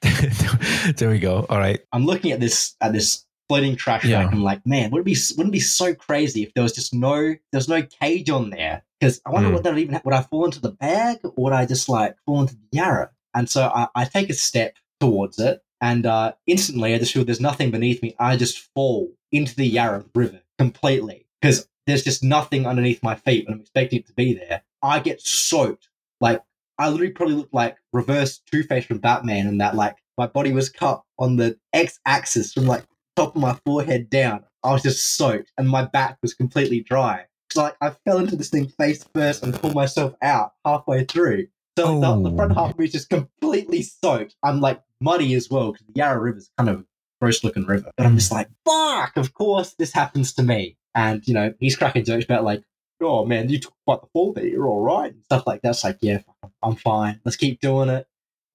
[0.96, 1.46] there we go.
[1.50, 1.80] All right.
[1.92, 4.20] I'm looking at this at this floating trash Yeah.
[4.20, 4.32] rack.
[4.34, 6.94] I'm like, man, would it be wouldn't it be so crazy if there was just
[6.94, 8.84] no there's no cage on there?
[9.00, 9.54] Because I wonder Mm.
[9.54, 12.16] what that would even would I fall into the bag or would I just like
[12.26, 13.10] fall into the Yarra?
[13.34, 17.24] And so I, I take a step towards it, and uh, instantly I just feel
[17.26, 18.16] there's nothing beneath me.
[18.20, 23.46] I just fall into the Yarra River completely because there's just nothing underneath my feet
[23.46, 24.62] when I'm expecting it to be there.
[24.82, 25.90] I get soaked
[26.22, 26.42] like
[26.78, 30.52] I literally probably look like reverse Two Face from Batman, and that like my body
[30.52, 32.84] was cut on the X axis from like
[33.20, 34.44] top of my forehead down.
[34.64, 37.26] I was just soaked, and my back was completely dry.
[37.56, 41.48] Like I fell into this thing face first and pulled myself out halfway through.
[41.78, 42.56] So like, the, the front Oh.
[42.56, 44.36] half of me is just completely soaked.
[44.44, 46.86] I'm like muddy as well because the Yarra River is kind of a
[47.22, 47.90] gross looking river.
[47.98, 49.18] But I'm just like, fuck!
[49.18, 50.78] Of course this happens to me.
[50.96, 52.64] And you know he's cracking jokes about like
[53.02, 55.70] oh man, you took quite the fall there, you're all right, and stuff like that.
[55.70, 56.20] It's like, yeah,
[56.62, 57.22] I'm fine.
[57.24, 58.06] Let's keep doing it.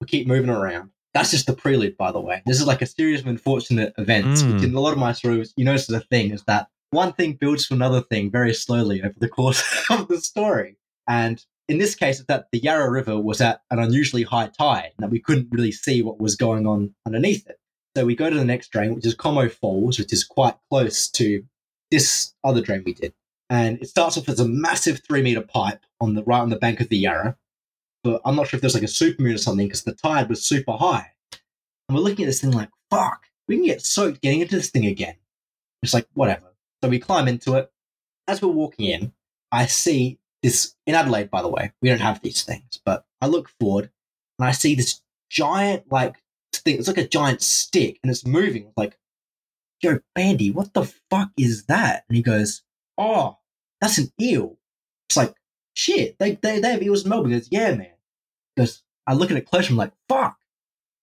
[0.00, 0.90] We'll keep moving around.
[1.14, 2.42] That's just the prelude, by the way.
[2.44, 4.54] This is like a series of unfortunate events, Mm.
[4.54, 7.34] which in a lot of my stories, you notice the thing is that one thing
[7.34, 10.76] builds to another thing very slowly over the course of the story.
[11.08, 14.92] And in this case, it's that the Yarra River was at an unusually high tide,
[14.96, 17.58] and that we couldn't really see what was going on underneath it.
[17.96, 21.08] So we go to the next drain, which is Como Falls, which is quite close
[21.10, 21.44] to
[21.90, 23.14] this other drain we did
[23.50, 26.56] and it starts off as a massive three meter pipe on the right on the
[26.56, 27.36] bank of the Yarra.
[28.04, 30.28] But I'm not sure if there's like a super moon or something because the tide
[30.28, 31.12] was super high.
[31.88, 34.70] And we're looking at this thing like, fuck, we can get soaked getting into this
[34.70, 35.16] thing again.
[35.82, 36.54] It's like, whatever.
[36.82, 37.72] So we climb into it.
[38.28, 39.12] As we're walking in,
[39.50, 43.26] I see this in Adelaide, by the way, we don't have these things, but I
[43.26, 43.90] look forward
[44.38, 45.00] and I see this
[45.30, 46.16] giant, like,
[46.52, 46.78] thing.
[46.78, 48.72] It's like a giant stick and it's moving.
[48.76, 48.98] Like,
[49.80, 52.04] yo, Bandy, what the fuck is that?
[52.08, 52.62] And he goes,
[52.98, 53.38] oh,
[53.80, 54.58] that's an eel.
[55.08, 55.34] It's like,
[55.74, 57.32] shit, they, they, they have eels in Melbourne.
[57.32, 57.88] He goes, yeah, man.
[58.56, 60.36] Goes, I look at it closer, I'm like, fuck,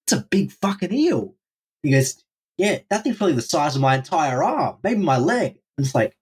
[0.06, 1.36] it's a big fucking eel.
[1.84, 2.24] He goes,
[2.58, 5.58] yeah, that thing's probably the size of my entire arm, maybe my leg.
[5.78, 6.16] And it's like,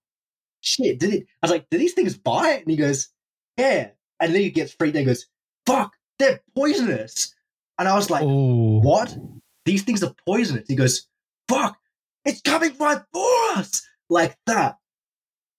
[0.62, 1.28] shit, did it?
[1.42, 2.62] I was like, do these things bite?
[2.62, 3.10] And he goes,
[3.58, 3.90] yeah.
[4.20, 5.26] And then he gets freaked out and goes,
[5.66, 7.34] fuck, they're poisonous.
[7.78, 8.80] And I was like, oh.
[8.82, 9.18] what?
[9.66, 10.68] These things are poisonous.
[10.68, 11.08] He goes,
[11.48, 11.78] fuck,
[12.26, 13.86] it's coming right for us.
[14.10, 14.78] Like that.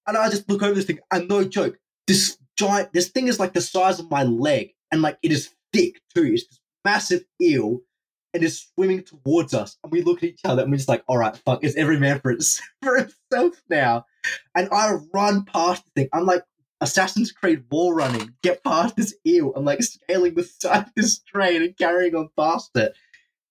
[0.06, 3.38] And I just look over this thing, and no joke, this giant, this thing is
[3.38, 6.32] like the size of my leg, and like it is thick too.
[6.34, 7.80] It's this massive eel,
[8.32, 9.76] and is swimming towards us.
[9.82, 11.98] And we look at each other, and we're just like, all right, fuck, it's every
[11.98, 14.06] man for, his, for himself now.
[14.55, 16.09] And I run past the thing.
[16.12, 16.44] I'm like
[16.80, 21.20] Assassin's Creed wall running, get past this eel I'm like scaling the side of this
[21.20, 22.94] train and carrying on past it.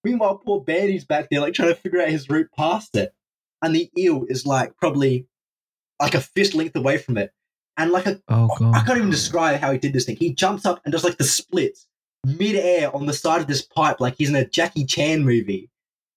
[0.03, 3.13] Meanwhile, poor Bandy's back there like trying to figure out his route past it.
[3.61, 5.27] And the eel is like probably
[6.01, 7.31] like a fist length away from it.
[7.75, 10.15] And like a Oh I can't even describe how he did this thing.
[10.15, 11.87] He jumps up and does like the splits
[12.37, 15.69] mid-air on the side of this pipe like he's in a Jackie Chan movie.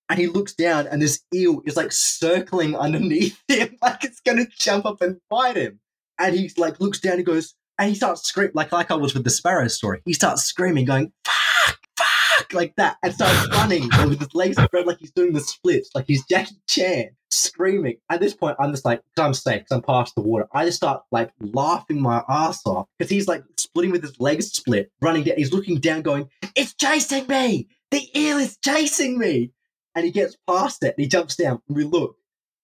[0.08, 4.46] And he looks down and this eel is like circling underneath him like it's gonna
[4.58, 5.80] jump up and bite him.
[6.18, 9.14] And he like looks down and goes and he starts screaming like like I was
[9.14, 10.02] with the sparrow story.
[10.04, 11.34] He starts screaming, going, fuck,
[11.66, 11.78] fuck,
[12.52, 16.06] like that, and starts running with his legs spread like he's doing the splits, like
[16.06, 17.96] he's Jackie Chan screaming.
[18.10, 20.48] At this point, I'm just like, I'm safe, because I'm past the water.
[20.52, 24.52] I just start like laughing my ass off because he's like splitting with his legs
[24.52, 25.36] split, running down.
[25.36, 27.68] He's looking down, going, "It's chasing me!
[27.90, 29.52] The eel is chasing me!"
[29.94, 31.60] And he gets past it and he jumps down.
[31.68, 32.16] And we look,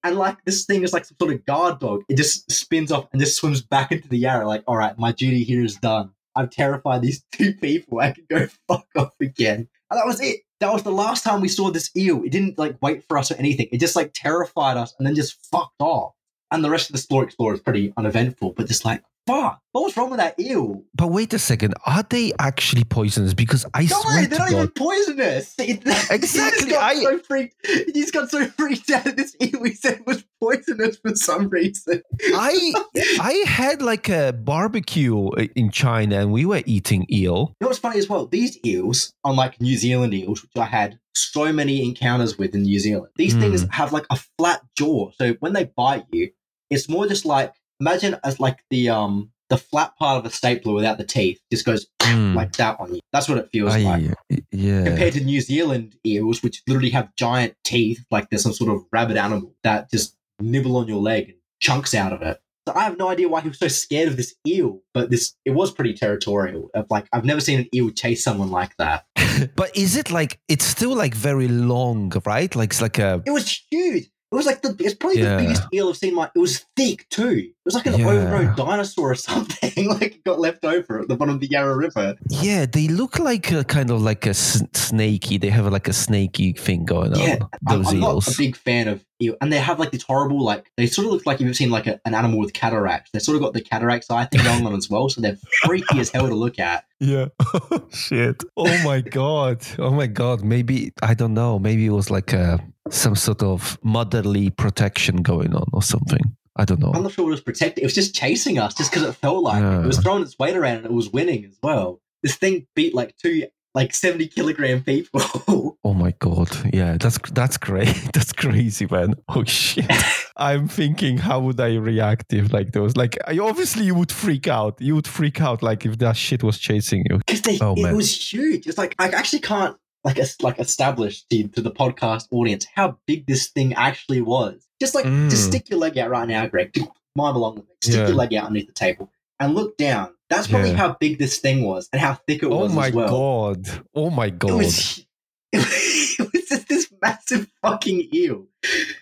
[0.04, 2.02] and like this thing is like some sort of guard dog.
[2.08, 4.46] It just spins off and just swims back into the Yarra.
[4.46, 6.10] Like, all right, my duty here is done.
[6.38, 7.98] I've terrified these two people.
[8.00, 9.68] I can go fuck off again.
[9.90, 10.40] And that was it.
[10.60, 12.22] That was the last time we saw this eel.
[12.22, 13.68] It didn't like wait for us or anything.
[13.72, 16.14] It just like terrified us and then just fucked off.
[16.50, 19.84] And the rest of the Explore Explorer is pretty uneventful, but just like, fuck, what
[19.84, 20.82] was wrong with that eel?
[20.94, 21.74] But wait a second.
[21.86, 23.34] Are they actually poisonous?
[23.34, 25.54] Because I No swear they're not God, even poisonous.
[25.58, 27.54] It- he just Exactly, got I- so freaked.
[27.66, 31.48] He just got so freaked out that this eel he said was poisonous for some
[31.48, 32.02] reason.
[32.34, 32.72] I
[33.20, 37.54] I had like a barbecue in China and we were eating eel.
[37.60, 38.26] You know what's funny as well?
[38.26, 42.78] These eels, unlike New Zealand eels, which I had so many encounters with in New
[42.78, 43.40] Zealand, these Mm.
[43.40, 45.10] things have like a flat jaw.
[45.18, 46.30] So when they bite you,
[46.70, 50.74] it's more just like imagine as like the um the flat part of a stapler
[50.74, 52.34] without the teeth just goes Mm.
[52.34, 53.00] like that on you.
[53.12, 54.04] That's what it feels I- like.
[54.50, 54.84] yeah.
[54.84, 58.82] Compared to New Zealand eels, which literally have giant teeth, like there's some sort of
[58.90, 62.40] rabbit animal that just nibble on your leg and chunks out of it.
[62.66, 65.34] So I have no idea why he was so scared of this eel, but this
[65.44, 66.70] it was pretty territorial.
[66.74, 69.04] Of like I've never seen an eel chase someone like that.
[69.54, 72.54] But is it like it's still like very long, right?
[72.56, 74.08] Like it's like a It was huge.
[74.30, 75.36] It was like the it's probably Yeah.
[75.36, 76.14] the biggest eel I've seen.
[76.14, 77.30] My it was thick too.
[77.48, 78.08] It was like an Yeah.
[78.08, 79.88] overgrown dinosaur or something.
[79.88, 82.14] like it got left over at the bottom of the Yarra River.
[82.28, 82.66] yeah.
[82.66, 85.38] They look like a kind of like a snaky.
[85.38, 87.20] They have like a snaky thing going on.
[87.20, 87.38] Yeah,
[87.68, 88.34] I'm, Those I'm not eels.
[88.34, 91.12] a big fan of eel, and they have like this horrible like they sort of
[91.12, 93.10] look like if you've seen like a, an animal with cataracts.
[93.12, 96.00] They sort of got the cataracts eye thing going on as well, so they're freaky
[96.00, 96.84] as hell to look at.
[97.00, 97.26] Yeah.
[97.90, 98.42] Shit.
[98.56, 99.64] Oh my god.
[99.78, 100.42] Oh my god.
[100.42, 101.60] Maybe I don't know.
[101.60, 102.58] Maybe it was like a
[102.90, 106.20] some sort of motherly protection going on or something.
[106.56, 106.90] I don't know.
[106.92, 107.82] I'm not sure it was protecting.
[107.82, 109.66] It was just chasing us, just because it felt like it.
[109.66, 109.82] Yeah.
[109.82, 112.00] it was throwing its weight around and it was winning as well.
[112.22, 115.20] This thing beat like two like seventy kilogram people.
[115.84, 116.50] Oh my god.
[116.74, 117.86] Yeah, that's that's great.
[118.12, 119.14] That's crazy, man.
[119.28, 119.90] Oh shit.
[120.36, 124.48] I'm thinking how would I react if like those like I obviously you would freak
[124.48, 124.78] out.
[124.80, 127.18] You would freak out like if that shit was chasing you.
[127.18, 127.96] because they Oh, it man.
[127.96, 128.66] was huge.
[128.66, 133.26] It's like I actually can't like like establish to, to the podcast audience how big
[133.26, 134.66] this thing actually was.
[134.80, 135.48] Just like just Mm.
[135.48, 136.72] stick your leg out right now, Greg.
[137.16, 137.74] Mine along with me.
[137.82, 138.06] Stick Yeah.
[138.08, 139.10] your leg out underneath the table
[139.40, 140.10] and look down.
[140.30, 140.76] That's probably Yeah.
[140.76, 143.08] how big this thing was and how thick it Oh was Oh my as well.
[143.08, 143.66] god.
[143.94, 144.50] Oh my god!
[144.50, 145.06] It was
[145.52, 148.46] it was just this massive fucking eel.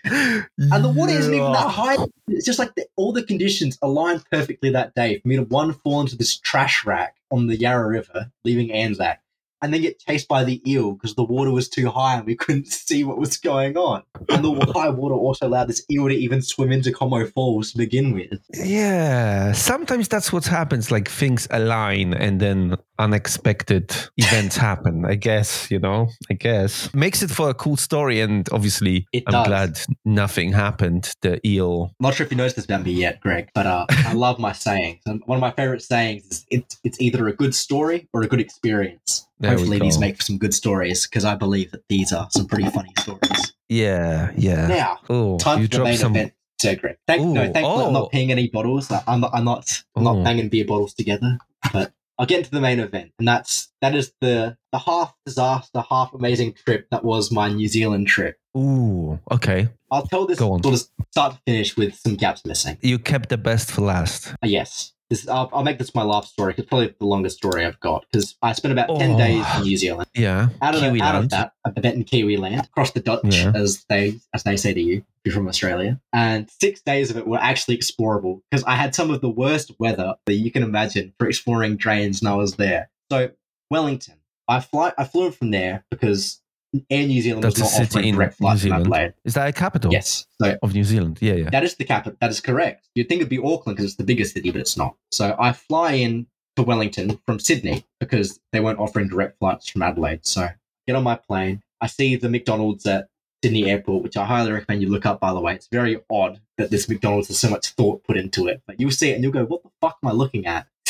[0.05, 1.97] And the water isn't even that high.
[2.29, 5.73] It's just like the, all the conditions aligned perfectly that day for me to one
[5.73, 9.21] fall into this trash rack on the Yarra River, leaving Anzac,
[9.63, 12.37] and then get chased by the eel because the water was too high and we
[12.37, 14.03] couldn't see what was going on.
[14.29, 17.79] And the high water also allowed this eel to even swim into Como Falls to
[17.79, 18.39] begin with.
[18.55, 20.91] Yeah, sometimes that's what happens.
[20.91, 25.05] Like things align and then unexpected events happen.
[25.05, 26.93] I guess, you know, I guess.
[26.95, 28.21] Makes it for a cool story.
[28.21, 29.47] And obviously, It I'm does.
[29.47, 31.13] glad nothing happened.
[31.23, 31.91] The eel.
[32.01, 34.39] I'm not sure if you noticed this about me yet, Greg, but uh, I love
[34.39, 35.01] my sayings.
[35.07, 38.27] And one of my favorite sayings is it's, it's either a good story or a
[38.27, 39.26] good experience.
[39.39, 42.71] There Hopefully, these make some good stories because I believe that these are some pretty
[42.71, 43.53] funny stories.
[43.69, 44.67] Yeah, yeah.
[44.67, 46.15] Now, Oh, time for the main some.
[46.17, 46.33] event.
[46.59, 48.01] So Greg, thank, no, Ooh, thankfully I'm oh.
[48.01, 48.91] not peeing any bottles.
[49.07, 49.31] I'm not.
[49.35, 49.83] I'm not.
[49.95, 50.25] I'm not Oh.
[50.25, 51.37] banging beer bottles together.
[51.73, 55.85] But I'll get into the main event, and that's that is the the half disaster,
[55.91, 58.39] half amazing trip that was my New Zealand trip.
[58.57, 59.69] Ooh, okay.
[59.93, 60.63] I'll tell this Go on.
[60.63, 62.79] sort of start to finish with some gaps missing.
[62.81, 64.29] You kept the best for last.
[64.43, 64.95] Uh, yes.
[65.09, 66.55] This, I'll, I'll make this my last story.
[66.59, 69.19] It's probably the longest story I've got because I spent about ten Oh.
[69.19, 70.09] days in New Zealand.
[70.15, 70.49] Yeah.
[70.61, 73.53] Out of, the, out of that, I went in Kiwi land, across the Dutch, Yeah.
[73.55, 76.01] as they as they say to you, if you're from Australia.
[76.13, 79.71] And six days of it were actually explorable because I had some of the worst
[79.79, 82.91] weather that you can imagine for exploring drains, and I was there.
[83.13, 83.31] So
[83.71, 84.17] Wellington,
[84.49, 86.41] I fly, I flew from there because
[86.91, 88.73] Air New Zealand That's was not offering in direct New flights from.
[88.73, 89.15] Adelaide.
[89.25, 89.93] Is that a capital?
[89.93, 91.19] Yes, so Of New Zealand.
[91.21, 91.51] Yeah, yeah.
[91.51, 92.17] that is the capital.
[92.21, 92.89] That is correct.
[92.95, 94.97] You'd think it'd be Auckland because it's the biggest city, but it's not.
[95.11, 96.27] So I fly in
[96.57, 100.27] to Wellington from Sydney because they weren't offering direct flights from Adelaide.
[100.27, 100.49] So
[100.87, 101.63] get on my plane.
[101.81, 103.09] I see the McDonald's at
[103.45, 105.21] Sydney Airport, which I highly recommend you look up.
[105.21, 108.47] By the way, it's very odd that this McDonald's has so much thought put into
[108.49, 108.63] it.
[108.67, 110.67] But you'll see it and you'll go, "What the fuck am I looking at?"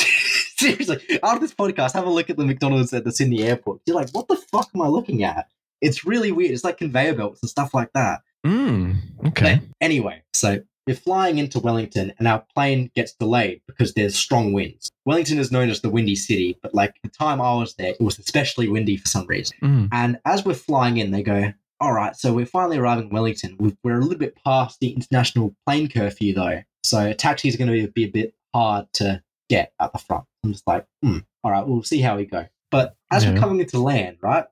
[0.57, 3.81] Seriously, after this podcast, have a look at the McDonald's at the Sydney Airport.
[3.85, 5.49] You're like, "What the fuck am I looking at?"
[5.81, 6.53] It's really weird.
[6.53, 8.21] It's like conveyor belts and stuff like that.
[8.47, 8.97] Mm,
[9.29, 9.57] okay.
[9.57, 14.53] But anyway, so we're flying into Wellington and our plane gets delayed because there's strong
[14.53, 14.91] winds.
[15.05, 18.01] Wellington is known as the windy city, but like the time I was there, it
[18.01, 19.57] was especially windy for some reason.
[19.63, 19.89] Mm.
[19.93, 23.77] And as we're flying in, they go, all right, so we're finally arriving in Wellington.
[23.83, 26.63] We're a little bit past the international plane curfew though.
[26.85, 30.25] So taxi is going to be a bit hard to get at the front.
[30.45, 32.47] I'm just like, hmm, all right, we'll see how we go.
[32.71, 33.33] But as Yeah.
[33.35, 34.45] we're coming into land, right,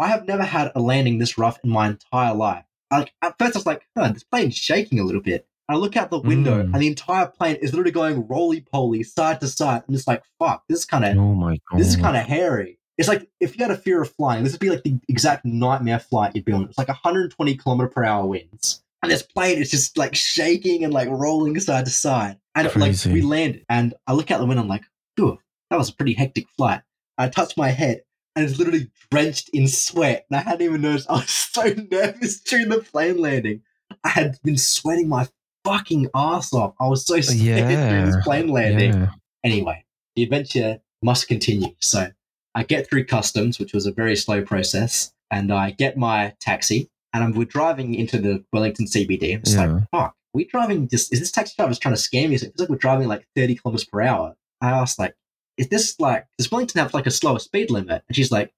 [0.00, 2.64] I have never had a landing this rough in my entire life.
[2.90, 5.46] Like at first, I was like, huh, this plane's shaking a little bit.
[5.68, 6.72] I look out the window, Mm.
[6.74, 9.84] and the entire plane is literally going roly poly, side to side.
[9.86, 11.78] I'm just like, fuck, this is kind of Oh my god.
[11.78, 12.78] this is kind of hairy.
[12.98, 15.44] It's like if you had a fear of flying, this would be like the exact
[15.44, 16.64] nightmare flight you'd be on.
[16.64, 20.92] It's like 120 kilometer per hour winds, and this plane is just like shaking and
[20.92, 22.38] like rolling side to side.
[22.56, 23.08] And Crazy.
[23.10, 24.84] like we landed, and I look out the window, I'm like,
[25.16, 25.38] "Phew,
[25.70, 26.80] that was a pretty hectic flight."
[27.16, 28.02] I touch my head,
[28.40, 31.10] and it's literally drenched in sweat, and I hadn't even noticed.
[31.10, 33.62] I was so nervous during the plane landing.
[34.04, 35.28] I had been sweating my
[35.64, 36.74] fucking ass off.
[36.80, 39.10] I was so scared during this plane landing Yeah.
[39.44, 39.84] anyway,
[40.16, 41.74] the adventure must continue.
[41.80, 42.08] So
[42.54, 46.90] I get through customs, which was a very slow process, and I get my taxi,
[47.12, 49.34] and I'm, we're driving into the Wellington CBD.
[49.34, 49.66] I'm just Yeah.
[49.72, 52.36] like, fuck, we driving just, is this taxi driver trying to scam me?
[52.36, 54.36] It feels like we're driving like 30 kilometers per hour.
[54.60, 55.14] I asked, like,
[55.56, 58.02] is this like, does Wellington have like a slower speed limit?
[58.08, 58.52] And she's like,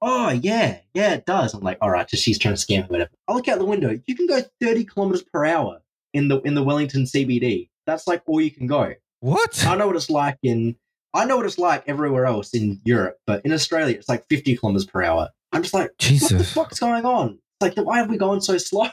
[0.00, 1.54] oh, yeah, yeah, it does.
[1.54, 3.10] I'm like, all right, so she's trying to scam me, whatever.
[3.26, 5.80] I look out the window, you can go 30 kilometers per hour
[6.12, 7.68] in the in the Wellington CBD.
[7.86, 8.94] That's like all you can go.
[9.20, 9.64] What?
[9.66, 10.76] I know what it's like in
[11.14, 14.56] I know what it's like everywhere else in Europe, but in Australia it's like 50
[14.56, 15.30] kilometers per hour.
[15.52, 16.30] I'm just like, Jesus.
[16.30, 17.38] what the fuck's going on?
[17.60, 18.88] It's like, why have we gone so slow?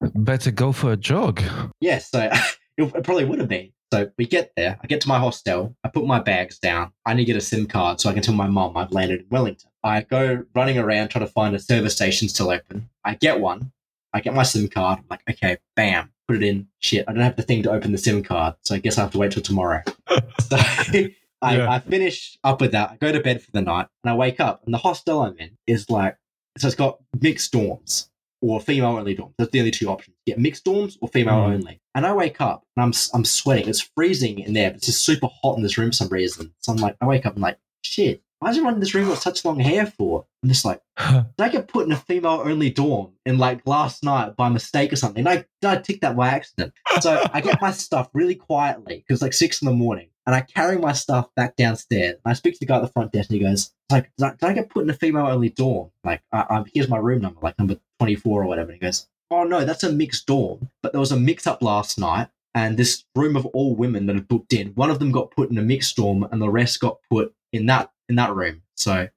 [0.00, 1.42] Better go for a jog.
[1.80, 2.28] yes, so
[2.76, 3.72] it, it probably would have been.
[3.92, 4.78] So we get there.
[4.82, 5.76] I get to my hostel.
[5.84, 6.92] I put my bags down.
[7.04, 9.20] I need to get a SIM card so I can tell my mom I've landed
[9.20, 9.70] in Wellington.
[9.84, 12.88] I go running around trying to find a service station still open.
[13.04, 13.70] I get one.
[14.14, 15.00] I get my SIM card.
[15.00, 16.68] I'm like, okay, bam, put it in.
[16.78, 19.02] Shit, I don't have the thing to open the SIM card, so I guess I
[19.02, 19.82] have to wait till tomorrow.
[20.08, 21.70] so I, Yeah.
[21.70, 22.92] I finish up with that.
[22.92, 25.36] I go to bed for the night, and I wake up, and the hostel I'm
[25.36, 26.16] in is like,
[26.56, 28.08] so it's got mixed dorms
[28.42, 29.32] or female only dorms.
[29.38, 30.16] That's the only two options.
[30.26, 31.54] Get mixed dorms or female Mm.
[31.54, 31.80] only.
[31.94, 33.68] And I wake up and I'm I'm sweating.
[33.68, 36.52] It's freezing in there, but it's just super hot in this room for some reason.
[36.60, 38.22] So I'm like, I wake up and like, shit.
[38.40, 40.26] Why is everyone in this room got such long hair for?
[40.42, 44.02] I'm just like, did I get put in a female only dorm in like last
[44.02, 45.22] night by mistake or something?
[45.22, 46.72] Did I, I tick that by accident?
[47.00, 50.34] So I get my stuff really quietly because it's like six in the morning and
[50.34, 52.16] I carry my stuff back downstairs.
[52.24, 54.24] And I speak to the guy at the front desk and he goes, like, did
[54.26, 55.90] I, did I get put in a female only dorm?
[56.02, 58.72] Like, I, I, here's my room number, like number 24 or whatever.
[58.72, 60.68] And he goes, oh no, that's a mixed dorm.
[60.82, 62.28] But there was a mix up last night.
[62.54, 65.50] And this room of all women that had booked in, one of them got put
[65.50, 68.62] in a mixed dorm and the rest got put in that in that room.
[68.76, 69.08] So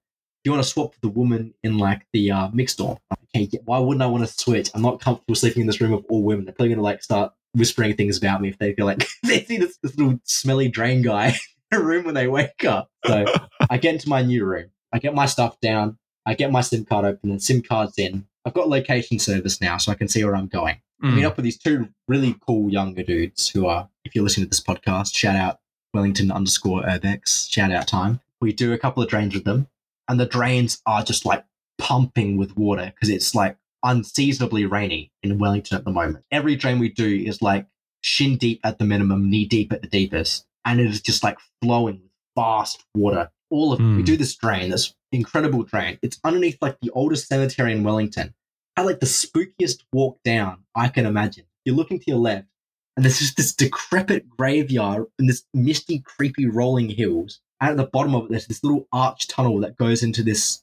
[0.44, 3.00] you want to swap the woman in like the uh, mixed dorm.
[3.36, 4.70] Okay, yeah, why wouldn't I want to switch?
[4.76, 6.46] I'm not comfortable sleeping in this room of all women.
[6.46, 9.44] They're probably going to like start whispering things about me if they feel like they
[9.44, 11.36] see this, this little smelly drain guy
[11.72, 12.92] in a room when they wake up.
[13.08, 13.26] So
[13.70, 14.70] I get into my new room.
[14.94, 15.98] I get my stuff down.
[16.26, 18.26] I get my SIM card open and SIM card's in.
[18.46, 20.78] I've got location service now, so I can see where I'm going.
[21.04, 21.28] I meet Mm.
[21.28, 24.62] up with these two really cool younger dudes who are, if you're listening to this
[24.62, 25.60] podcast, shout out
[25.94, 28.22] Wellington underscore Urbex, shout out time.
[28.42, 29.68] We do a couple of drains with them,
[30.08, 31.44] and the drains are just like
[31.78, 36.24] pumping with water because it's like unseasonably rainy in Wellington at the moment.
[36.32, 37.68] Every drain we do is like
[38.02, 41.38] shin deep at the minimum, knee deep at the deepest, and it is just like
[41.62, 43.32] flowing with fast water.
[43.52, 43.84] All of it.
[43.84, 45.98] We do this drain, this incredible drain.
[46.02, 48.34] It's underneath like the oldest cemetery in Wellington.
[48.78, 51.46] Had like the spookiest walk down I can imagine.
[51.64, 52.48] You're looking to your left,
[52.96, 57.40] and there's just this decrepit graveyard and this misty, creepy rolling hills.
[57.62, 60.62] And at the bottom of it, there's this little arch tunnel that goes into this.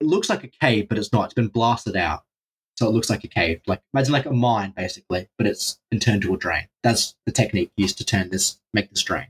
[0.00, 1.26] It looks like a cave, but it's not.
[1.26, 2.24] It's been blasted out.
[2.76, 3.60] So it looks like a cave.
[3.66, 6.66] Like imagine like a mine, basically, but it's been turned to a drain.
[6.82, 9.26] That's the technique used to turn this, make this drain.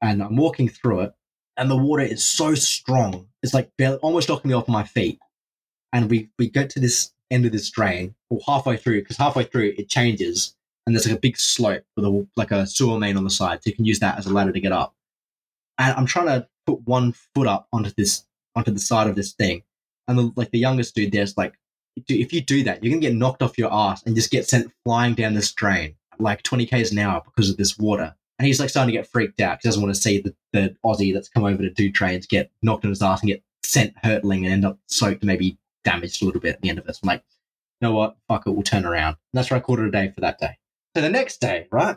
[0.00, 1.14] And I'm walking through it,
[1.56, 3.28] and the water is so strong.
[3.42, 5.18] It's like barely, almost knocking me off my feet.
[5.92, 9.44] And we we get to this end of this drain, or halfway through, because halfway
[9.44, 10.54] through it changes,
[10.86, 13.62] and there's like a big slope with a like a sewer main on the side,
[13.62, 14.94] so you can use that as a ladder to get up.
[15.78, 18.24] And I'm trying to put one foot up onto this
[18.56, 19.62] onto the side of this thing,
[20.08, 21.54] And the, like the youngest dude there's like,
[22.08, 24.72] if you do that, you're gonna get knocked off your ass and just get sent
[24.84, 28.14] flying down this drain like 20 k's an hour because of this water.
[28.38, 30.34] And he's like starting to get freaked out because he doesn't want to see the,
[30.52, 33.42] the Aussie that's come over to do trains get knocked on his ass and get
[33.64, 36.86] sent hurtling and end up soaked, maybe damaged a little bit at the end of
[36.86, 37.00] this.
[37.02, 37.22] I'm like,
[37.80, 38.16] you know what?
[38.28, 39.16] Fuck it, we'll turn around.
[39.32, 40.58] And that's where I called it a day for that day.
[40.96, 41.96] So the next day, right?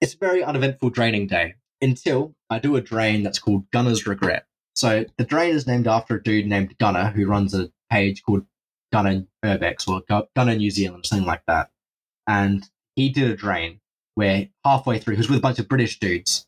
[0.00, 4.46] It's a very uneventful draining day until I do a drain that's called Gunner's Regret.
[4.74, 8.44] So the drain is named after a dude named Gunner who runs a page called
[8.92, 10.02] Gunner Urbex or
[10.34, 11.70] Gunner New Zealand, something like that.
[12.26, 13.80] And he did a drain
[14.16, 16.46] where halfway through he was with a bunch of British dudes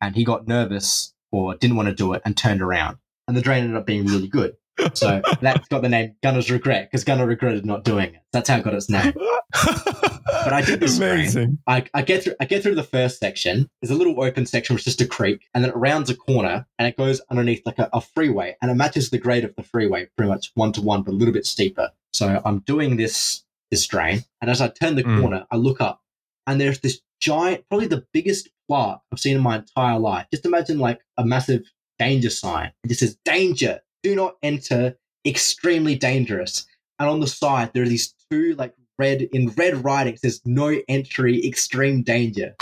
[0.00, 2.96] and he got nervous or didn't want to do it and turned around.
[3.28, 4.56] And the drain ended up being really good.
[4.94, 8.20] So that's got the name Gunner's Regret because Gunner regretted not doing it.
[8.32, 9.12] That's how it got its name.
[9.52, 11.58] But I did this Amazing.
[11.66, 13.68] I, I get through I get through the first section.
[13.82, 16.14] There's a little open section which is just a creek, and then it rounds a
[16.14, 19.54] corner and it goes underneath like a, a freeway, and it matches the grade of
[19.56, 21.90] the freeway pretty much one to one, but a little bit steeper.
[22.12, 25.20] So I'm doing this this drain, and as I turn the Mm.
[25.20, 26.00] corner, I look up,
[26.46, 30.26] and there's this giant, probably the biggest plaque I've seen in my entire life.
[30.32, 31.62] Just imagine like a massive
[31.98, 32.72] danger sign.
[32.84, 34.96] It just says danger, do not enter,
[35.26, 36.66] extremely dangerous.
[36.98, 40.40] And on the side there are these two like red in red writing it says
[40.44, 42.54] no entry, extreme danger.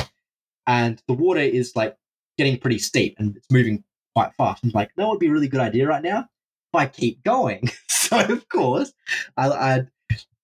[0.67, 1.97] And the water is like
[2.39, 3.85] getting pretty steep and it's moving
[4.15, 4.65] quite fast.
[4.65, 7.69] I'm like, that would be a really good idea right now if I keep going.
[7.89, 8.93] so of course,
[9.37, 9.83] I, I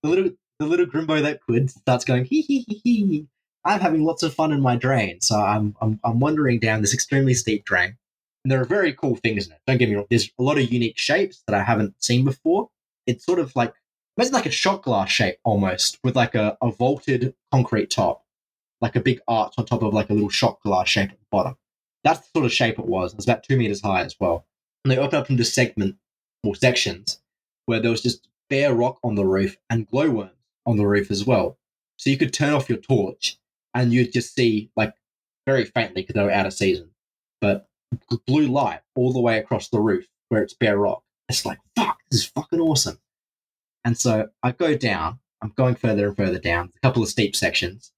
[0.03, 3.27] the little the little Grimbo that could starts going hee hee hee hee.
[3.65, 6.95] I'm having lots of fun in my drain, so I'm I'm I'm wandering down this
[6.95, 7.97] extremely steep drain.
[8.45, 9.59] And there are very cool things in it.
[9.67, 10.07] Don't get me wrong.
[10.09, 12.71] There's a lot of unique shapes that I haven't seen before.
[13.07, 13.75] It's sort of like
[14.17, 18.25] imagine like a shot glass shape almost, with like a, a vaulted concrete top,
[18.81, 21.27] like a big arch on top of like a little shot glass shape at the
[21.31, 21.57] bottom.
[22.03, 23.13] That's the sort of shape it was.
[23.13, 24.47] It's about two meters high as well.
[24.85, 25.97] And they open up into segment
[26.43, 27.21] or sections
[27.67, 30.33] where there was just bare rock on the roof and glowworms
[30.65, 31.59] on the roof as well.
[31.99, 33.37] So you could turn off your torch
[33.75, 34.95] and you'd just see like
[35.47, 36.91] very faintly because they were out of season,
[37.41, 37.69] but
[38.27, 41.03] blue light all the way across the roof where it's bare rock.
[41.29, 42.99] It's like fuck, this is fucking awesome.
[43.85, 45.21] And so I go down.
[45.43, 47.93] I'm going further and further down, a couple of steep sections,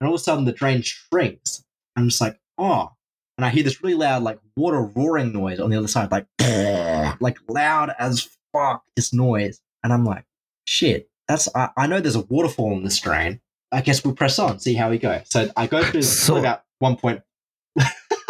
[0.00, 1.62] and all of a sudden the drain shrinks.
[1.96, 2.92] I'm just like, oh,
[3.36, 6.26] and I hear this really loud like water roaring noise on the other side, like
[7.20, 9.60] like loud as fuck, this noise.
[9.84, 10.24] And I'm like,
[10.66, 13.40] shit, that's I, I know there's a waterfall in this drain.
[13.72, 15.20] I guess we'll press on, see how we go.
[15.24, 17.20] So I go through So- about one point.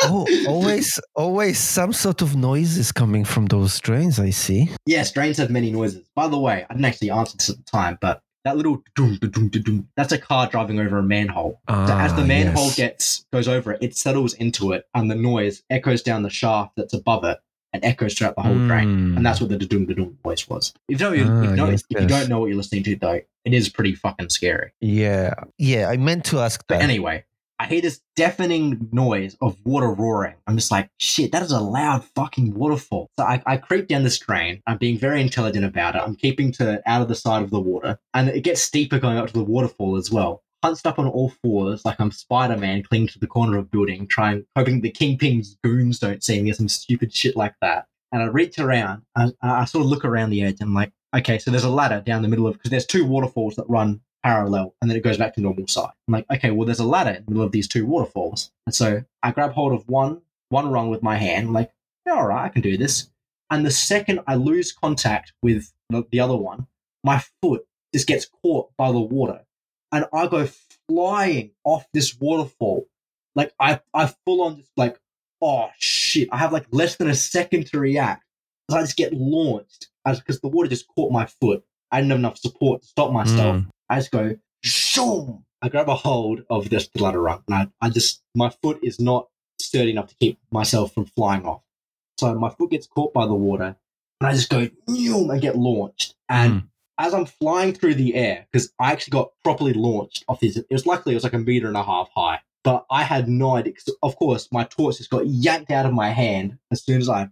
[0.02, 4.18] oh, always, always some sort of noise is coming from those drains.
[4.18, 4.68] I see.
[4.86, 6.08] Yes, drains have many noises.
[6.14, 9.16] By the way, I didn't actually answer this at the time, but that little doom,
[9.16, 11.60] doom, doom, that's a car driving over a manhole.
[11.68, 12.76] So as the Ah, manhole yes.
[12.76, 16.72] gets goes over it, it settles into it, and the noise echoes down the shaft
[16.76, 17.38] that's above it
[17.72, 18.88] and echoes throughout the whole drain.
[19.12, 19.16] Mm.
[19.16, 20.72] And that's what the doom doom voice was.
[20.88, 22.82] If you don't, if, Ah, you don't yes, if you don't know what you're listening
[22.84, 24.72] to, though, it is pretty fucking scary.
[24.80, 25.88] Yeah, yeah.
[25.88, 26.84] I meant to ask But that.
[26.84, 27.24] anyway,
[27.60, 30.34] I hear this deafening noise of water roaring.
[30.46, 33.10] I'm just like, shit, that is a loud fucking waterfall.
[33.18, 34.62] So I, I creep down this drain.
[34.66, 36.02] I'm being very intelligent about it.
[36.02, 37.98] I'm keeping to out of the side of the water.
[38.14, 40.42] And it gets steeper going up to the waterfall as well.
[40.64, 43.68] Hunched up on all fours, like I'm Spider Man clinging to the corner of a
[43.68, 47.86] building, trying, hoping the Kingpin's goons don't see me or some stupid shit like that.
[48.10, 50.56] And I reach around, I, I sort of look around the edge.
[50.60, 53.04] And I'm like, okay, so there's a ladder down the middle of, because there's two
[53.04, 55.90] waterfalls that run parallel and then it goes back to normal side.
[56.06, 58.50] I'm like, okay, well, there's a ladder in the middle of these two waterfalls.
[58.66, 61.48] And so I grab hold of one one rung with my hand.
[61.48, 61.70] I'm like,
[62.06, 63.10] yeah, all right, I can do this.
[63.50, 66.66] And the second I lose contact with the, the other one,
[67.04, 67.64] my foot
[67.94, 69.44] just gets caught by the water
[69.92, 70.48] and I go
[70.88, 72.86] flying off this waterfall.
[73.34, 74.98] Like I, I full on just like,
[75.40, 76.28] oh shit.
[76.32, 78.24] I have like less than a second to react.
[78.70, 81.64] I just get launched because the water just caught my foot.
[81.90, 83.56] I didn't have enough support to stop myself.
[83.56, 83.66] Mm.
[83.88, 85.44] I just go, shoom.
[85.62, 89.00] I grab a hold of this ladder rung, and I, I just, my foot is
[89.00, 89.28] not
[89.60, 91.62] sturdy enough to keep myself from flying off.
[92.18, 93.76] So my foot gets caught by the water,
[94.20, 96.14] and I just go, "Noom," and get launched.
[96.28, 96.68] And Mm.
[96.98, 100.66] As I'm flying through the air, because I actually got properly launched off this, it
[100.70, 103.56] was luckily it was like a meter and a half high, but I had no
[103.56, 103.74] idea.
[104.02, 107.28] of course, my torch just got yanked out of my hand as soon as I,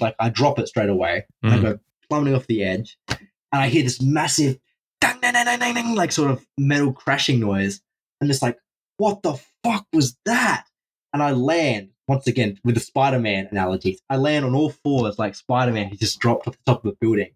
[0.00, 1.26] like, I drop it straight away.
[1.42, 1.62] And I Mm.
[1.62, 1.78] go
[2.08, 3.20] plummeting off the edge, and
[3.52, 4.58] I hear this massive
[5.00, 7.80] dang, dang, dang, dang, dang, like sort of metal crashing noise.
[8.20, 8.58] I'm just like,
[8.96, 9.34] what the
[9.64, 10.64] fuck was that?
[11.12, 13.98] And I land once again with the Spider-Man analogy.
[14.08, 15.88] I land on all fours like Spider-Man.
[15.88, 17.30] He just dropped off the top of the building.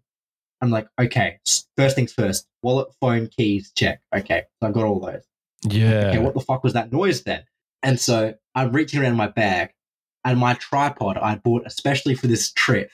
[0.61, 1.39] I'm like, okay,
[1.77, 2.47] first things first.
[2.63, 4.01] Wallet, phone, keys, check.
[4.15, 5.23] Okay, so I got all those.
[5.67, 6.07] Yeah.
[6.09, 7.43] Okay, what the fuck was that noise then?
[7.83, 9.71] And so I'm reaching around my bag,
[10.23, 12.89] and my tripod I bought especially for this trip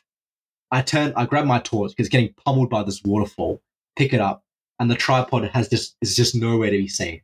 [0.72, 3.62] I turn, I grab my torch because it's getting pummeled by this waterfall.
[3.98, 4.44] Pick it up,
[4.80, 7.22] and the tripod has just is just nowhere to be seen.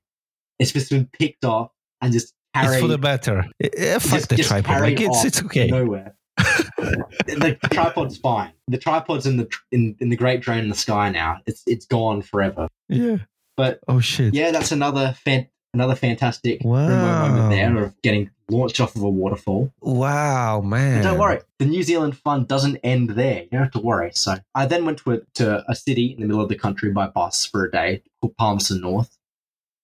[0.60, 2.74] It's just been picked off and just carried.
[2.74, 3.44] It's for the better.
[3.44, 4.82] Fuck just- the just tripod.
[4.82, 5.68] Like it's it's okay.
[5.68, 6.16] Nowhere.
[6.38, 8.52] The tripod's fine.
[8.68, 11.40] The tripod's in the in, in the great drain in the sky now.
[11.46, 12.68] It's it's gone forever.
[12.90, 13.18] Yeah.
[13.56, 14.34] But Oh shit.
[14.34, 17.28] yeah, that's another fan, another fantastic Wow.
[17.28, 19.74] moment there of getting launched off of a waterfall.
[19.82, 20.96] Wow, man.
[20.96, 23.44] And don't worry, the New Zealand fun doesn't end there.
[23.44, 24.12] You don't have to worry.
[24.14, 26.92] So I then went to a, to a city in the middle of the country
[26.92, 29.18] by bus for a day called Palmerston North.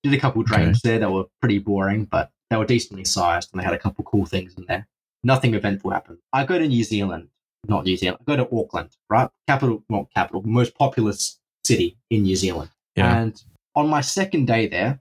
[0.03, 3.59] Did a couple drains there that were pretty boring, but they were decently sized and
[3.59, 4.85] they had a couple cool things in there.
[5.23, 6.17] Nothing eventful happened.
[6.33, 7.29] I go to New Zealand,
[7.67, 8.19] not New Zealand.
[8.21, 9.29] I go to Auckland, right?
[9.47, 12.71] Capital, not capital, most populous city in New Zealand.
[12.95, 13.17] Yeah.
[13.17, 13.41] And
[13.75, 14.99] on my second day there,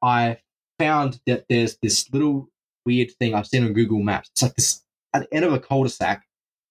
[0.00, 0.38] I
[0.78, 2.48] found that there's this little
[2.86, 4.30] weird thing I've seen on Google Maps.
[4.30, 6.24] It's like this at the end of a cul-de-sac.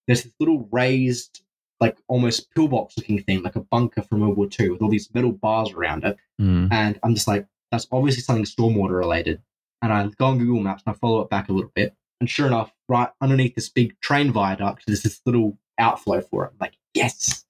[0.08, 1.44] There's this little raised,
[1.80, 5.14] like almost pillbox looking thing, like a bunker from World War II, with all these
[5.14, 6.18] metal bars around it.
[6.42, 6.70] Mm.
[6.72, 9.42] And I'm just like, that's obviously something stormwater related.
[9.84, 11.96] And I go on Google Maps and I follow it back a little bit.
[12.22, 16.52] And sure enough, right underneath this big train viaduct, there's this little outflow for it.
[16.52, 17.44] I'm like, yes,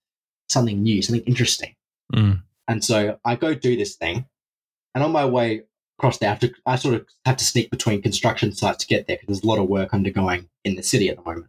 [0.48, 1.76] something new, something interesting.
[2.14, 2.42] Mm.
[2.70, 4.26] And so I go do this thing,
[4.96, 5.64] and on my way
[6.00, 8.88] across there, I, have to, I sort of have to sneak between construction sites to
[8.88, 11.48] get there because there's a lot of work undergoing in the city at the moment.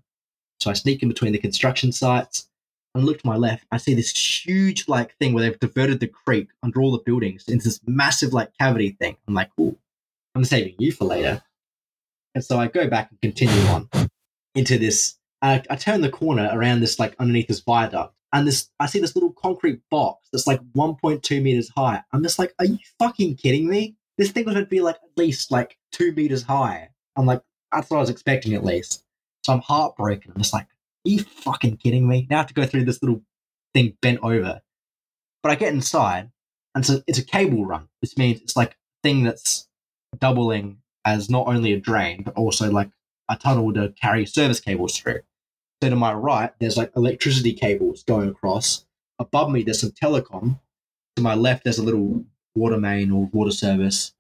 [0.58, 2.48] So I sneak in between the construction sites
[2.92, 3.66] and look to my left.
[3.70, 7.46] I see this huge like thing where they've diverted the creek under all the buildings
[7.46, 9.16] into this massive like cavity thing.
[9.28, 9.78] I'm like, ooh,
[10.34, 11.42] I'm saving you for later.
[12.34, 13.88] And so I go back and continue on
[14.54, 15.18] into this.
[15.40, 19.00] I, I turn the corner around this like underneath this viaduct, and this I see
[19.00, 22.02] this little concrete box that's like 1.2 meters high.
[22.12, 23.96] I'm just like, are you fucking kidding me?
[24.18, 26.90] This thing was going to be like at least like two meters high.
[27.16, 27.42] I'm like,
[27.72, 29.04] that's what I was expecting at least.
[29.44, 30.32] So I'm heartbroken.
[30.34, 30.66] I'm just like,
[31.06, 32.26] are you fucking kidding me?
[32.30, 33.22] Now I have to go through this little
[33.74, 34.60] thing bent over.
[35.42, 36.30] But I get inside,
[36.74, 39.66] and so it's a cable run, which means it's like a thing that's
[40.18, 42.90] doubling as not only a drain, but also like
[43.28, 45.20] a tunnel to carry service cables through.
[45.82, 48.84] So to my right, there's like electricity cables going across.
[49.18, 50.60] Above me, there's some telecom.
[51.16, 52.24] To my left, there's a little
[52.54, 54.12] water main or water service.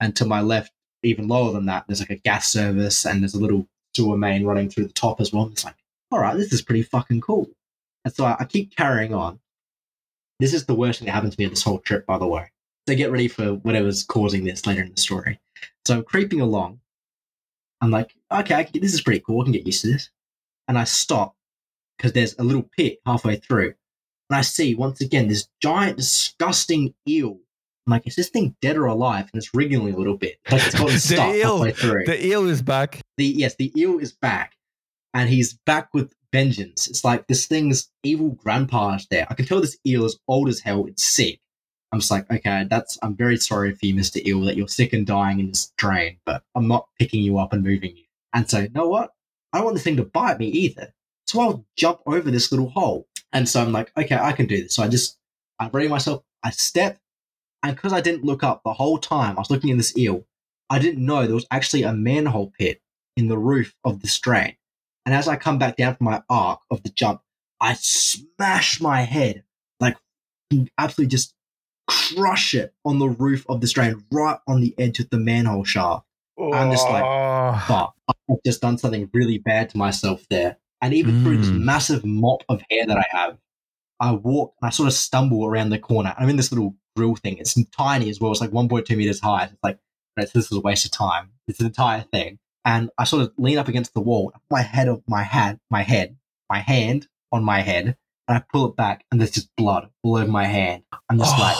[0.00, 0.72] And to my left,
[1.02, 4.44] even lower than that, there's like a gas service and there's a little sewer main
[4.44, 5.48] running through the top as well.
[5.48, 5.76] It's like,
[6.10, 7.50] all right, this is pretty fucking cool.
[8.04, 9.40] And so I, I keep carrying on.
[10.40, 12.26] This is the worst thing that happened to me on this whole trip, by the
[12.26, 12.50] way.
[12.86, 15.40] So get ready for whatever's causing this later in the story.
[15.86, 16.80] So I'm creeping along.
[17.80, 19.40] I'm like, okay, I can, this is pretty cool.
[19.40, 20.10] I can get used to this.
[20.68, 21.34] And I stop
[21.96, 23.74] because there's a little pit halfway through.
[24.30, 27.38] And I see once again this giant, disgusting eel.
[27.86, 29.28] I'm like, is this thing dead or alive?
[29.32, 30.38] And it's wriggling a little bit.
[30.50, 31.58] Like it's gotten stuck eel.
[31.58, 32.04] halfway through.
[32.06, 33.00] The eel is back.
[33.18, 34.56] the yes, the eel is back,
[35.12, 36.88] and he's back with vengeance.
[36.88, 39.26] It's like this thing's evil grandpa is there.
[39.28, 40.86] I can tell this eel is old as hell.
[40.86, 41.40] It's sick.
[41.94, 42.98] I'm just like, okay, that's.
[43.02, 46.18] I'm very sorry for you, Mister Eel, that you're sick and dying in this drain,
[46.26, 48.02] but I'm not picking you up and moving you.
[48.32, 49.14] And so, you know what?
[49.52, 50.92] I don't want this thing to bite me either.
[51.28, 53.06] So I'll jump over this little hole.
[53.32, 54.74] And so I'm like, okay, I can do this.
[54.74, 55.18] So I just,
[55.60, 56.24] I ready myself.
[56.42, 56.98] I step,
[57.62, 60.26] and because I didn't look up the whole time, I was looking in this eel.
[60.68, 62.82] I didn't know there was actually a manhole pit
[63.16, 64.56] in the roof of this drain.
[65.06, 67.20] And as I come back down from my arc of the jump,
[67.60, 69.44] I smash my head,
[69.78, 69.96] like
[70.76, 71.33] absolutely just
[71.86, 75.64] crush it on the roof of this drain, right on the edge of the manhole
[75.64, 76.06] shaft.
[76.38, 77.64] I'm just like, Oh.
[77.68, 80.56] But I've just done something really bad to myself there.
[80.82, 81.60] And even through this Mm.
[81.60, 83.38] massive mop of hair that I have,
[84.00, 86.14] I walk and I sort of stumble around the corner.
[86.18, 87.38] I'm in this little grill thing.
[87.38, 88.32] It's tiny as well.
[88.32, 89.44] It's like 1.2 meters high.
[89.44, 89.78] It's like,
[90.16, 91.30] this is a waste of time.
[91.46, 92.38] It's an entire thing.
[92.64, 95.22] And I sort of lean up against the wall, I put my head of my
[95.22, 96.16] head, my head,
[96.50, 97.96] my hand on my head,
[98.26, 100.82] and I pull it back, and there's just blood all over my hand.
[101.10, 101.56] I'm just like,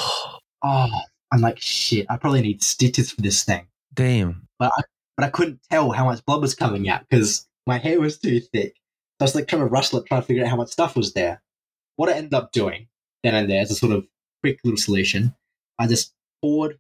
[0.64, 0.88] oh,
[1.32, 4.48] I'm like, shit, I probably need stitches for this thing damn.
[4.58, 4.82] but I,
[5.16, 8.40] but I couldn't tell how much blood was coming out because my hair was too
[8.40, 8.74] thick.
[9.18, 10.96] So I was like trying to rustle it, trying to figure out how much stuff
[10.96, 11.42] was there.
[11.96, 12.88] What I ended up doing
[13.22, 14.06] then and there as a sort of
[14.42, 15.34] quick little solution,
[15.78, 16.12] I just
[16.42, 16.78] poured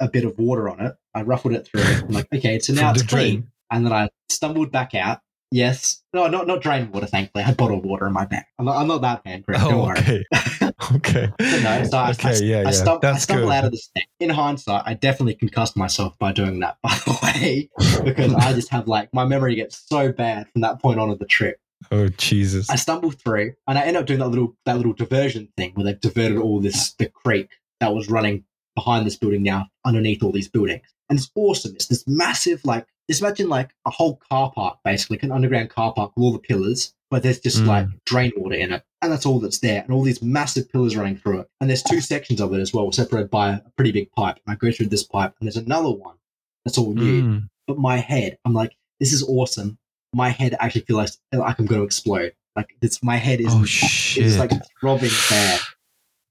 [0.00, 0.96] a bit of water on it.
[1.14, 1.82] I ruffled it through.
[1.82, 3.48] I'm like, okay, so now it's clean.
[3.70, 5.20] And then I stumbled back out.
[5.52, 7.06] Yes, no, not not drain water.
[7.06, 8.44] Thankfully, I had bottled water in my bag.
[8.58, 9.60] I'm not, I'm not that bad, Chris.
[9.60, 9.98] Don't Oh, worry.
[9.98, 10.24] okay.
[10.94, 11.32] okay.
[11.62, 12.70] No, so I, okay, I, yeah, I, yeah.
[12.70, 13.48] stum- I That's good.
[13.50, 14.04] out of this thing.
[14.18, 17.68] In hindsight, I definitely concussed myself by doing that, by the way,
[18.04, 21.18] because I just have like my memory gets so bad from that point on of
[21.18, 21.58] the trip.
[21.90, 22.70] Oh Jesus.
[22.70, 25.84] I stumble through and I end up doing that little that little diversion thing where
[25.84, 27.50] they've diverted all this the creek
[27.80, 30.82] that was running behind this building now underneath all these buildings.
[31.10, 31.72] And it's awesome.
[31.74, 35.70] It's this massive like just imagine like a whole car park basically, like an underground
[35.70, 37.66] car park with all the pillars, but there's just Mm.
[37.66, 40.96] like drain water in it, and that's all that's there, and all these massive pillars
[40.96, 43.92] running through it, and there's two sections of it as well, separated by a pretty
[43.92, 44.38] big pipe.
[44.46, 46.16] And I go through this pipe, and there's another one
[46.64, 47.22] that's all new.
[47.22, 47.48] Mm.
[47.66, 49.78] But my head, I'm like, this is awesome.
[50.14, 52.32] My head actually feels like, like I'm going to explode.
[52.54, 54.50] Like this, my head is Oh it's like
[54.80, 55.60] throbbing bad,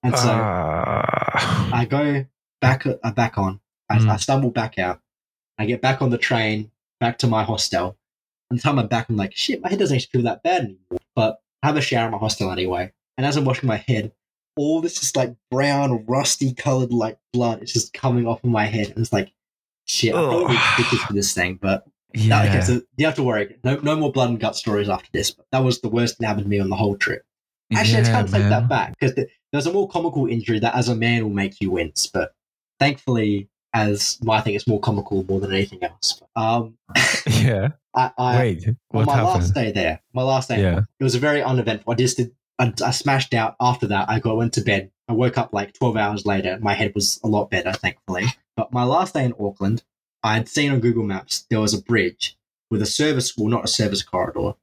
[0.04, 0.30] and so.
[0.30, 1.70] Ah.
[1.74, 2.26] I go
[2.60, 3.60] back uh, back on.
[3.90, 4.10] I, Mm.
[4.10, 5.00] I stumble back out.
[5.58, 7.98] I get back on the train back to my hostel.
[8.50, 10.62] And the time I'm back, I'm like, shit, my head doesn't actually feel that bad
[10.62, 11.00] anymore.
[11.16, 12.92] But I have a shower in my hostel anyway.
[13.18, 14.12] And as I'm washing my head,
[14.58, 18.66] all this just like brown, rusty colored like blood is just coming off of my
[18.66, 18.90] head.
[18.90, 19.32] And it's like,
[19.86, 21.60] shit, I probably stitches for this thing.
[21.62, 22.28] But yeah.
[22.28, 23.58] no, okay, so you have to worry.
[23.64, 25.32] No, no more blood and gut stories after this.
[25.32, 27.24] But that was the worst that happened to me on the whole trip.
[27.74, 30.76] Actually, I yeah, can't take that back because th- there's a more comical injury that,
[30.76, 32.08] as a man, will make you wince.
[32.08, 32.34] But
[32.80, 36.22] thankfully, as I think it's more comical more than anything else.
[36.36, 36.78] Um,
[37.28, 37.70] Yeah.
[37.96, 38.70] I, I Wait.
[38.90, 40.82] What my last day there, my last day, Yeah.
[41.00, 41.92] it was a very uneventful.
[41.92, 42.32] I just did.
[42.60, 43.56] I, I smashed out.
[43.60, 44.92] After that, I got went to bed.
[45.10, 46.58] I woke up like 12 hours later.
[46.62, 48.26] My head was a lot better, thankfully.
[48.56, 49.84] But my last day in Auckland,
[50.24, 52.38] I had seen on Google Maps there was a bridge
[52.70, 54.54] with a service, well, not a service corridor,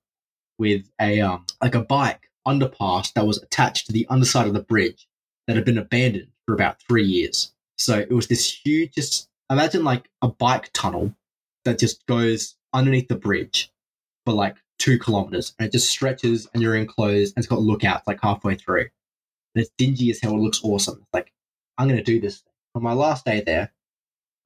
[0.59, 4.61] with a um like a bike underpass that was attached to the underside of the
[4.63, 5.07] bridge
[5.47, 7.53] that had been abandoned for about three years.
[7.79, 11.15] So it was this huge, just imagine like a bike tunnel
[11.65, 13.71] that just goes underneath the bridge
[14.25, 18.07] for like two kilometers and it just stretches and you're enclosed and it's got lookouts
[18.07, 18.89] like halfway through.
[19.55, 20.35] And it's dingy as hell.
[20.35, 20.99] It looks awesome.
[21.01, 21.33] It's like,
[21.79, 22.43] I'm going to do this.
[22.75, 23.73] On my last day there,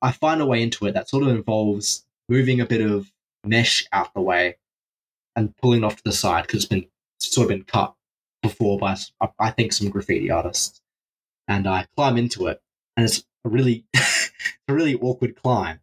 [0.00, 3.12] I find a way into it that sort of involves moving a bit of
[3.44, 4.56] mesh out the way
[5.36, 6.86] and pulling off to the side because it's been
[7.18, 7.94] sort of been cut
[8.42, 8.96] before by,
[9.38, 10.80] I think, some graffiti artists.
[11.48, 12.61] And I climb into it
[12.96, 13.84] and it's a really,
[14.68, 15.80] a really awkward climb.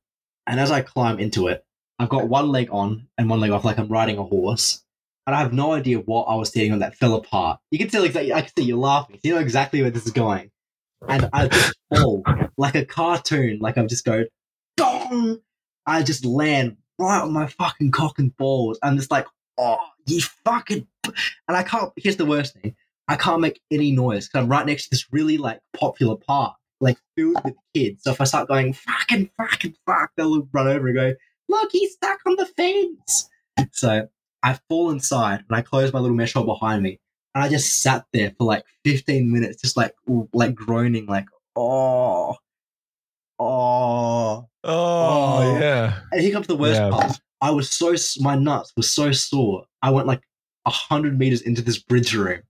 [0.48, 1.66] And as I climb into it,
[2.00, 4.84] I've got one leg on and one leg off, like I'm riding a horse.
[5.28, 7.60] And I have no idea what I was sitting on that fell apart.
[7.70, 9.20] You can tell exactly, I can see you're laughing.
[9.22, 10.50] You know exactly where this is going.
[11.08, 12.24] And I just fall
[12.58, 13.60] like a cartoon.
[13.60, 14.24] Like I'm just go,
[14.76, 15.40] dong!
[15.86, 18.80] I just land right on my fucking cock and balls.
[18.82, 19.28] I'm just like,
[19.58, 19.78] oh,
[20.08, 20.88] you fucking.
[21.06, 22.76] And I can't, here's the worst thing
[23.08, 26.56] I can't make any noise because I'm right next to this really like popular park,
[26.82, 28.04] like filled with kids.
[28.04, 31.14] So if I start going, fucking, fucking, fuck, they'll run over and go,
[31.50, 33.30] look, he's stuck on the fence.
[33.72, 34.08] So
[34.44, 37.00] I fall inside and I close my little mesh hole behind me.
[37.36, 39.94] And I just sat there for like 15 minutes, just like,
[40.34, 41.26] like groaning, like,
[41.56, 42.36] oh,
[43.40, 44.46] oh.
[44.64, 45.60] Oh, Oh.
[45.60, 46.00] yeah.
[46.12, 46.90] And here comes the worst Yeah.
[46.90, 47.20] part.
[47.42, 49.66] I was so, my nuts were so sore.
[49.82, 50.22] I went like
[50.66, 52.42] a hundred meters into this bridge room.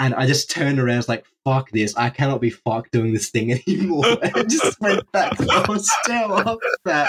[0.00, 1.96] And I just turned around, I was like, fuck this.
[1.96, 4.04] I cannot be fucked doing this thing anymore.
[4.22, 7.08] and just went back to the hostel after that.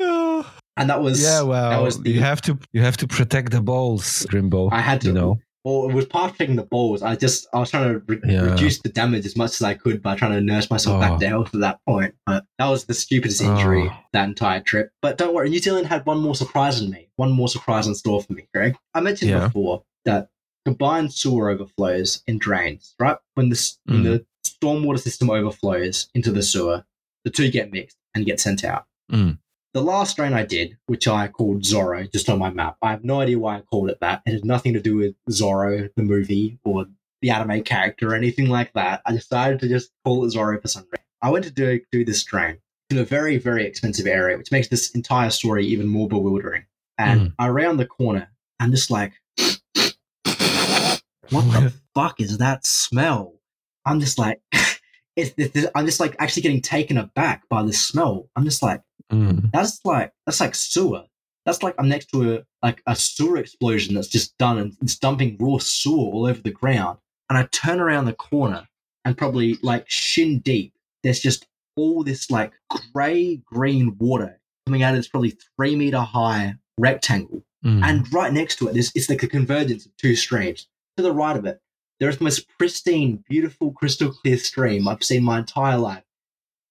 [0.76, 3.52] And that was yeah, well, that was the, you have to you have to protect
[3.52, 4.70] the balls, Grimbo.
[4.72, 5.38] I had to you know.
[5.64, 7.00] Well, it was part of taking the balls.
[7.00, 8.40] I just I was trying to re- Yeah.
[8.50, 11.00] reduce the damage as much as I could by trying to nurse myself Oh.
[11.00, 12.16] back to health at that point.
[12.26, 13.96] But that was the stupidest injury Oh.
[14.14, 14.90] that entire trip.
[15.00, 17.08] But don't worry, New Zealand had one more surprise in me.
[17.14, 18.74] One more surprise in store for me, Greg.
[18.94, 19.46] I mentioned Yeah.
[19.46, 20.26] before that
[20.64, 23.16] combined sewer overflows and drains, right?
[23.34, 24.04] When the s when Mm.
[24.04, 26.84] the stormwater system overflows into the sewer,
[27.24, 28.86] the two get mixed and get sent out.
[29.10, 29.38] Mm.
[29.72, 33.04] The last drain I did, which I called Zorro, just on my map, I have
[33.04, 34.22] no idea why I called it that.
[34.24, 36.86] It had nothing to do with Zorro, the movie, or
[37.20, 39.02] the anime character, or anything like that.
[39.04, 41.04] I decided to just call it Zorro for some reason.
[41.22, 42.58] I went to do, do this drain
[42.90, 46.64] in a very, very expensive area, which makes this entire story even more bewildering.
[46.98, 48.28] And I round the corner,
[48.60, 49.14] I'm just like,
[51.30, 53.34] what the fuck is that smell?
[53.86, 54.40] I'm just like,
[55.16, 58.28] it's, it's, I'm just like actually getting taken aback by the smell.
[58.36, 58.82] I'm just like,
[59.12, 59.50] Mm.
[59.52, 61.02] that's like that's like sewer.
[61.44, 64.96] That's like I'm next to a like a sewer explosion that's just done and it's
[64.96, 66.98] dumping raw sewer all over the ground.
[67.28, 68.66] And I turn around the corner
[69.04, 70.72] and probably like shin deep,
[71.02, 71.46] there's just
[71.76, 72.54] all this like
[72.94, 77.44] grey green water coming out of this probably three meter high rectangle.
[77.62, 77.84] Mm.
[77.84, 80.66] And right next to it, there's, it's like a convergence of two streams.
[80.96, 81.60] To the right of it,
[81.98, 86.04] there is the most pristine, beautiful, crystal clear stream I've seen my entire life.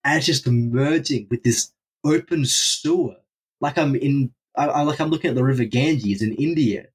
[0.03, 1.73] And it's just merging with this
[2.05, 3.15] open sewer.
[3.61, 6.87] Like I'm in, I, I like I'm looking at the River Ganges in India.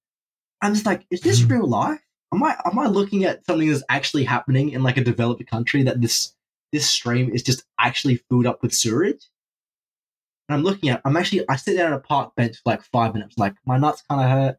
[0.63, 1.51] I'm just like, is this Mhm.
[1.51, 2.01] real life?
[2.33, 5.83] Am I am I looking at something that's actually happening in like a developed country
[5.85, 6.35] that this
[6.73, 9.29] this stream is just actually filled up with sewage?
[10.49, 12.83] And I'm looking at, I'm actually, I sit down on a park bench for like
[12.83, 14.59] five minutes, like my nuts kind of hurt.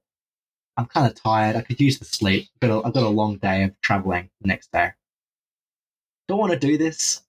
[0.80, 1.58] I'm kind of tired.
[1.58, 2.48] I could use the sleep.
[2.62, 4.92] But I've got, a, I've got a long day of traveling the next day.
[6.30, 7.22] Don't want to do this.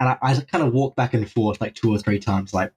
[0.00, 2.72] And I, I kind of walk back and forth like two or three times, like,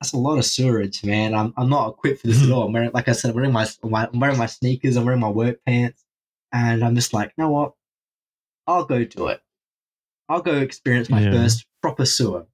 [0.00, 1.34] that's a lot of sewerage, man.
[1.34, 2.54] I'm I'm not equipped for this at mm-hmm.
[2.54, 2.66] all.
[2.66, 4.96] I'm wearing, like I said, I'm wearing my, my I'm wearing my sneakers.
[4.96, 6.04] I'm wearing my work pants,
[6.52, 7.74] and I'm just like, you know what?
[8.66, 9.42] I'll go do it.
[10.30, 11.32] I'll go experience my Yeah.
[11.32, 12.46] first proper sewer.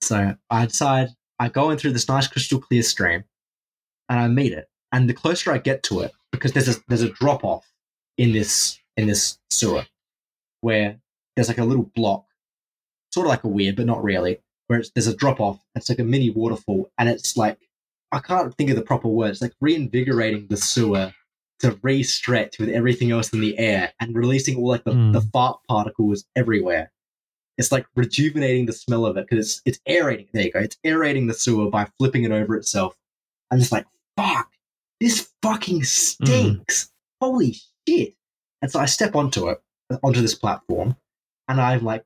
[0.00, 1.08] So I decide
[1.40, 3.24] I go in through this nice crystal clear stream,
[4.08, 4.68] and I meet it.
[4.92, 7.66] And the closer I get to it, because there's a there's a drop off
[8.16, 9.86] in this in this sewer,
[10.60, 10.98] where
[11.34, 12.24] there's like a little block,
[13.12, 14.38] sort of like a weird, but not really,
[14.68, 15.60] where it's, there's a drop off.
[15.74, 17.58] It's like a mini waterfall, and it's like
[18.12, 19.42] I can't think of the proper words.
[19.42, 21.12] Like reinvigorating the sewer
[21.60, 25.14] to re-stretch with everything else in the air and releasing all like the, Mm.
[25.14, 26.92] the fart particles everywhere.
[27.56, 30.28] It's like rejuvenating the smell of it because it's it's aerating.
[30.32, 30.60] There you go.
[30.60, 32.94] It's aerating the sewer by flipping it over itself.
[33.50, 33.86] I'm just like,
[34.18, 34.50] fuck,
[35.00, 36.24] this fucking mm-hmm.
[36.24, 36.90] stinks.
[37.20, 37.56] Holy
[37.88, 38.14] shit.
[38.62, 39.60] And so I step onto it,
[40.02, 40.96] onto this platform,
[41.48, 42.04] and I'm like,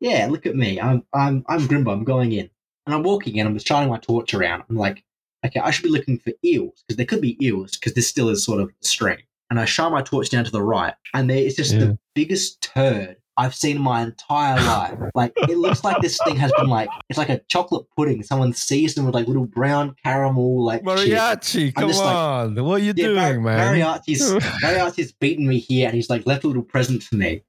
[0.00, 0.80] yeah, look at me.
[0.80, 2.50] I'm I'm I'm Grimbo, I'm going in.
[2.86, 4.62] And I'm walking in, I'm just shining my torch around.
[4.68, 5.02] I'm like,
[5.44, 8.28] okay, I should be looking for eels, because there could be eels, because this still
[8.28, 9.18] is sort of a stream.
[9.50, 11.80] And I shine my torch down to the right, and there is just Yeah.
[11.80, 14.98] the biggest turd I've seen my entire life.
[15.14, 18.22] Like it looks like this thing has been like it's like a chocolate pudding.
[18.22, 21.10] Someone seasoned with like little brown caramel like shit.
[21.12, 22.64] Mariachi, I'm come just like- on.
[22.64, 23.74] what are you Yeah, doing, Mar- man?
[23.74, 24.22] Mariachi's
[24.62, 27.42] Mariachi's beaten me here, and he's like left a little present for me.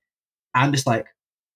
[0.53, 1.07] I'm just like,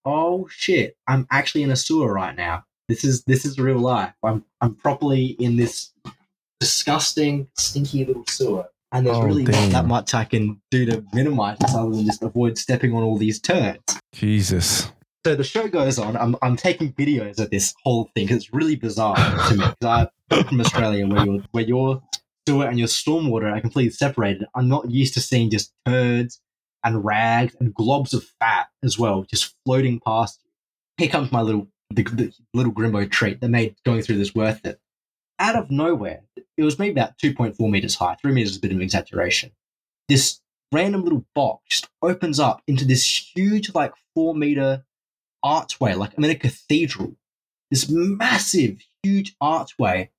[0.05, 0.95] oh shit!
[1.07, 2.63] I'm actually in a sewer right now.
[2.87, 4.13] This is this is real life.
[4.23, 5.91] I'm I'm properly in this
[6.59, 11.03] disgusting, stinky little sewer, and there's Oh, really not that much I can do to
[11.13, 13.79] minimize this other than just avoid stepping on all these turds.
[14.13, 14.91] Jesus.
[15.25, 16.17] So the show goes on.
[16.17, 19.65] I'm, I'm taking videos of this whole thing 'cause it's really bizarre to me.
[19.79, 22.01] Because I'm from Australia, where your where your
[22.47, 24.47] sewer and your stormwater are completely separated.
[24.55, 26.41] I'm not used to seeing just turds
[26.83, 30.39] and rags and globs of fat as well, just floating past.
[30.97, 34.65] Here comes my little the, the little Grimbo treat that made going through this worth
[34.65, 34.79] it.
[35.41, 36.21] Out of nowhere,
[36.55, 38.15] it was maybe about 2.4 meters high.
[38.21, 39.51] Three meters is a bit of an exaggeration.
[40.07, 40.39] This
[40.71, 44.85] random little box just opens up into this huge, like four meter
[45.41, 47.15] archway, like I'm in a cathedral.
[47.71, 50.11] This massive, huge archway,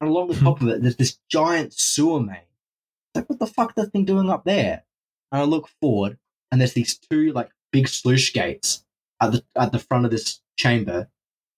[0.00, 0.44] and along the hmm.
[0.44, 2.36] top of it, there's this giant sewer main.
[2.36, 4.84] It's like, what the fuck is that thing doing up there?
[5.32, 6.18] And I look forward,
[6.52, 8.84] and there's these two like big sluice gates
[9.20, 11.08] at the at the front of this chamber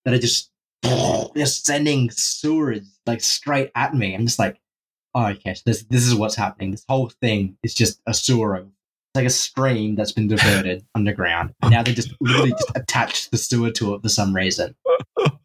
[0.06, 0.49] that are just
[1.34, 4.14] they're sending sewage like straight at me.
[4.14, 4.58] I'm just like,
[5.14, 6.70] oh, okay, this this is what's happening.
[6.70, 8.56] This whole thing is just a sewer.
[8.56, 11.54] It's like a stream that's been diverted underground.
[11.62, 14.74] And now they just literally just attached the sewer to it for some reason.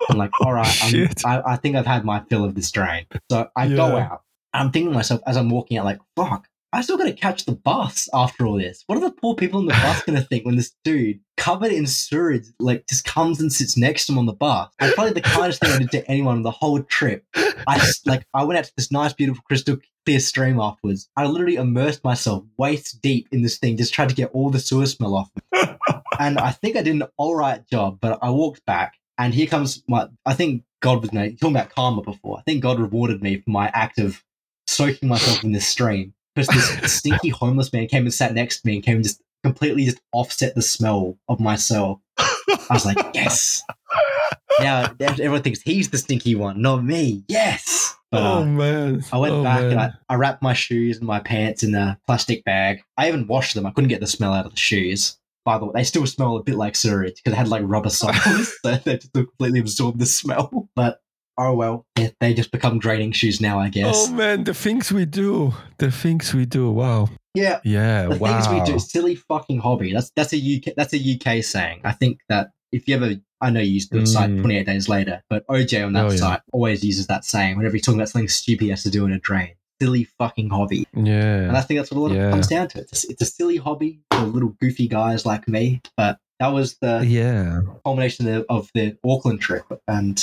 [0.09, 3.05] I'm like, all right, I'm, I, I think I've had my fill of this drain.
[3.31, 4.21] So I go out.
[4.53, 7.45] I'm thinking to myself as I'm walking out, like, fuck, I still got to catch
[7.45, 8.83] the bus after all this.
[8.87, 11.71] What are the poor people in the bus going to think when this dude, covered
[11.71, 14.69] in sewage, like just comes and sits next to him on the bus?
[14.81, 17.23] And probably the kindest thing I did to anyone on the whole trip.
[17.65, 21.09] I just, like, I went out to this nice, beautiful, crystal clear stream afterwards.
[21.15, 24.59] I literally immersed myself waist deep in this thing, just tried to get all the
[24.59, 25.29] sewer smell off.
[25.53, 25.61] me.
[26.19, 29.47] and I think I did an all right job, but I walked back, and here
[29.47, 30.09] comes my.
[30.25, 32.37] I think God was talking about karma before.
[32.37, 34.21] I think God rewarded me for my act of
[34.67, 36.47] soaking myself in this stream because
[36.81, 39.85] this stinky homeless man came and sat next to me and came and just completely
[39.85, 41.99] just offset the smell of myself.
[42.17, 43.63] I was like, yes.
[44.59, 47.23] Now everyone thinks he's the stinky one, not me.
[47.27, 47.95] Yes.
[48.11, 49.03] But, uh, oh man.
[49.11, 49.91] I went Oh, back and I.
[50.09, 52.81] I wrapped my shoes and my pants in a plastic bag.
[52.97, 53.65] I even washed them.
[53.65, 55.17] I couldn't get the smell out of the shoes.
[55.43, 57.89] By the way, they still smell a bit like sewage because it had like rubber
[57.89, 60.69] soles, so they just completely absorbed the smell.
[60.75, 61.01] But
[61.37, 64.07] oh well, yeah, they just become draining shoes now, I guess.
[64.09, 65.53] Oh man, the things we do.
[65.77, 66.71] The things we do.
[66.71, 67.09] Wow.
[67.33, 68.07] yeah, Yeah.
[68.07, 68.39] the wow.
[68.41, 69.93] things we do, silly fucking hobby.
[69.93, 71.81] That's that's a UK that's a UK saying.
[71.83, 74.39] I think that if you ever, I know you use the site Mm.
[74.41, 76.17] 28 days later, but OJ on that Oh, yeah.
[76.17, 79.05] site always uses that saying whenever he's talking about something stupid he has to do
[79.05, 79.51] in a drain.
[79.81, 80.85] Silly fucking hobby.
[80.93, 81.39] Yeah.
[81.47, 82.27] And I think that's what a lot of Yeah.
[82.29, 82.79] it comes down to.
[82.79, 85.81] It's a, it's a silly hobby for little goofy guys like me.
[85.97, 87.61] But that was the Yeah.
[87.85, 89.65] culmination of, of the Auckland trip.
[89.87, 90.17] And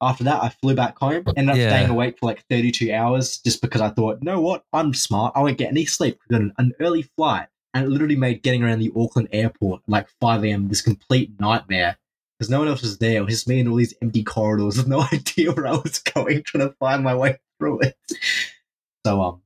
[0.00, 1.24] after that, I flew back home.
[1.36, 1.68] Ended up Yeah.
[1.70, 4.64] staying awake for like 32 hours just because I thought, you know what?
[4.72, 5.32] I'm smart.
[5.36, 6.18] I won't get any sleep.
[6.28, 7.46] We got an, an early flight.
[7.72, 10.68] And it literally made getting around the Auckland airport at like 5 a.m.
[10.68, 11.96] this complete nightmare.
[12.38, 13.18] Because no one else was there.
[13.18, 15.98] It was just me and all these empty corridors with no idea where I was
[16.00, 17.96] going, trying to find my way through it.
[19.06, 19.42] So, um,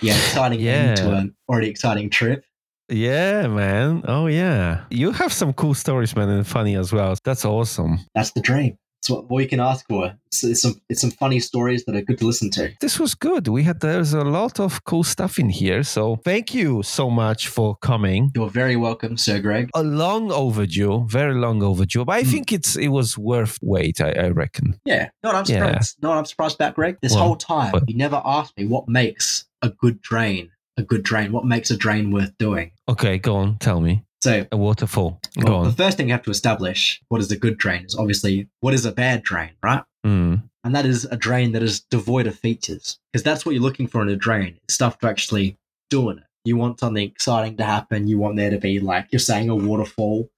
[0.00, 2.44] yeah, exciting end to an already exciting trip.
[2.88, 4.02] Yeah, man.
[4.06, 4.84] Oh yeah.
[4.90, 7.14] You have some cool stories, man, and funny as well.
[7.24, 8.00] That's awesome.
[8.14, 8.76] That's the dream.
[9.02, 10.14] It's what you can ask for.
[10.28, 12.70] It's, it's some it's some funny stories that are good to listen to.
[12.80, 13.48] This was good.
[13.48, 15.82] We had there's a lot of cool stuff in here.
[15.82, 18.30] So thank you so much for coming.
[18.36, 19.70] You're very welcome, Sir Greg.
[19.74, 22.04] A long overdue, very long overdue.
[22.04, 22.30] But I Mm.
[22.30, 24.00] think it's it was worth wait.
[24.00, 24.78] I, I reckon.
[24.84, 25.10] Yeah.
[25.24, 25.66] No, I'm Yeah.
[25.66, 25.96] surprised.
[26.00, 26.98] No, I'm surprised about Greg.
[27.02, 30.50] This Well, whole time, but- you never asked me what makes a good drain.
[30.76, 31.32] A good drain.
[31.32, 32.70] What makes a drain worth doing?
[32.88, 33.58] Okay, go on.
[33.58, 34.04] Tell me.
[34.22, 35.20] So, A waterfall.
[35.36, 38.48] Well, the first thing you have to establish what is a good drain is obviously
[38.60, 39.82] what is a bad drain, right?
[40.06, 40.44] Mm.
[40.62, 43.00] And that is a drain that is devoid of features.
[43.12, 44.58] Because that's what you're looking for in a drain.
[44.62, 45.58] It's stuff to actually
[45.90, 46.24] do in it.
[46.44, 48.06] You want something exciting to happen.
[48.06, 50.30] You want there to be, like you're saying, a waterfall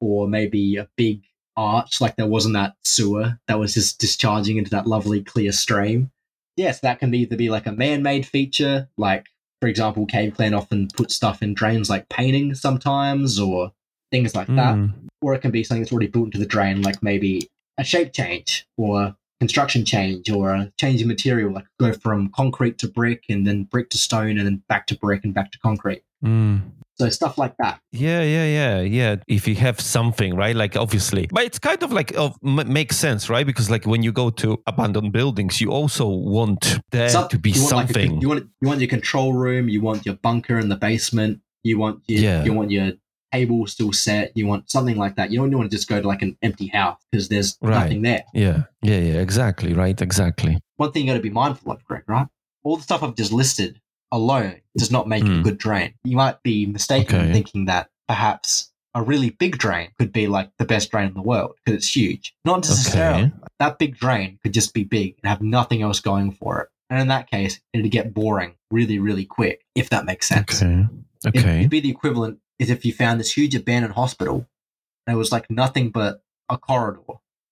[0.00, 1.22] or maybe a big
[1.56, 5.52] arch like there was in that sewer that was just discharging into that lovely clear
[5.52, 6.10] stream.
[6.56, 9.26] Yes, that can either be like a man made feature, like,
[9.60, 13.72] for example, Cave Clan often put stuff in drains like painting sometimes or
[14.10, 14.92] things like that Mm.
[15.20, 18.12] or it can be something that's already built into the drain, like maybe a shape
[18.12, 23.24] change or construction change or a change in material, like go from concrete to brick
[23.28, 26.02] and then brick to stone and then back to brick and back to concrete.
[26.24, 26.62] Mm.
[27.00, 27.80] So stuff like that.
[27.92, 29.16] Yeah, yeah, yeah, yeah.
[29.28, 30.56] If you have something, right?
[30.56, 33.46] Like obviously, but it's kind of like of m- makes sense, right?
[33.46, 37.50] Because like when you go to abandoned buildings, you also want there Some- to be
[37.50, 38.20] you want like a- something.
[38.20, 41.78] you want you want your control room, you want your bunker in the basement, you
[41.78, 42.44] want your, Yeah.
[42.44, 42.92] you want your
[43.32, 45.30] table still set, you want something like that.
[45.30, 47.74] You don't want to just go to like an empty house because there's Right.
[47.78, 48.24] nothing there.
[48.34, 49.20] yeah, yeah, yeah.
[49.20, 50.00] Exactly, right?
[50.00, 50.58] Exactly.
[50.78, 52.26] one thing you got to be mindful of, Greg, right?
[52.64, 53.80] All the stuff I've just listed
[54.12, 55.40] alone does not make Hmm.
[55.40, 55.94] a good drain.
[56.04, 57.32] You might be mistaken in Okay.
[57.32, 61.22] thinking that perhaps a really big drain could be like the best drain in the
[61.22, 62.34] world because it's huge.
[62.44, 63.24] Not necessarily.
[63.24, 63.32] Okay.
[63.58, 66.68] That big drain could just be big and have nothing else going for it.
[66.90, 70.62] And in that case, it'd get boring really, really quick, if that makes sense.
[70.62, 70.86] Okay.
[71.26, 71.58] Okay.
[71.58, 74.46] It'd be the equivalent is if you found this huge abandoned hospital
[75.06, 77.02] and it was like nothing but a corridor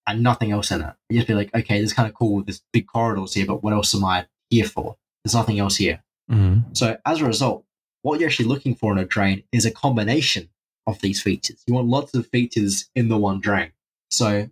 [0.06, 0.94] and nothing else in it.
[1.10, 2.42] You'd just be like, okay, this is kind of cool.
[2.42, 4.96] There's big corridors here, but what else am I here for?
[5.24, 6.02] There's nothing else here.
[6.30, 6.76] Mhm.
[6.76, 7.64] So as a result,
[8.02, 10.48] what you're actually looking for in a drain is a combination
[10.86, 11.62] of these features.
[11.66, 13.72] You want lots of features in the one drain.
[14.10, 14.48] So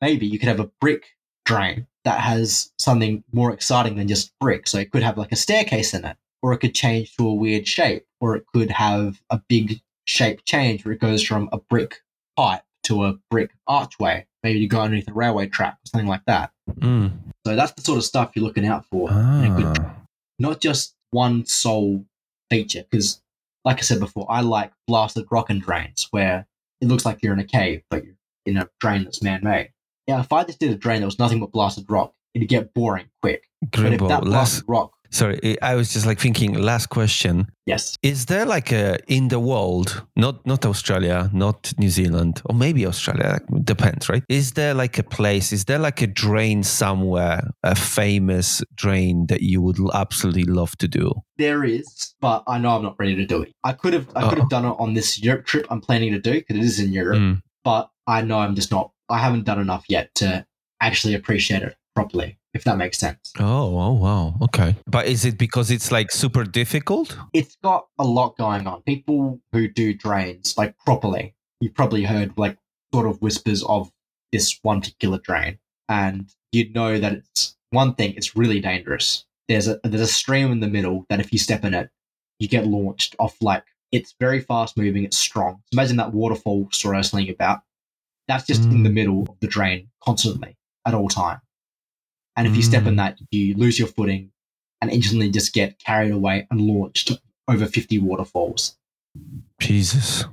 [0.00, 4.66] maybe you could have a brick drain that has something more exciting than just brick.
[4.68, 7.34] So it could have like a staircase in it, or it could change to a
[7.34, 11.58] weird shape, or it could have a big shape change where it goes from a
[11.58, 12.02] brick
[12.36, 14.26] pipe to a brick archway.
[14.42, 16.52] Maybe you go underneath a railway track or something like that.
[16.70, 17.12] Mm.
[17.46, 19.94] So that's the sort of stuff you're looking out for Ah.
[20.38, 22.04] not just one sole
[22.50, 22.84] feature.
[22.90, 23.20] Because,
[23.64, 26.46] like I said before, I like blasted rock and drains where
[26.80, 28.14] it looks like you're in a cave, but you're
[28.46, 29.70] in a drain that's man made.
[30.06, 32.72] Yeah, if I just did a drain that was nothing but blasted rock, it'd get
[32.72, 33.44] boring quick.
[33.72, 34.24] But if that last.
[34.24, 36.54] blasted rock, Sorry, I was just like thinking.
[36.54, 41.88] Last question: yes, Is there like a in the world, not not Australia, not New
[41.90, 43.40] Zealand, or maybe Australia?
[43.64, 44.22] Depends, right?
[44.28, 45.52] Is there like a place?
[45.52, 50.88] Is there like a drain somewhere, a famous drain that you would absolutely love to
[50.88, 51.12] do?
[51.38, 53.54] there is, but I know I'm not ready to do it.
[53.64, 54.40] I could have, I could Uh-oh.
[54.42, 56.92] have done it on this Europe trip I'm planning to do because it is in
[56.92, 57.18] Europe.
[57.18, 57.42] Mm.
[57.64, 58.90] But I know I'm just not.
[59.08, 60.44] I haven't done enough yet to
[60.80, 62.37] actually appreciate it properly.
[62.54, 63.32] If that makes sense.
[63.38, 64.34] Oh, oh, wow.
[64.42, 64.74] Okay.
[64.86, 67.16] But is it because it's like super difficult?
[67.34, 68.82] it's got a lot going on.
[68.82, 72.56] People who do drains like properly, you've probably heard like
[72.94, 73.90] sort of whispers of
[74.32, 75.58] this one particular drain,
[75.88, 78.14] and you'd know that it's one thing.
[78.16, 79.24] It's really dangerous.
[79.48, 81.90] There's a there's a stream in the middle that if you step in it,
[82.38, 85.04] you get launched off like it's very fast moving.
[85.04, 85.62] It's strong.
[85.66, 87.60] So imagine that waterfall story I was telling you about.
[88.26, 88.84] That's just in Mm.
[88.84, 90.56] the middle of the drain constantly
[90.86, 91.40] at all time.
[92.38, 92.98] And if you step in Mm.
[92.98, 94.30] that, you lose your footing
[94.80, 97.10] and instantly just get carried away and launched
[97.48, 98.76] over 50 waterfalls.
[99.60, 100.24] Jesus.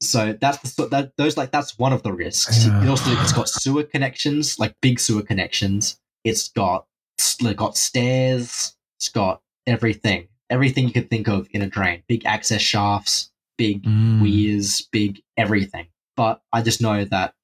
[0.00, 2.66] So that's the sort that those like that's one of the risks.
[2.66, 2.82] Yeah.
[2.84, 5.98] It also it's got sewer connections, like big sewer connections.
[6.24, 6.86] It's got
[7.16, 8.76] it's got stairs.
[8.98, 12.02] It's got everything, everything you could think of in a drain.
[12.06, 14.20] Big access shafts, big Mm.
[14.20, 15.86] weirs, big everything.
[16.16, 17.34] But I just know that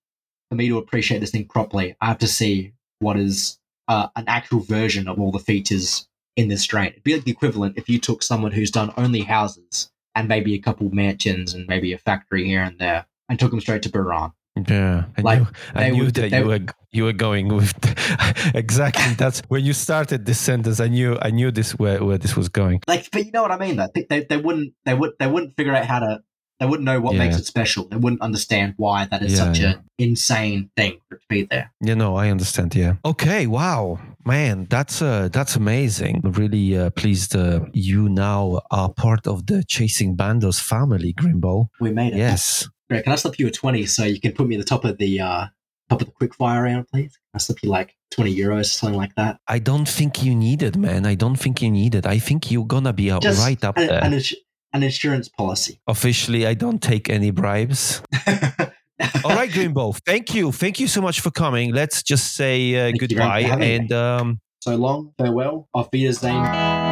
[0.51, 3.59] for me to appreciate this thing properly, I have to see what is
[3.91, 6.07] uh, an actual version of all the features
[6.37, 6.91] in this drain.
[6.93, 10.55] It'd be like the equivalent if you took someone who's done only houses and maybe
[10.55, 13.91] a couple mansions and maybe a factory here and there and took them straight to
[13.91, 14.33] Buran.
[14.69, 16.61] Yeah, I Like, knew, I knew would- that you were
[16.93, 17.73] you were going with
[18.55, 19.15] exactly.
[19.23, 20.81] That's when you started this sentence.
[20.81, 22.83] I knew I knew this where where this was going.
[22.87, 23.77] Like, but you know what I mean?
[23.77, 26.23] Though they, they, they wouldn't they would they wouldn't figure out how to
[26.61, 27.89] they wouldn't know what makes it special.
[27.89, 29.71] They wouldn't understand why that is Yeah, such yeah.
[29.71, 31.73] an insane thing for it to be there.
[31.81, 32.75] You know, I understand.
[32.75, 32.97] Yeah.
[33.05, 33.47] Okay.
[33.47, 36.21] Wow, man, that's uh, that's amazing.
[36.23, 41.69] Really uh, pleased uh, you now are part of the Chasing Bandos family, Grimbo.
[41.81, 42.19] We made it.
[42.19, 42.69] Yes.
[42.91, 43.05] Great.
[43.05, 44.99] Can I slip you a twenty so you can put me at the top of
[44.99, 45.47] the uh
[45.89, 47.13] top of the quickfire round, please?
[47.13, 49.39] Can I slip you like 20 euros something like that?
[49.49, 51.07] I don't think you need it, man.
[51.07, 52.07] I don't think you need it.
[52.07, 54.05] I think you're gonna be Just right up an, there.
[54.05, 54.13] An,
[54.73, 55.81] an insurance policy.
[55.87, 58.03] Officially, I don't take any bribes.
[59.25, 59.99] All right, Grimbo.
[60.07, 60.53] Thank you.
[60.53, 61.73] Thank you so much for coming.
[61.73, 63.75] Let's just say uh, Thank you very much goodbye for having me.
[63.77, 66.90] and um, So long, farewell, auf Wiedersehen.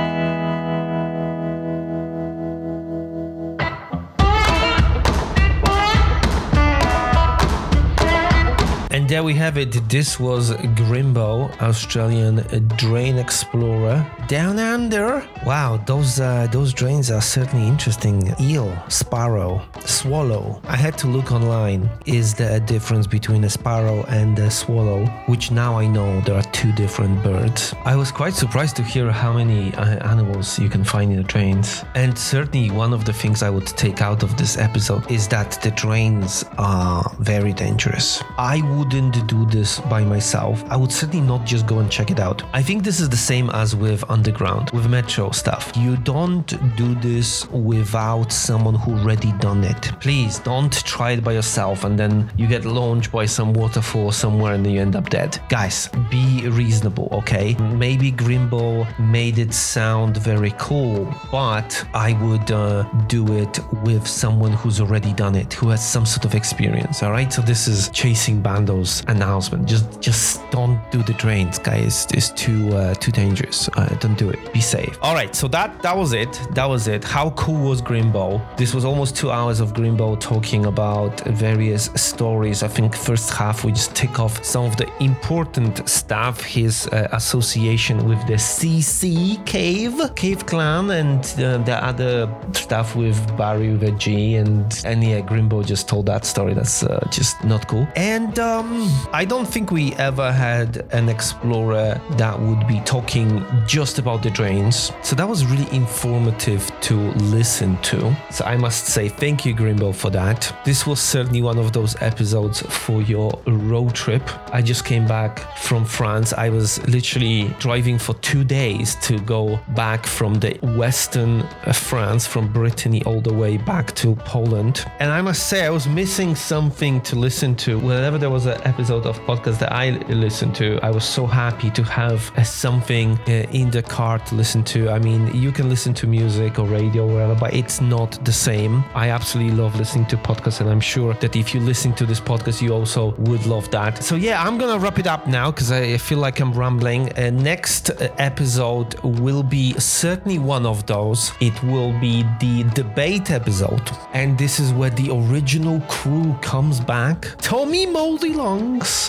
[9.08, 9.88] And there we have it.
[9.88, 12.44] This was Grimbo, Australian
[12.76, 14.06] drain explorer.
[14.26, 15.26] Down under.
[15.46, 18.34] Wow, those uh, those drains are certainly interesting.
[18.38, 20.60] Eel, sparrow, swallow.
[20.64, 21.88] I had to look online.
[22.04, 25.06] Is there a difference between a sparrow and a swallow?
[25.26, 27.72] Which now I know there are two different birds.
[27.86, 31.22] I was quite surprised to hear how many uh, animals you can find in the
[31.22, 31.82] drains.
[31.94, 35.58] And certainly one of the things I would take out of this episode is that
[35.62, 38.22] the drains are very dangerous.
[38.36, 38.60] I
[38.98, 40.64] wouldn't do this by myself.
[40.68, 42.42] I would certainly not just go and check it out.
[42.52, 45.70] I think this is the same as with underground, with metro stuff.
[45.76, 49.82] You don't do this without someone who already done it.
[50.00, 54.54] Please don't try it by yourself and then you get launched by some waterfall somewhere
[54.54, 55.38] and then you end up dead.
[55.48, 57.54] Guys, be reasonable, okay?
[57.54, 58.66] Maybe Grimbo
[58.98, 65.12] made it sound very cool, but I would uh, do it with someone who's already
[65.12, 67.32] done it, who has some sort of experience, all right?
[67.32, 69.62] So this is Chasing Bandos announcement.
[69.74, 72.06] Just just don't do the drains, guys.
[72.18, 73.68] It's too uh, too dangerous.
[73.76, 74.40] Uh, don't do it.
[74.52, 74.94] Be safe.
[75.02, 76.32] All right, so that that was it.
[76.58, 77.02] That was it.
[77.04, 78.26] How cool was Grimbo?
[78.56, 81.14] This was almost two hours of Grimbo talking about
[81.48, 82.62] various stories.
[82.62, 86.36] I think first half we just tick off some of the important stuff.
[86.42, 93.18] His uh, association with the CC Cave, Cave Clan, and uh, the other stuff with
[93.36, 94.36] Barry with a G.
[94.36, 96.54] And and yeah, Grimbo just told that story.
[96.54, 97.86] That's uh, just not cool.
[97.96, 98.77] And um,
[99.12, 104.30] I don't think we ever had an explorer that would be talking just about the
[104.30, 104.92] drains.
[105.02, 106.94] So that was really informative to
[107.36, 108.16] listen to.
[108.30, 110.54] So I must say thank you, Grimbo, for that.
[110.64, 114.22] This was certainly one of those episodes for your road trip.
[114.52, 116.32] I just came back from France.
[116.32, 122.26] I was literally driving for two days to go back from the western uh, France,
[122.26, 124.84] from Brittany all the way back to Poland.
[125.00, 127.78] And I must say, I was missing something to listen to.
[127.78, 131.70] Whenever there was an episode of podcast that I listened to, I was so happy
[131.70, 134.90] to have uh, something uh, in the car to listen to.
[134.90, 138.32] I mean, you can listen to music or radio or whatever, but it's not the
[138.32, 138.84] same.
[138.94, 142.20] I absolutely love listening to podcasts, and I'm sure that if you listen to this
[142.20, 144.04] podcast, you also would love that.
[144.04, 147.02] So, yeah, I'm gonna wrap it up now because I feel like I'm rambling.
[147.18, 151.32] Uh, next uh, episode will be certainly one of those.
[151.40, 157.18] It will be the debate episode, and this is where the original crew comes back.
[157.38, 158.57] Tommy Moldy Longs,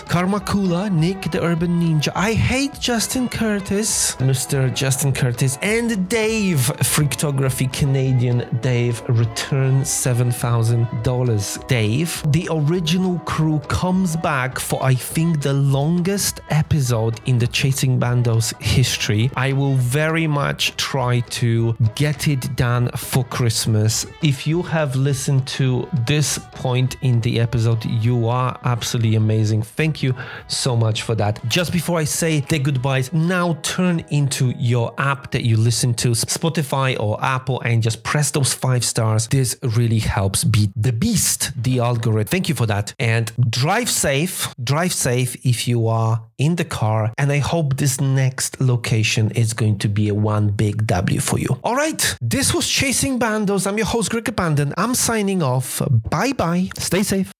[0.09, 2.11] Karma Kula, Nick the Urban Ninja.
[2.15, 4.73] I hate Justin Curtis, Mr.
[4.73, 11.67] Justin Curtis, and Dave, Freaktography Canadian Dave, return $7,000.
[11.67, 17.99] Dave, the original crew comes back for, I think, the longest episode in the Chasing
[17.99, 19.29] Bandos history.
[19.35, 24.05] I will very much try to get it done for Christmas.
[24.23, 29.61] If you have listened to this point in the episode, you are absolutely amazing.
[29.61, 30.15] Thank you
[30.47, 31.39] so much for that.
[31.47, 36.09] Just before I say the goodbyes, now turn into your app that you listen to,
[36.09, 39.27] Spotify or Apple, and just press those five stars.
[39.27, 42.31] This really helps beat the beast, the algorithm.
[42.31, 42.95] Thank you for that.
[42.97, 44.51] And drive safe.
[44.63, 47.13] Drive safe if you are in the car.
[47.19, 51.37] And I hope this next location is going to be a one big W for
[51.37, 51.59] you.
[51.63, 52.01] All right.
[52.19, 53.67] This was Chasing Bandos.
[53.67, 54.73] I'm your host, Greg Abandoned.
[54.75, 55.81] I'm signing off.
[56.09, 56.69] Bye bye.
[56.77, 57.31] Stay safe.